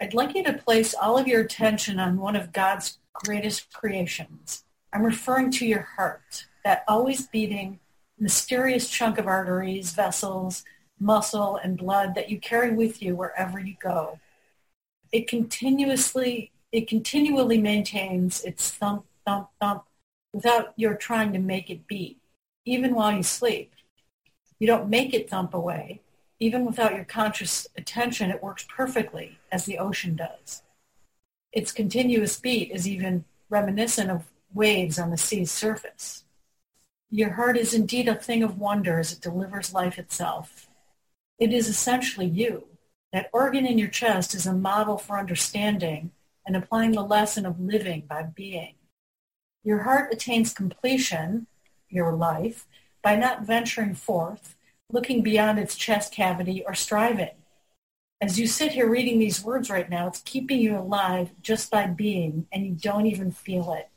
I'd 0.00 0.14
like 0.14 0.34
you 0.34 0.42
to 0.44 0.54
place 0.54 0.94
all 0.94 1.18
of 1.18 1.28
your 1.28 1.42
attention 1.42 2.00
on 2.00 2.16
one 2.16 2.34
of 2.34 2.52
God's 2.52 2.98
greatest 3.12 3.70
creations. 3.74 4.64
I'm 4.90 5.02
referring 5.02 5.50
to 5.52 5.66
your 5.66 5.82
heart, 5.96 6.46
that 6.64 6.84
always 6.88 7.26
beating, 7.26 7.78
mysterious 8.18 8.88
chunk 8.88 9.18
of 9.18 9.26
arteries, 9.26 9.92
vessels, 9.92 10.64
muscle, 10.98 11.56
and 11.62 11.76
blood 11.76 12.14
that 12.14 12.30
you 12.30 12.38
carry 12.40 12.70
with 12.70 13.02
you 13.02 13.14
wherever 13.14 13.58
you 13.58 13.74
go. 13.82 14.18
It 15.12 15.28
continuously, 15.28 16.52
it 16.72 16.88
continually 16.88 17.60
maintains 17.60 18.42
its 18.44 18.70
thump, 18.70 19.04
thump, 19.26 19.48
thump 19.60 19.84
without 20.32 20.72
your 20.76 20.94
trying 20.94 21.34
to 21.34 21.38
make 21.38 21.68
it 21.68 21.86
beat, 21.86 22.18
even 22.64 22.94
while 22.94 23.12
you 23.12 23.22
sleep. 23.22 23.73
You 24.58 24.66
don't 24.66 24.88
make 24.88 25.12
it 25.14 25.28
thump 25.28 25.54
away. 25.54 26.00
Even 26.40 26.64
without 26.64 26.94
your 26.94 27.04
conscious 27.04 27.66
attention, 27.76 28.30
it 28.30 28.42
works 28.42 28.66
perfectly, 28.68 29.38
as 29.50 29.64
the 29.64 29.78
ocean 29.78 30.16
does. 30.16 30.62
Its 31.52 31.72
continuous 31.72 32.38
beat 32.38 32.70
is 32.70 32.88
even 32.88 33.24
reminiscent 33.48 34.10
of 34.10 34.24
waves 34.52 34.98
on 34.98 35.10
the 35.10 35.16
sea's 35.16 35.50
surface. 35.50 36.24
Your 37.10 37.30
heart 37.30 37.56
is 37.56 37.72
indeed 37.72 38.08
a 38.08 38.14
thing 38.14 38.42
of 38.42 38.58
wonder 38.58 38.98
as 38.98 39.12
it 39.12 39.20
delivers 39.20 39.72
life 39.72 39.98
itself. 39.98 40.68
It 41.38 41.52
is 41.52 41.68
essentially 41.68 42.26
you. 42.26 42.66
That 43.12 43.30
organ 43.32 43.66
in 43.66 43.78
your 43.78 43.88
chest 43.88 44.34
is 44.34 44.46
a 44.46 44.52
model 44.52 44.98
for 44.98 45.18
understanding 45.18 46.10
and 46.44 46.56
applying 46.56 46.92
the 46.92 47.02
lesson 47.02 47.46
of 47.46 47.60
living 47.60 48.02
by 48.08 48.22
being. 48.22 48.74
Your 49.62 49.84
heart 49.84 50.12
attains 50.12 50.52
completion, 50.52 51.46
your 51.88 52.12
life, 52.12 52.66
by 53.04 53.14
not 53.14 53.42
venturing 53.42 53.94
forth, 53.94 54.56
looking 54.90 55.22
beyond 55.22 55.58
its 55.58 55.76
chest 55.76 56.12
cavity, 56.12 56.64
or 56.66 56.74
striving. 56.74 57.36
As 58.20 58.40
you 58.40 58.46
sit 58.46 58.72
here 58.72 58.88
reading 58.88 59.18
these 59.18 59.44
words 59.44 59.68
right 59.68 59.90
now, 59.90 60.06
it's 60.06 60.22
keeping 60.22 60.58
you 60.58 60.78
alive 60.78 61.30
just 61.42 61.70
by 61.70 61.86
being, 61.86 62.46
and 62.50 62.64
you 62.64 62.72
don't 62.72 63.06
even 63.06 63.30
feel 63.30 63.74
it. 63.74 63.90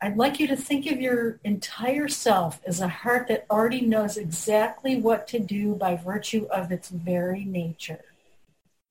I'd 0.00 0.16
like 0.16 0.40
you 0.40 0.46
to 0.46 0.56
think 0.56 0.90
of 0.90 1.00
your 1.00 1.38
entire 1.44 2.08
self 2.08 2.60
as 2.66 2.80
a 2.80 2.88
heart 2.88 3.28
that 3.28 3.46
already 3.50 3.82
knows 3.82 4.16
exactly 4.16 4.96
what 4.96 5.28
to 5.28 5.38
do 5.38 5.74
by 5.74 5.96
virtue 5.96 6.46
of 6.50 6.72
its 6.72 6.88
very 6.88 7.44
nature. 7.44 8.04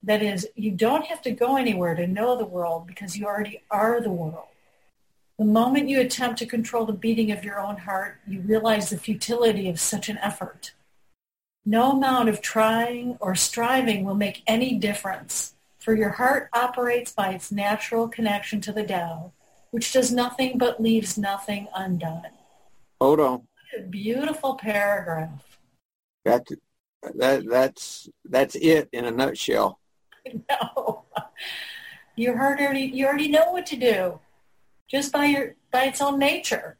That 0.03 0.21
is, 0.21 0.47
you 0.55 0.71
don't 0.71 1.05
have 1.05 1.21
to 1.23 1.31
go 1.31 1.55
anywhere 1.55 1.95
to 1.95 2.05
know 2.05 2.35
the 2.35 2.45
world 2.45 2.85
because 2.85 3.17
you 3.17 3.25
already 3.25 3.63
are 3.71 3.99
the 3.99 4.11
world. 4.11 4.47
The 5.39 5.45
moment 5.45 5.89
you 5.89 5.99
attempt 5.99 6.39
to 6.39 6.45
control 6.45 6.85
the 6.85 6.93
beating 6.93 7.31
of 7.31 7.43
your 7.43 7.59
own 7.59 7.77
heart, 7.77 8.19
you 8.27 8.41
realize 8.41 8.89
the 8.89 8.97
futility 8.97 9.67
of 9.69 9.79
such 9.79 10.09
an 10.09 10.17
effort. 10.19 10.73
No 11.65 11.91
amount 11.91 12.29
of 12.29 12.41
trying 12.41 13.17
or 13.19 13.35
striving 13.35 14.05
will 14.05 14.15
make 14.15 14.43
any 14.45 14.75
difference, 14.75 15.55
for 15.79 15.95
your 15.95 16.11
heart 16.11 16.49
operates 16.53 17.11
by 17.11 17.29
its 17.29 17.51
natural 17.51 18.07
connection 18.07 18.61
to 18.61 18.71
the 18.71 18.83
Tao 18.83 19.31
which 19.73 19.91
does 19.91 20.11
nothing 20.11 20.59
but 20.59 20.79
leaves 20.79 21.17
nothing 21.17 21.67
undone. 21.73 22.29
Hold 23.01 23.19
on. 23.19 23.47
beautiful 23.89 24.53
paragraph. 24.53 25.57
That, 26.25 26.45
that, 27.15 27.49
that's, 27.49 28.07
that's 28.23 28.53
it 28.53 28.87
in 28.93 29.05
a 29.05 29.11
nutshell. 29.11 29.79
No. 30.49 31.03
You 32.15 32.33
heard 32.33 32.59
already, 32.61 32.81
you 32.81 33.07
already 33.07 33.27
know 33.27 33.51
what 33.51 33.65
to 33.65 33.75
do 33.75 34.19
just 34.89 35.11
by 35.11 35.25
your, 35.25 35.55
by 35.71 35.85
its 35.85 36.01
own 36.01 36.19
nature. 36.19 36.77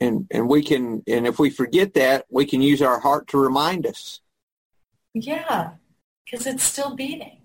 And, 0.00 0.26
and 0.30 0.48
we 0.48 0.62
can, 0.62 1.02
and 1.06 1.26
if 1.26 1.38
we 1.38 1.50
forget 1.50 1.94
that, 1.94 2.26
we 2.30 2.46
can 2.46 2.60
use 2.60 2.82
our 2.82 3.00
heart 3.00 3.28
to 3.28 3.38
remind 3.38 3.86
us. 3.86 4.20
Yeah, 5.14 5.70
because 6.24 6.46
it's 6.46 6.64
still 6.64 6.94
beating. 6.94 7.38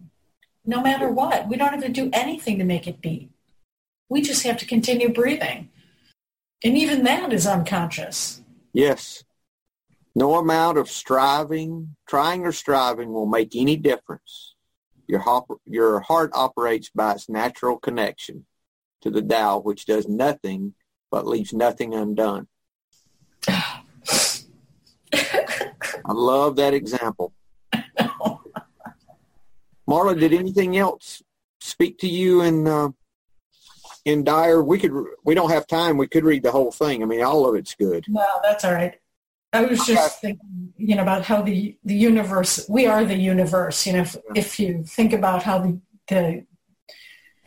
No 0.65 0.81
matter 0.81 1.09
what. 1.09 1.47
We 1.47 1.57
don't 1.57 1.71
have 1.71 1.83
to 1.83 1.89
do 1.89 2.09
anything 2.11 2.57
to 2.59 2.63
make 2.63 2.87
it 2.87 3.01
beat. 3.01 3.31
We 4.09 4.21
just 4.21 4.43
have 4.43 4.57
to 4.57 4.65
continue 4.65 5.09
breathing. 5.09 5.69
And 6.63 6.77
even 6.77 7.03
that 7.03 7.31
is 7.31 7.47
unconscious. 7.47 8.41
Yes. 8.73 9.23
No 10.15 10.35
amount 10.35 10.77
of 10.77 10.89
striving, 10.89 11.95
trying 12.07 12.45
or 12.45 12.51
striving 12.51 13.13
will 13.13 13.25
make 13.27 13.55
any 13.55 13.77
difference. 13.77 14.55
Your, 15.07 15.21
hop- 15.21 15.61
your 15.65 16.01
heart 16.01 16.31
operates 16.33 16.89
by 16.93 17.13
its 17.13 17.29
natural 17.29 17.77
connection 17.77 18.45
to 19.01 19.09
the 19.09 19.21
Tao, 19.21 19.59
which 19.59 19.85
does 19.85 20.07
nothing 20.07 20.73
but 21.11 21.25
leaves 21.25 21.53
nothing 21.53 21.93
undone. 21.93 22.47
I 23.47 23.73
love 26.07 26.55
that 26.57 26.73
example. 26.73 27.33
Marla, 29.87 30.19
did 30.19 30.33
anything 30.33 30.77
else 30.77 31.23
speak 31.59 31.97
to 31.99 32.07
you 32.07 32.41
in 32.41 32.67
uh, 32.67 32.89
in 34.05 34.23
Dyer, 34.23 34.63
we 34.63 34.79
could 34.79 34.91
we 35.23 35.35
don't 35.35 35.49
have 35.51 35.67
time. 35.67 35.97
We 35.97 36.07
could 36.07 36.23
read 36.23 36.43
the 36.43 36.51
whole 36.51 36.71
thing. 36.71 37.03
I 37.03 37.05
mean, 37.05 37.21
all 37.21 37.47
of 37.47 37.55
it's 37.55 37.75
good. 37.75 38.05
No, 38.07 38.25
that's 38.43 38.63
all 38.65 38.73
right. 38.73 38.95
I 39.51 39.65
was 39.65 39.85
just 39.85 40.21
thinking, 40.21 40.73
you 40.77 40.95
know, 40.95 41.01
about 41.01 41.25
how 41.25 41.41
the 41.41 41.77
the 41.83 41.95
universe. 41.95 42.65
We 42.69 42.85
are 42.85 43.03
the 43.03 43.15
universe. 43.15 43.85
You 43.87 43.93
know, 43.93 44.01
if, 44.01 44.15
if 44.35 44.59
you 44.59 44.83
think 44.83 45.13
about 45.13 45.43
how 45.43 45.59
the 45.59 45.79
the 46.07 46.45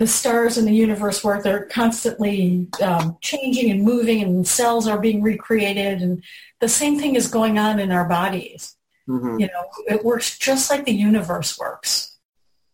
the 0.03 0.09
stars 0.09 0.59
in 0.59 0.64
the 0.64 0.74
universe 0.74 1.22
work, 1.22 1.44
they're 1.44 1.66
constantly 1.66 2.66
um, 2.82 3.16
changing 3.20 3.70
and 3.70 3.84
moving, 3.84 4.20
and 4.20 4.44
cells 4.44 4.88
are 4.88 4.98
being 4.98 5.22
recreated, 5.22 6.03
and 6.03 6.24
the 6.59 6.68
same 6.68 6.98
thing 6.98 7.14
is 7.14 7.28
going 7.28 7.57
on 7.57 7.78
in 7.78 7.92
our 7.92 8.09
bodies. 8.09 8.76
Mm-hmm. 9.09 9.38
You 9.38 9.46
know, 9.46 9.64
it 9.86 10.05
works 10.05 10.36
just 10.36 10.70
like 10.70 10.86
the 10.86 10.92
universe 10.92 11.57
works, 11.57 12.18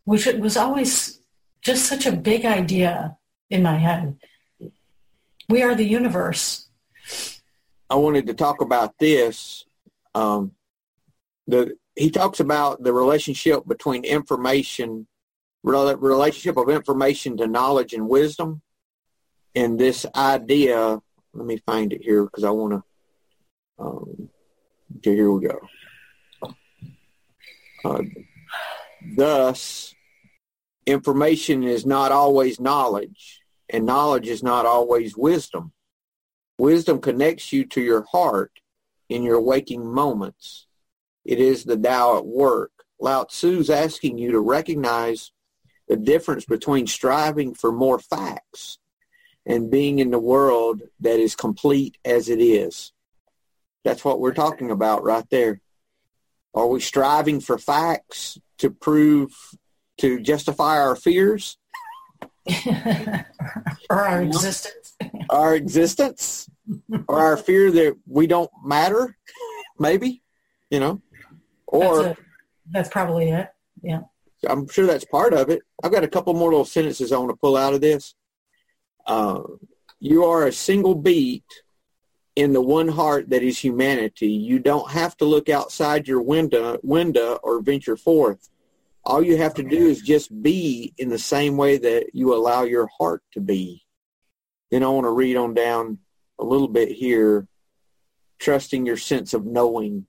which 0.05 0.27
it 0.27 0.41
was 0.41 0.57
always 0.57 1.21
just 1.61 1.85
such 1.85 2.07
a 2.07 2.17
big 2.17 2.47
idea 2.47 3.19
in 3.51 3.63
my 3.63 3.77
head. 3.77 4.17
We 5.51 5.63
are 5.63 5.75
the 5.75 5.85
universe. 5.85 6.71
I 7.91 7.97
wanted 7.97 8.27
to 8.29 8.35
talk 8.35 8.63
about 8.63 8.99
this. 8.99 9.67
Um, 10.15 10.53
the 11.47 11.77
he 11.95 12.11
talks 12.11 12.41
about 12.41 12.83
the 12.83 12.95
relationship 12.95 13.67
between 13.67 14.05
information, 14.05 15.07
relationship 15.69 16.57
of 16.57 16.69
information 16.69 17.37
to 17.37 17.47
knowledge 17.47 17.93
and 17.93 18.09
wisdom, 18.09 18.63
and 19.55 19.79
this 19.79 20.07
idea. 20.15 21.01
Let 21.35 21.47
me 21.47 21.59
find 21.67 21.93
it 21.93 22.03
here 22.03 22.25
because 22.25 22.45
I 22.45 22.51
want 22.51 22.73
to. 22.73 22.83
Um, 23.79 24.29
okay, 24.97 25.15
here 25.15 25.31
we 25.31 25.47
go. 25.47 25.61
Uh, 27.85 28.03
thus, 29.17 29.95
information 30.87 31.63
is 31.63 31.87
not 31.87 32.11
always 32.11 32.59
knowledge, 32.59 33.41
and 33.69 33.87
knowledge 33.87 34.27
is 34.27 34.43
not 34.43 34.67
always 34.67 35.17
wisdom. 35.17 35.73
Wisdom 36.59 37.01
connects 37.01 37.53
you 37.53 37.65
to 37.67 37.81
your 37.81 38.03
heart 38.11 38.51
in 39.09 39.23
your 39.23 39.41
waking 39.41 39.87
moments. 39.87 40.67
It 41.25 41.39
is 41.39 41.65
the 41.65 41.77
Tao 41.77 42.19
at 42.19 42.27
work. 42.27 42.73
Lao 43.01 43.25
Tzu's 43.25 43.71
asking 43.71 44.19
you 44.19 44.33
to 44.33 44.41
recognize 44.41 45.31
the 45.89 45.97
difference 45.97 46.45
between 46.45 46.87
striving 46.87 47.55
for 47.55 47.73
more 47.73 47.99
facts 47.99 48.79
and 49.47 49.71
being 49.71 49.99
in 49.99 50.11
the 50.11 50.19
world 50.19 50.83
that 51.01 51.19
is 51.19 51.35
complete 51.35 51.97
as 52.05 52.29
it 52.29 52.41
is. 52.41 52.93
That's 53.85 54.05
what 54.05 54.21
we're 54.21 54.35
talking 54.35 54.71
about 54.71 55.03
right 55.03 55.25
there. 55.31 55.61
Are 56.55 56.67
we 56.67 56.81
striving 56.81 57.41
for 57.41 57.57
facts 57.57 58.39
to 58.59 58.71
prove 58.71 59.33
to 59.99 60.21
justify 60.21 60.79
our 60.79 60.97
fears? 60.97 61.59
Or 63.91 64.03
our 64.03 64.23
existence? 64.23 64.97
Our 65.31 65.55
existence? 65.55 66.51
Or 67.09 67.19
our 67.19 67.37
fear 67.39 67.71
that 67.71 67.97
we 68.07 68.27
don't 68.27 68.51
matter 68.63 69.17
maybe 69.79 70.23
you 70.71 70.81
know? 70.81 71.01
Or 71.67 72.03
that's, 72.03 72.21
that's, 72.71 72.89
probably 72.91 73.31
it. 73.31 73.49
Yeah 73.83 74.01
i'm 74.49 74.69
sure 74.69 74.87
that's 74.87 75.05
part 75.05 75.33
of 75.33 75.51
it 75.51 75.63
i've 75.83 75.93
got 75.93 76.05
a 76.05 76.09
couple 76.09 76.35
more 76.35 76.51
little 76.51 76.65
sentences 76.65 77.13
i 77.13 77.19
want 77.19 77.31
to 77.31 77.37
pull 77.37 77.57
out 77.57 77.75
of 77.75 77.81
this 77.81 78.15
uh, 79.07 79.41
you 80.01 80.25
are 80.25 80.47
a 80.47 80.53
single 80.53 80.95
beat 80.95 81.45
in 82.39 82.53
the 82.53 82.63
one 82.63 82.87
heart 82.87 83.31
that 83.31 83.43
is 83.43 83.59
humanity. 83.59 84.29
You 84.29 84.61
don't 84.61 84.89
have 84.93 85.17
to 85.17 85.25
look 85.25 85.49
outside 85.49 86.07
your 86.07 86.23
window, 86.23 86.79
window 86.85 87.41
or 87.43 87.61
venture 87.61 87.97
forth. 87.97 88.49
All 89.05 89.21
you 89.21 89.37
have 89.39 89.55
to 89.55 89.65
do 89.65 89.89
is 89.89 90.03
just 90.03 90.41
be 90.41 90.95
in 90.99 91.09
the 91.09 91.19
same 91.19 91.57
way 91.57 91.79
that 91.79 92.11
you 92.15 92.33
allow 92.33 92.63
your 92.63 92.89
heart 92.97 93.25
to 93.33 93.41
be. 93.41 93.83
Then 94.71 94.85
I 94.85 94.89
want 94.89 95.07
to 95.07 95.11
read 95.11 95.37
on 95.37 95.53
down 95.53 95.99
a 96.39 96.45
little 96.45 96.69
bit 96.69 96.91
here, 96.93 97.49
trusting 98.39 98.87
your 98.87 98.99
sense 98.99 99.35
of 99.35 99.45
knowing. 99.45 100.07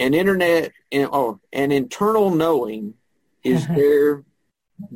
An 0.00 0.14
internet 0.14 0.72
or 0.92 1.38
an 1.52 1.70
internal 1.70 2.30
knowing 2.30 2.94
is 3.44 3.66
there 3.76 4.24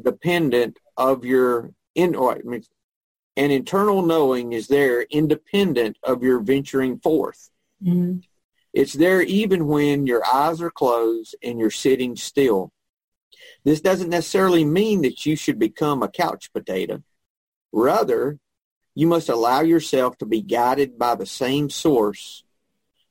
dependent 0.02 0.78
of 0.96 1.24
your 1.24 1.72
in 1.94 2.16
or 2.16 2.40
an 3.36 3.50
internal 3.50 4.02
knowing 4.02 4.52
is 4.52 4.68
there 4.68 5.02
independent 5.02 5.98
of 6.02 6.22
your 6.22 6.40
venturing 6.40 6.98
forth. 6.98 7.50
Mm-hmm. 7.82 8.18
It's 8.72 8.94
there 8.94 9.22
even 9.22 9.66
when 9.66 10.06
your 10.06 10.24
eyes 10.26 10.60
are 10.60 10.70
closed 10.70 11.36
and 11.42 11.58
you're 11.58 11.70
sitting 11.70 12.16
still. 12.16 12.72
This 13.64 13.80
doesn't 13.80 14.10
necessarily 14.10 14.64
mean 14.64 15.02
that 15.02 15.24
you 15.26 15.36
should 15.36 15.58
become 15.58 16.02
a 16.02 16.08
couch 16.08 16.52
potato. 16.52 17.02
Rather, 17.72 18.38
you 18.94 19.06
must 19.06 19.28
allow 19.28 19.60
yourself 19.60 20.16
to 20.18 20.26
be 20.26 20.40
guided 20.40 20.98
by 20.98 21.14
the 21.14 21.26
same 21.26 21.70
source 21.70 22.43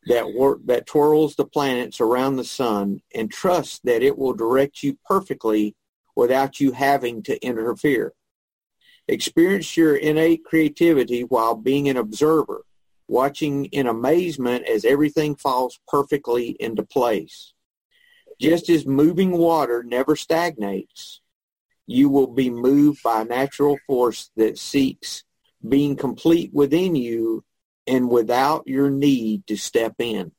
that 0.08 0.34
wor- 0.34 0.60
that 0.66 0.86
twirls 0.86 1.36
the 1.36 1.46
planets 1.46 2.02
around 2.02 2.36
the 2.36 2.44
sun 2.44 3.02
and 3.16 3.32
trust 3.32 3.82
that 3.84 4.04
it 4.04 4.18
will 4.18 4.34
direct 4.34 4.84
you 4.84 4.98
perfectly 5.06 5.76
without 6.16 6.60
you 6.60 6.72
having 6.72 7.24
to 7.24 7.44
interfere. 7.46 8.14
Experience 9.08 9.76
your 9.76 9.96
innate 9.96 10.44
creativity 10.46 11.24
while 11.24 11.56
being 11.56 11.90
an 11.90 11.98
observer, 11.98 12.66
watching 13.08 13.66
in 13.66 13.88
amazement 13.88 14.66
as 14.66 14.86
everything 14.86 15.36
falls 15.36 15.80
perfectly 15.88 16.56
into 16.60 16.84
place. 16.84 17.54
Just 18.40 18.70
as 18.70 18.86
moving 18.86 19.32
water 19.32 19.84
never 19.84 20.16
stagnates, 20.16 21.22
you 21.86 22.10
will 22.10 22.28
be 22.28 22.50
moved 22.50 23.04
by 23.04 23.22
a 23.22 23.26
natural 23.26 23.78
force 23.88 24.32
that 24.36 24.58
seeks 24.58 25.24
being 25.68 25.96
complete 25.96 26.52
within 26.54 26.96
you 26.96 27.44
and 27.88 28.10
without 28.10 28.68
your 28.68 28.90
need 28.90 29.46
to 29.48 29.58
step 29.58 29.96
in. 30.00 30.32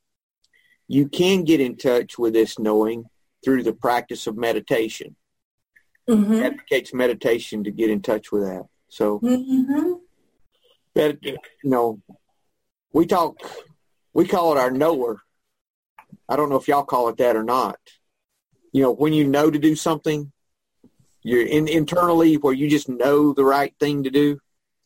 You 0.87 1.07
can 1.07 1.43
get 1.43 1.59
in 1.59 1.77
touch 1.77 2.17
with 2.17 2.33
this 2.33 2.59
knowing 2.59 3.05
through 3.43 3.63
the 3.63 3.73
practice 3.73 4.27
of 4.27 4.37
meditation. 4.37 5.15
Mm-hmm. 6.09 6.43
Advocates 6.43 6.93
meditation 6.93 7.63
to 7.63 7.71
get 7.71 7.89
in 7.89 8.01
touch 8.01 8.31
with 8.31 8.43
that. 8.43 8.65
So, 8.89 9.19
Mm-hmm. 9.19 9.93
that, 10.93 11.17
you 11.23 11.37
know, 11.63 12.01
we 12.93 13.05
talk, 13.05 13.37
we 14.13 14.25
call 14.25 14.55
it 14.55 14.59
our 14.59 14.71
knower. 14.71 15.21
I 16.29 16.35
don't 16.35 16.49
know 16.49 16.55
if 16.55 16.67
y'all 16.67 16.83
call 16.83 17.09
it 17.09 17.17
that 17.17 17.35
or 17.35 17.43
not. 17.43 17.79
You 18.71 18.83
know, 18.83 18.91
when 18.91 19.13
you 19.13 19.27
know 19.27 19.49
to 19.49 19.59
do 19.59 19.75
something, 19.75 20.31
you're 21.23 21.45
in, 21.45 21.67
internally 21.67 22.35
where 22.35 22.53
you 22.53 22.69
just 22.69 22.87
know 22.87 23.33
the 23.33 23.43
right 23.43 23.73
thing 23.79 24.03
to 24.03 24.11
do. 24.11 24.39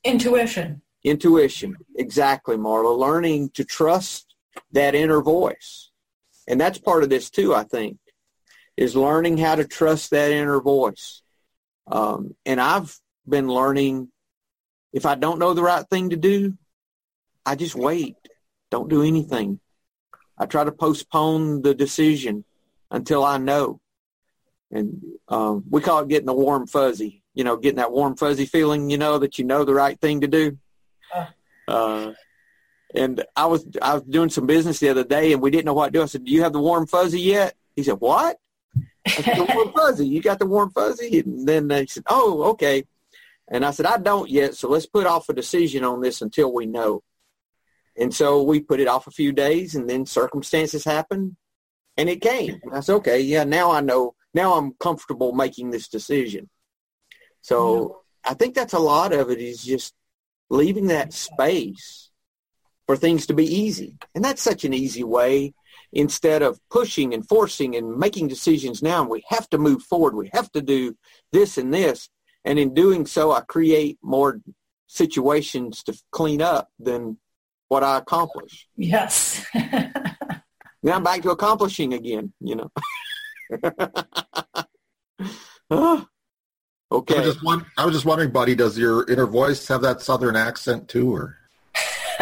Intuition. 0.03 0.81
Intuition. 1.03 1.75
Exactly, 1.95 2.57
Marla. 2.57 2.97
Learning 2.97 3.49
to 3.51 3.63
trust 3.63 4.35
that 4.71 4.95
inner 4.95 5.21
voice. 5.21 5.91
And 6.47 6.59
that's 6.59 6.77
part 6.77 7.03
of 7.03 7.09
this 7.09 7.29
too, 7.29 7.53
I 7.53 7.63
think, 7.63 7.97
is 8.75 8.95
learning 8.95 9.37
how 9.37 9.55
to 9.55 9.65
trust 9.65 10.11
that 10.11 10.31
inner 10.31 10.59
voice. 10.59 11.21
Um, 11.87 12.35
and 12.45 12.59
I've 12.59 12.97
been 13.27 13.47
learning 13.47 14.09
if 14.91 15.05
I 15.05 15.15
don't 15.15 15.39
know 15.39 15.53
the 15.53 15.63
right 15.63 15.87
thing 15.87 16.09
to 16.09 16.15
do, 16.15 16.57
I 17.45 17.55
just 17.55 17.75
wait. 17.75 18.15
Don't 18.71 18.89
do 18.89 19.03
anything. 19.03 19.59
I 20.37 20.45
try 20.45 20.63
to 20.63 20.71
postpone 20.71 21.61
the 21.61 21.75
decision 21.75 22.45
until 22.91 23.23
I 23.23 23.37
know. 23.37 23.79
And 24.71 25.01
um, 25.27 25.63
we 25.69 25.81
call 25.81 25.99
it 25.99 26.09
getting 26.09 26.27
the 26.27 26.33
warm 26.33 26.67
fuzzy, 26.67 27.23
you 27.33 27.43
know, 27.43 27.57
getting 27.57 27.77
that 27.77 27.91
warm 27.91 28.15
fuzzy 28.15 28.45
feeling, 28.45 28.89
you 28.89 28.97
know, 28.97 29.17
that 29.19 29.39
you 29.39 29.45
know 29.45 29.63
the 29.63 29.73
right 29.73 29.99
thing 29.99 30.21
to 30.21 30.27
do. 30.27 30.57
Uh, 31.67 32.13
and 32.95 33.23
I 33.35 33.45
was 33.45 33.65
I 33.81 33.95
was 33.95 34.03
doing 34.03 34.29
some 34.29 34.47
business 34.47 34.79
the 34.79 34.89
other 34.89 35.03
day, 35.03 35.33
and 35.33 35.41
we 35.41 35.51
didn't 35.51 35.65
know 35.65 35.73
what 35.73 35.87
to 35.87 35.91
do. 35.91 36.01
I 36.01 36.05
said, 36.05 36.25
"Do 36.25 36.31
you 36.31 36.41
have 36.43 36.53
the 36.53 36.59
warm 36.59 36.87
fuzzy 36.87 37.21
yet?" 37.21 37.55
He 37.75 37.83
said, 37.83 37.99
"What?" 37.99 38.39
I 39.05 39.09
said, 39.09 39.37
the 39.37 39.51
warm 39.53 39.71
fuzzy. 39.73 40.07
You 40.07 40.21
got 40.21 40.39
the 40.39 40.45
warm 40.45 40.71
fuzzy? 40.71 41.19
And 41.19 41.47
then 41.47 41.67
they 41.67 41.85
said, 41.85 42.03
"Oh, 42.07 42.43
okay." 42.51 42.85
And 43.47 43.65
I 43.65 43.71
said, 43.71 43.85
"I 43.85 43.97
don't 43.97 44.29
yet, 44.29 44.55
so 44.55 44.69
let's 44.69 44.85
put 44.85 45.07
off 45.07 45.29
a 45.29 45.33
decision 45.33 45.83
on 45.83 46.01
this 46.01 46.21
until 46.21 46.53
we 46.53 46.65
know." 46.65 47.03
And 47.95 48.13
so 48.13 48.43
we 48.43 48.59
put 48.61 48.79
it 48.79 48.87
off 48.87 49.07
a 49.07 49.11
few 49.11 49.31
days, 49.31 49.75
and 49.75 49.89
then 49.89 50.05
circumstances 50.05 50.83
happened, 50.83 51.35
and 51.97 52.09
it 52.09 52.21
came. 52.21 52.59
And 52.63 52.73
I 52.73 52.79
said, 52.79 52.95
"Okay, 52.95 53.19
yeah, 53.21 53.43
now 53.43 53.71
I 53.71 53.81
know. 53.81 54.15
Now 54.33 54.53
I'm 54.53 54.73
comfortable 54.73 55.33
making 55.33 55.71
this 55.71 55.87
decision." 55.87 56.49
So 57.41 58.01
I 58.23 58.33
think 58.33 58.55
that's 58.55 58.73
a 58.73 58.79
lot 58.79 59.13
of 59.13 59.29
it 59.29 59.39
is 59.39 59.63
just 59.63 59.93
leaving 60.49 60.87
that 60.87 61.13
space 61.13 62.09
for 62.87 62.95
things 62.97 63.27
to 63.27 63.33
be 63.33 63.45
easy. 63.45 63.97
And 64.15 64.23
that's 64.23 64.41
such 64.41 64.65
an 64.65 64.73
easy 64.73 65.03
way 65.03 65.53
instead 65.91 66.41
of 66.41 66.59
pushing 66.69 67.13
and 67.13 67.27
forcing 67.27 67.75
and 67.75 67.97
making 67.97 68.27
decisions 68.27 68.81
now. 68.81 69.01
And 69.01 69.09
we 69.09 69.23
have 69.29 69.49
to 69.49 69.57
move 69.57 69.83
forward. 69.83 70.15
We 70.15 70.29
have 70.33 70.51
to 70.53 70.61
do 70.61 70.95
this 71.31 71.57
and 71.57 71.73
this. 71.73 72.09
And 72.45 72.57
in 72.57 72.73
doing 72.73 73.05
so, 73.05 73.31
I 73.31 73.41
create 73.41 73.99
more 74.01 74.39
situations 74.87 75.83
to 75.83 75.99
clean 76.11 76.41
up 76.41 76.69
than 76.79 77.17
what 77.67 77.83
I 77.83 77.97
accomplish. 77.97 78.67
Yes. 78.75 79.45
Now 80.81 80.95
I'm 80.95 81.03
back 81.03 81.21
to 81.23 81.31
accomplishing 81.31 81.93
again, 81.93 82.31
you 82.39 82.55
know. 82.55 82.71
Ah, 86.91 86.95
I 86.95 86.97
okay. 86.97 87.15
was 87.19 87.33
just 87.33 87.43
won- 87.45 87.65
I 87.77 87.85
was 87.85 87.93
just 87.95 88.05
wondering, 88.05 88.31
buddy, 88.31 88.55
does 88.55 88.77
your 88.77 89.09
inner 89.09 89.25
voice 89.27 89.67
have 89.67 89.81
that 89.81 90.01
southern 90.01 90.35
accent 90.35 90.87
too, 90.87 91.13
or 91.13 91.37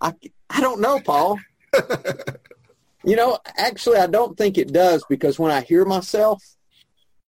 I, 0.00 0.14
I 0.48 0.60
don't 0.60 0.80
know, 0.80 0.98
Paul. 1.00 1.38
you 3.04 3.16
know, 3.16 3.38
actually, 3.56 3.98
I 3.98 4.06
don't 4.06 4.36
think 4.36 4.56
it 4.58 4.72
does 4.72 5.04
because 5.08 5.38
when 5.38 5.52
I 5.52 5.60
hear 5.60 5.84
myself, 5.84 6.42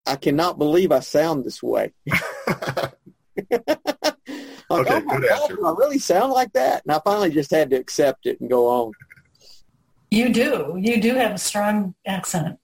I 0.07 0.17
cannot 0.17 0.59
believe 0.59 0.91
I 0.91 1.01
sound 1.01 1.45
this 1.45 1.63
way. 1.63 1.93
like, 2.07 2.95
Okay, 3.51 3.75
oh 4.71 5.01
good 5.01 5.23
God, 5.29 5.43
answer. 5.43 5.57
do 5.57 5.67
I 5.67 5.71
really 5.77 5.99
sound 5.99 6.33
like 6.33 6.53
that? 6.55 6.83
And 6.85 6.93
I 6.95 7.01
finally 7.05 7.31
just 7.31 7.51
had 7.51 7.71
to 7.71 7.77
accept 7.77 8.27
it 8.27 8.41
and 8.41 8.49
go 8.51 8.67
on. 8.69 8.93
you 10.11 10.33
do. 10.33 10.77
You 10.81 11.01
do 11.01 11.15
have 11.15 11.33
a 11.33 11.39
strong 11.39 11.95
accent. 12.07 12.59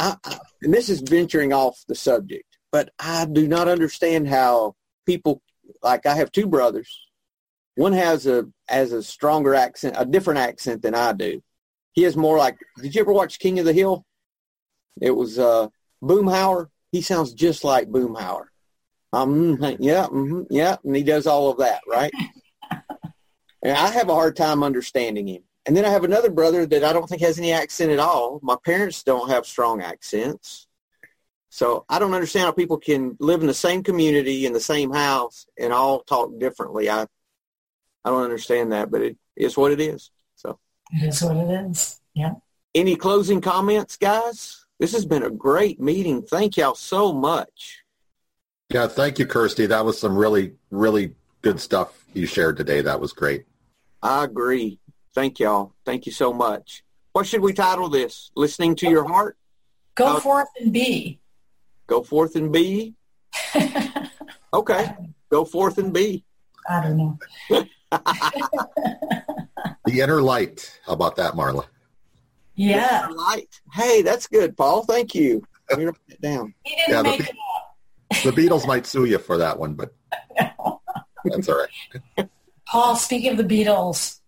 I, 0.00 0.16
and 0.62 0.72
this 0.72 0.88
is 0.88 1.00
venturing 1.00 1.52
off 1.52 1.84
the 1.86 1.94
subject, 1.94 2.56
but 2.72 2.90
I 2.98 3.26
do 3.26 3.46
not 3.46 3.68
understand 3.68 4.28
how 4.28 4.74
people 5.06 5.42
like 5.82 6.06
I 6.06 6.14
have 6.14 6.32
two 6.32 6.46
brothers. 6.46 7.06
One 7.74 7.92
has 7.92 8.26
a 8.26 8.46
has 8.68 8.92
a 8.92 9.02
stronger 9.02 9.54
accent, 9.54 9.96
a 9.98 10.06
different 10.06 10.40
accent 10.40 10.82
than 10.82 10.94
I 10.94 11.12
do. 11.12 11.42
He 11.92 12.04
is 12.04 12.16
more 12.16 12.38
like. 12.38 12.56
Did 12.80 12.94
you 12.94 13.02
ever 13.02 13.12
watch 13.12 13.38
King 13.38 13.58
of 13.58 13.66
the 13.66 13.74
Hill? 13.74 14.04
It 15.00 15.10
was 15.10 15.38
uh, 15.38 15.68
Boomhauer. 16.02 16.68
He 16.92 17.02
sounds 17.02 17.34
just 17.34 17.62
like 17.62 17.88
Boomhauer. 17.88 18.46
Um, 19.12 19.58
yeah, 19.80 20.06
hmm 20.06 20.42
yeah, 20.50 20.76
and 20.82 20.96
he 20.96 21.02
does 21.02 21.26
all 21.26 21.50
of 21.50 21.58
that, 21.58 21.82
right? 21.86 22.12
and 23.62 23.76
I 23.76 23.88
have 23.88 24.08
a 24.08 24.14
hard 24.14 24.36
time 24.36 24.62
understanding 24.62 25.28
him. 25.28 25.42
And 25.66 25.76
then 25.76 25.84
I 25.84 25.90
have 25.90 26.04
another 26.04 26.30
brother 26.30 26.64
that 26.66 26.84
I 26.84 26.92
don't 26.92 27.08
think 27.08 27.20
has 27.22 27.38
any 27.38 27.52
accent 27.52 27.90
at 27.92 27.98
all. 27.98 28.40
My 28.42 28.56
parents 28.64 29.02
don't 29.02 29.28
have 29.30 29.46
strong 29.46 29.82
accents. 29.82 30.66
So 31.50 31.84
I 31.88 31.98
don't 31.98 32.14
understand 32.14 32.46
how 32.46 32.52
people 32.52 32.78
can 32.78 33.16
live 33.20 33.40
in 33.40 33.46
the 33.46 33.54
same 33.54 33.82
community 33.82 34.46
in 34.46 34.52
the 34.52 34.60
same 34.60 34.92
house 34.92 35.46
and 35.58 35.72
all 35.72 36.00
talk 36.00 36.38
differently. 36.38 36.88
I 36.88 37.02
I 38.04 38.08
don't 38.10 38.22
understand 38.24 38.72
that, 38.72 38.90
but 38.90 39.02
it 39.02 39.18
is 39.36 39.56
what 39.56 39.72
it 39.72 39.80
is. 39.80 40.10
So 40.36 40.58
It 40.92 41.06
is 41.06 41.22
what 41.22 41.36
it 41.36 41.50
is. 41.50 42.00
Yeah. 42.14 42.34
any 42.74 42.96
closing 42.96 43.40
comments, 43.40 43.96
guys? 43.96 44.64
This 44.78 44.92
has 44.92 45.04
been 45.04 45.22
a 45.22 45.30
great 45.30 45.78
meeting. 45.80 46.22
Thank 46.22 46.56
y'all 46.56 46.74
so 46.74 47.12
much. 47.12 47.82
yeah? 48.70 48.86
Thank 48.86 49.18
you, 49.18 49.26
Kirsty. 49.26 49.66
That 49.66 49.84
was 49.84 50.00
some 50.00 50.16
really, 50.16 50.54
really 50.70 51.14
good 51.42 51.60
stuff 51.60 52.04
you 52.14 52.24
shared 52.26 52.56
today. 52.56 52.80
That 52.80 53.00
was 53.00 53.12
great. 53.12 53.44
I 54.02 54.24
agree. 54.24 54.79
Thank 55.14 55.40
y'all. 55.40 55.74
Thank 55.84 56.06
you 56.06 56.12
so 56.12 56.32
much. 56.32 56.82
What 57.12 57.26
should 57.26 57.40
we 57.40 57.52
title 57.52 57.88
this? 57.88 58.30
Listening 58.36 58.76
to 58.76 58.88
your 58.88 59.04
heart? 59.06 59.36
Go 59.96 60.16
Uh, 60.16 60.20
forth 60.20 60.48
and 60.60 60.72
be. 60.72 61.20
Go 61.86 62.02
forth 62.02 62.36
and 62.36 62.52
be? 62.52 62.94
Okay. 64.52 64.96
Go 65.30 65.44
forth 65.44 65.78
and 65.78 65.92
be. 65.92 66.24
I 66.68 66.80
don't 66.82 66.96
know. 66.96 67.18
The 69.86 70.00
inner 70.00 70.20
light. 70.20 70.78
How 70.84 70.92
about 70.92 71.16
that, 71.16 71.34
Marla? 71.34 71.66
Yeah. 72.54 73.06
Light. 73.12 73.48
Hey, 73.72 74.02
that's 74.02 74.26
good, 74.26 74.56
Paul. 74.56 74.84
Thank 74.84 75.14
you. 75.14 75.42
Let 75.70 75.78
me 75.78 75.84
write 75.86 75.94
that 76.08 76.20
down. 76.20 76.54
He 76.64 76.74
didn't 76.76 76.90
Yeah, 76.90 77.02
make 77.02 77.18
pe- 77.20 77.24
it 77.26 77.36
up. 77.56 78.24
The 78.24 78.30
Beatles 78.32 78.66
might 78.66 78.86
sue 78.86 79.04
you 79.04 79.18
for 79.18 79.38
that 79.38 79.58
one, 79.58 79.74
but 79.74 79.94
that's 81.24 81.48
all 81.48 81.64
right. 82.16 82.28
Paul, 82.66 82.96
speaking 82.96 83.30
of 83.32 83.36
the 83.38 83.44
Beatles, 83.64 84.18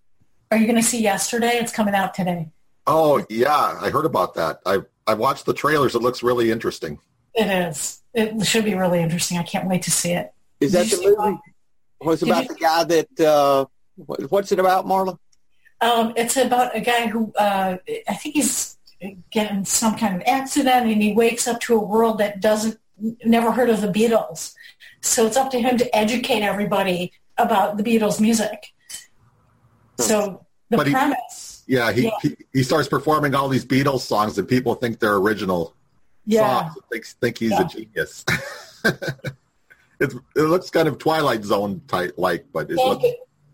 are 0.52 0.58
you 0.58 0.66
going 0.66 0.76
to 0.76 0.82
see 0.82 1.02
Yesterday? 1.02 1.52
It's 1.54 1.72
coming 1.72 1.94
out 1.94 2.14
today. 2.14 2.50
Oh 2.86 3.24
yeah, 3.30 3.78
I 3.80 3.90
heard 3.90 4.04
about 4.04 4.34
that. 4.34 4.60
I 4.66 4.80
I 5.06 5.14
watched 5.14 5.46
the 5.46 5.54
trailers. 5.54 5.94
It 5.94 6.02
looks 6.02 6.22
really 6.22 6.50
interesting. 6.50 6.98
It 7.34 7.46
is. 7.46 8.00
It 8.14 8.44
should 8.44 8.64
be 8.64 8.74
really 8.74 9.00
interesting. 9.00 9.38
I 9.38 9.44
can't 9.44 9.68
wait 9.68 9.82
to 9.82 9.90
see 9.90 10.12
it. 10.12 10.32
Is 10.60 10.72
that 10.72 10.86
the 10.86 10.96
movie? 10.96 11.16
that? 11.16 11.38
What's 11.98 12.20
Did 12.20 12.28
about 12.28 12.42
you- 12.44 12.48
the 12.48 12.54
guy 12.56 12.84
that? 12.84 13.20
Uh, 13.20 13.64
what's 14.28 14.52
it 14.52 14.58
about, 14.58 14.84
Marla? 14.86 15.18
Um, 15.80 16.12
it's 16.16 16.36
about 16.36 16.76
a 16.76 16.80
guy 16.80 17.06
who 17.06 17.32
uh, 17.38 17.78
I 18.08 18.14
think 18.14 18.34
he's 18.34 18.76
getting 19.30 19.64
some 19.64 19.96
kind 19.96 20.14
of 20.16 20.22
accident, 20.26 20.86
and 20.86 21.02
he 21.02 21.12
wakes 21.12 21.48
up 21.48 21.60
to 21.62 21.74
a 21.76 21.80
world 21.80 22.18
that 22.18 22.40
doesn't 22.40 22.78
never 23.24 23.50
heard 23.52 23.70
of 23.70 23.80
the 23.80 23.88
Beatles. 23.88 24.54
So 25.00 25.26
it's 25.26 25.36
up 25.36 25.50
to 25.52 25.60
him 25.60 25.78
to 25.78 25.96
educate 25.96 26.42
everybody 26.42 27.12
about 27.38 27.76
the 27.76 27.82
Beatles 27.82 28.20
music. 28.20 28.72
So 29.98 30.46
the 30.70 30.76
But 30.78 30.86
he- 30.86 30.92
premise, 30.92 31.62
Yeah, 31.66 31.92
he, 31.92 32.04
Yeah. 32.04 32.10
he 32.22 32.36
he 32.52 32.62
starts 32.62 32.88
performing 32.88 33.34
all 33.34 33.48
these 33.48 33.64
Beatles 33.64 34.00
songs, 34.00 34.36
and 34.38 34.48
people 34.48 34.74
think 34.74 34.98
they're 34.98 35.16
original 35.16 35.74
yeah, 36.26 36.70
songs. 36.70 36.78
Think 36.90 37.06
think 37.20 37.38
he's 37.38 37.50
Yeah. 37.50 37.62
a 37.62 37.68
genius. 37.68 38.24
it's, 40.00 40.14
it 40.36 40.42
looks 40.42 40.70
kind 40.70 40.88
of 40.88 40.98
Twilight 40.98 41.44
Zone 41.44 41.80
type 41.86 42.14
like, 42.16 42.46
but 42.52 42.70
it 42.70 42.76
looks 42.76 43.04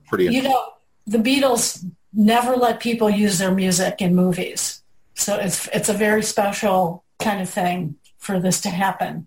pretty. 0.07 0.24
you 0.26 0.43
know, 0.43 0.72
the 1.07 1.18
Beatles 1.18 1.84
never 2.14 2.57
let 2.57 2.80
people 2.80 3.11
use 3.11 3.39
their 3.39 3.53
music 3.55 4.01
in 4.01 4.14
movies. 4.14 4.82
So 5.14 5.36
it's 5.36 5.68
it's 5.68 5.89
a 5.89 5.95
very 5.95 6.22
special 6.22 7.05
kind 7.18 7.43
of 7.43 7.51
thing 7.51 7.97
for 8.18 8.41
this 8.41 8.61
to 8.62 8.70
happen. 8.70 9.26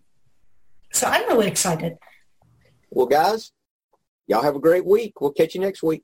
So 0.94 1.08
I'm 1.08 1.28
really 1.28 1.48
excited. 1.48 1.98
Well, 2.90 3.06
guys, 3.06 3.52
y'all 4.28 4.42
have 4.44 4.56
a 4.56 4.60
great 4.60 4.86
week. 4.86 5.22
We'll 5.22 5.32
catch 5.32 5.56
you 5.56 5.62
next 5.62 5.84
week. 5.84 6.04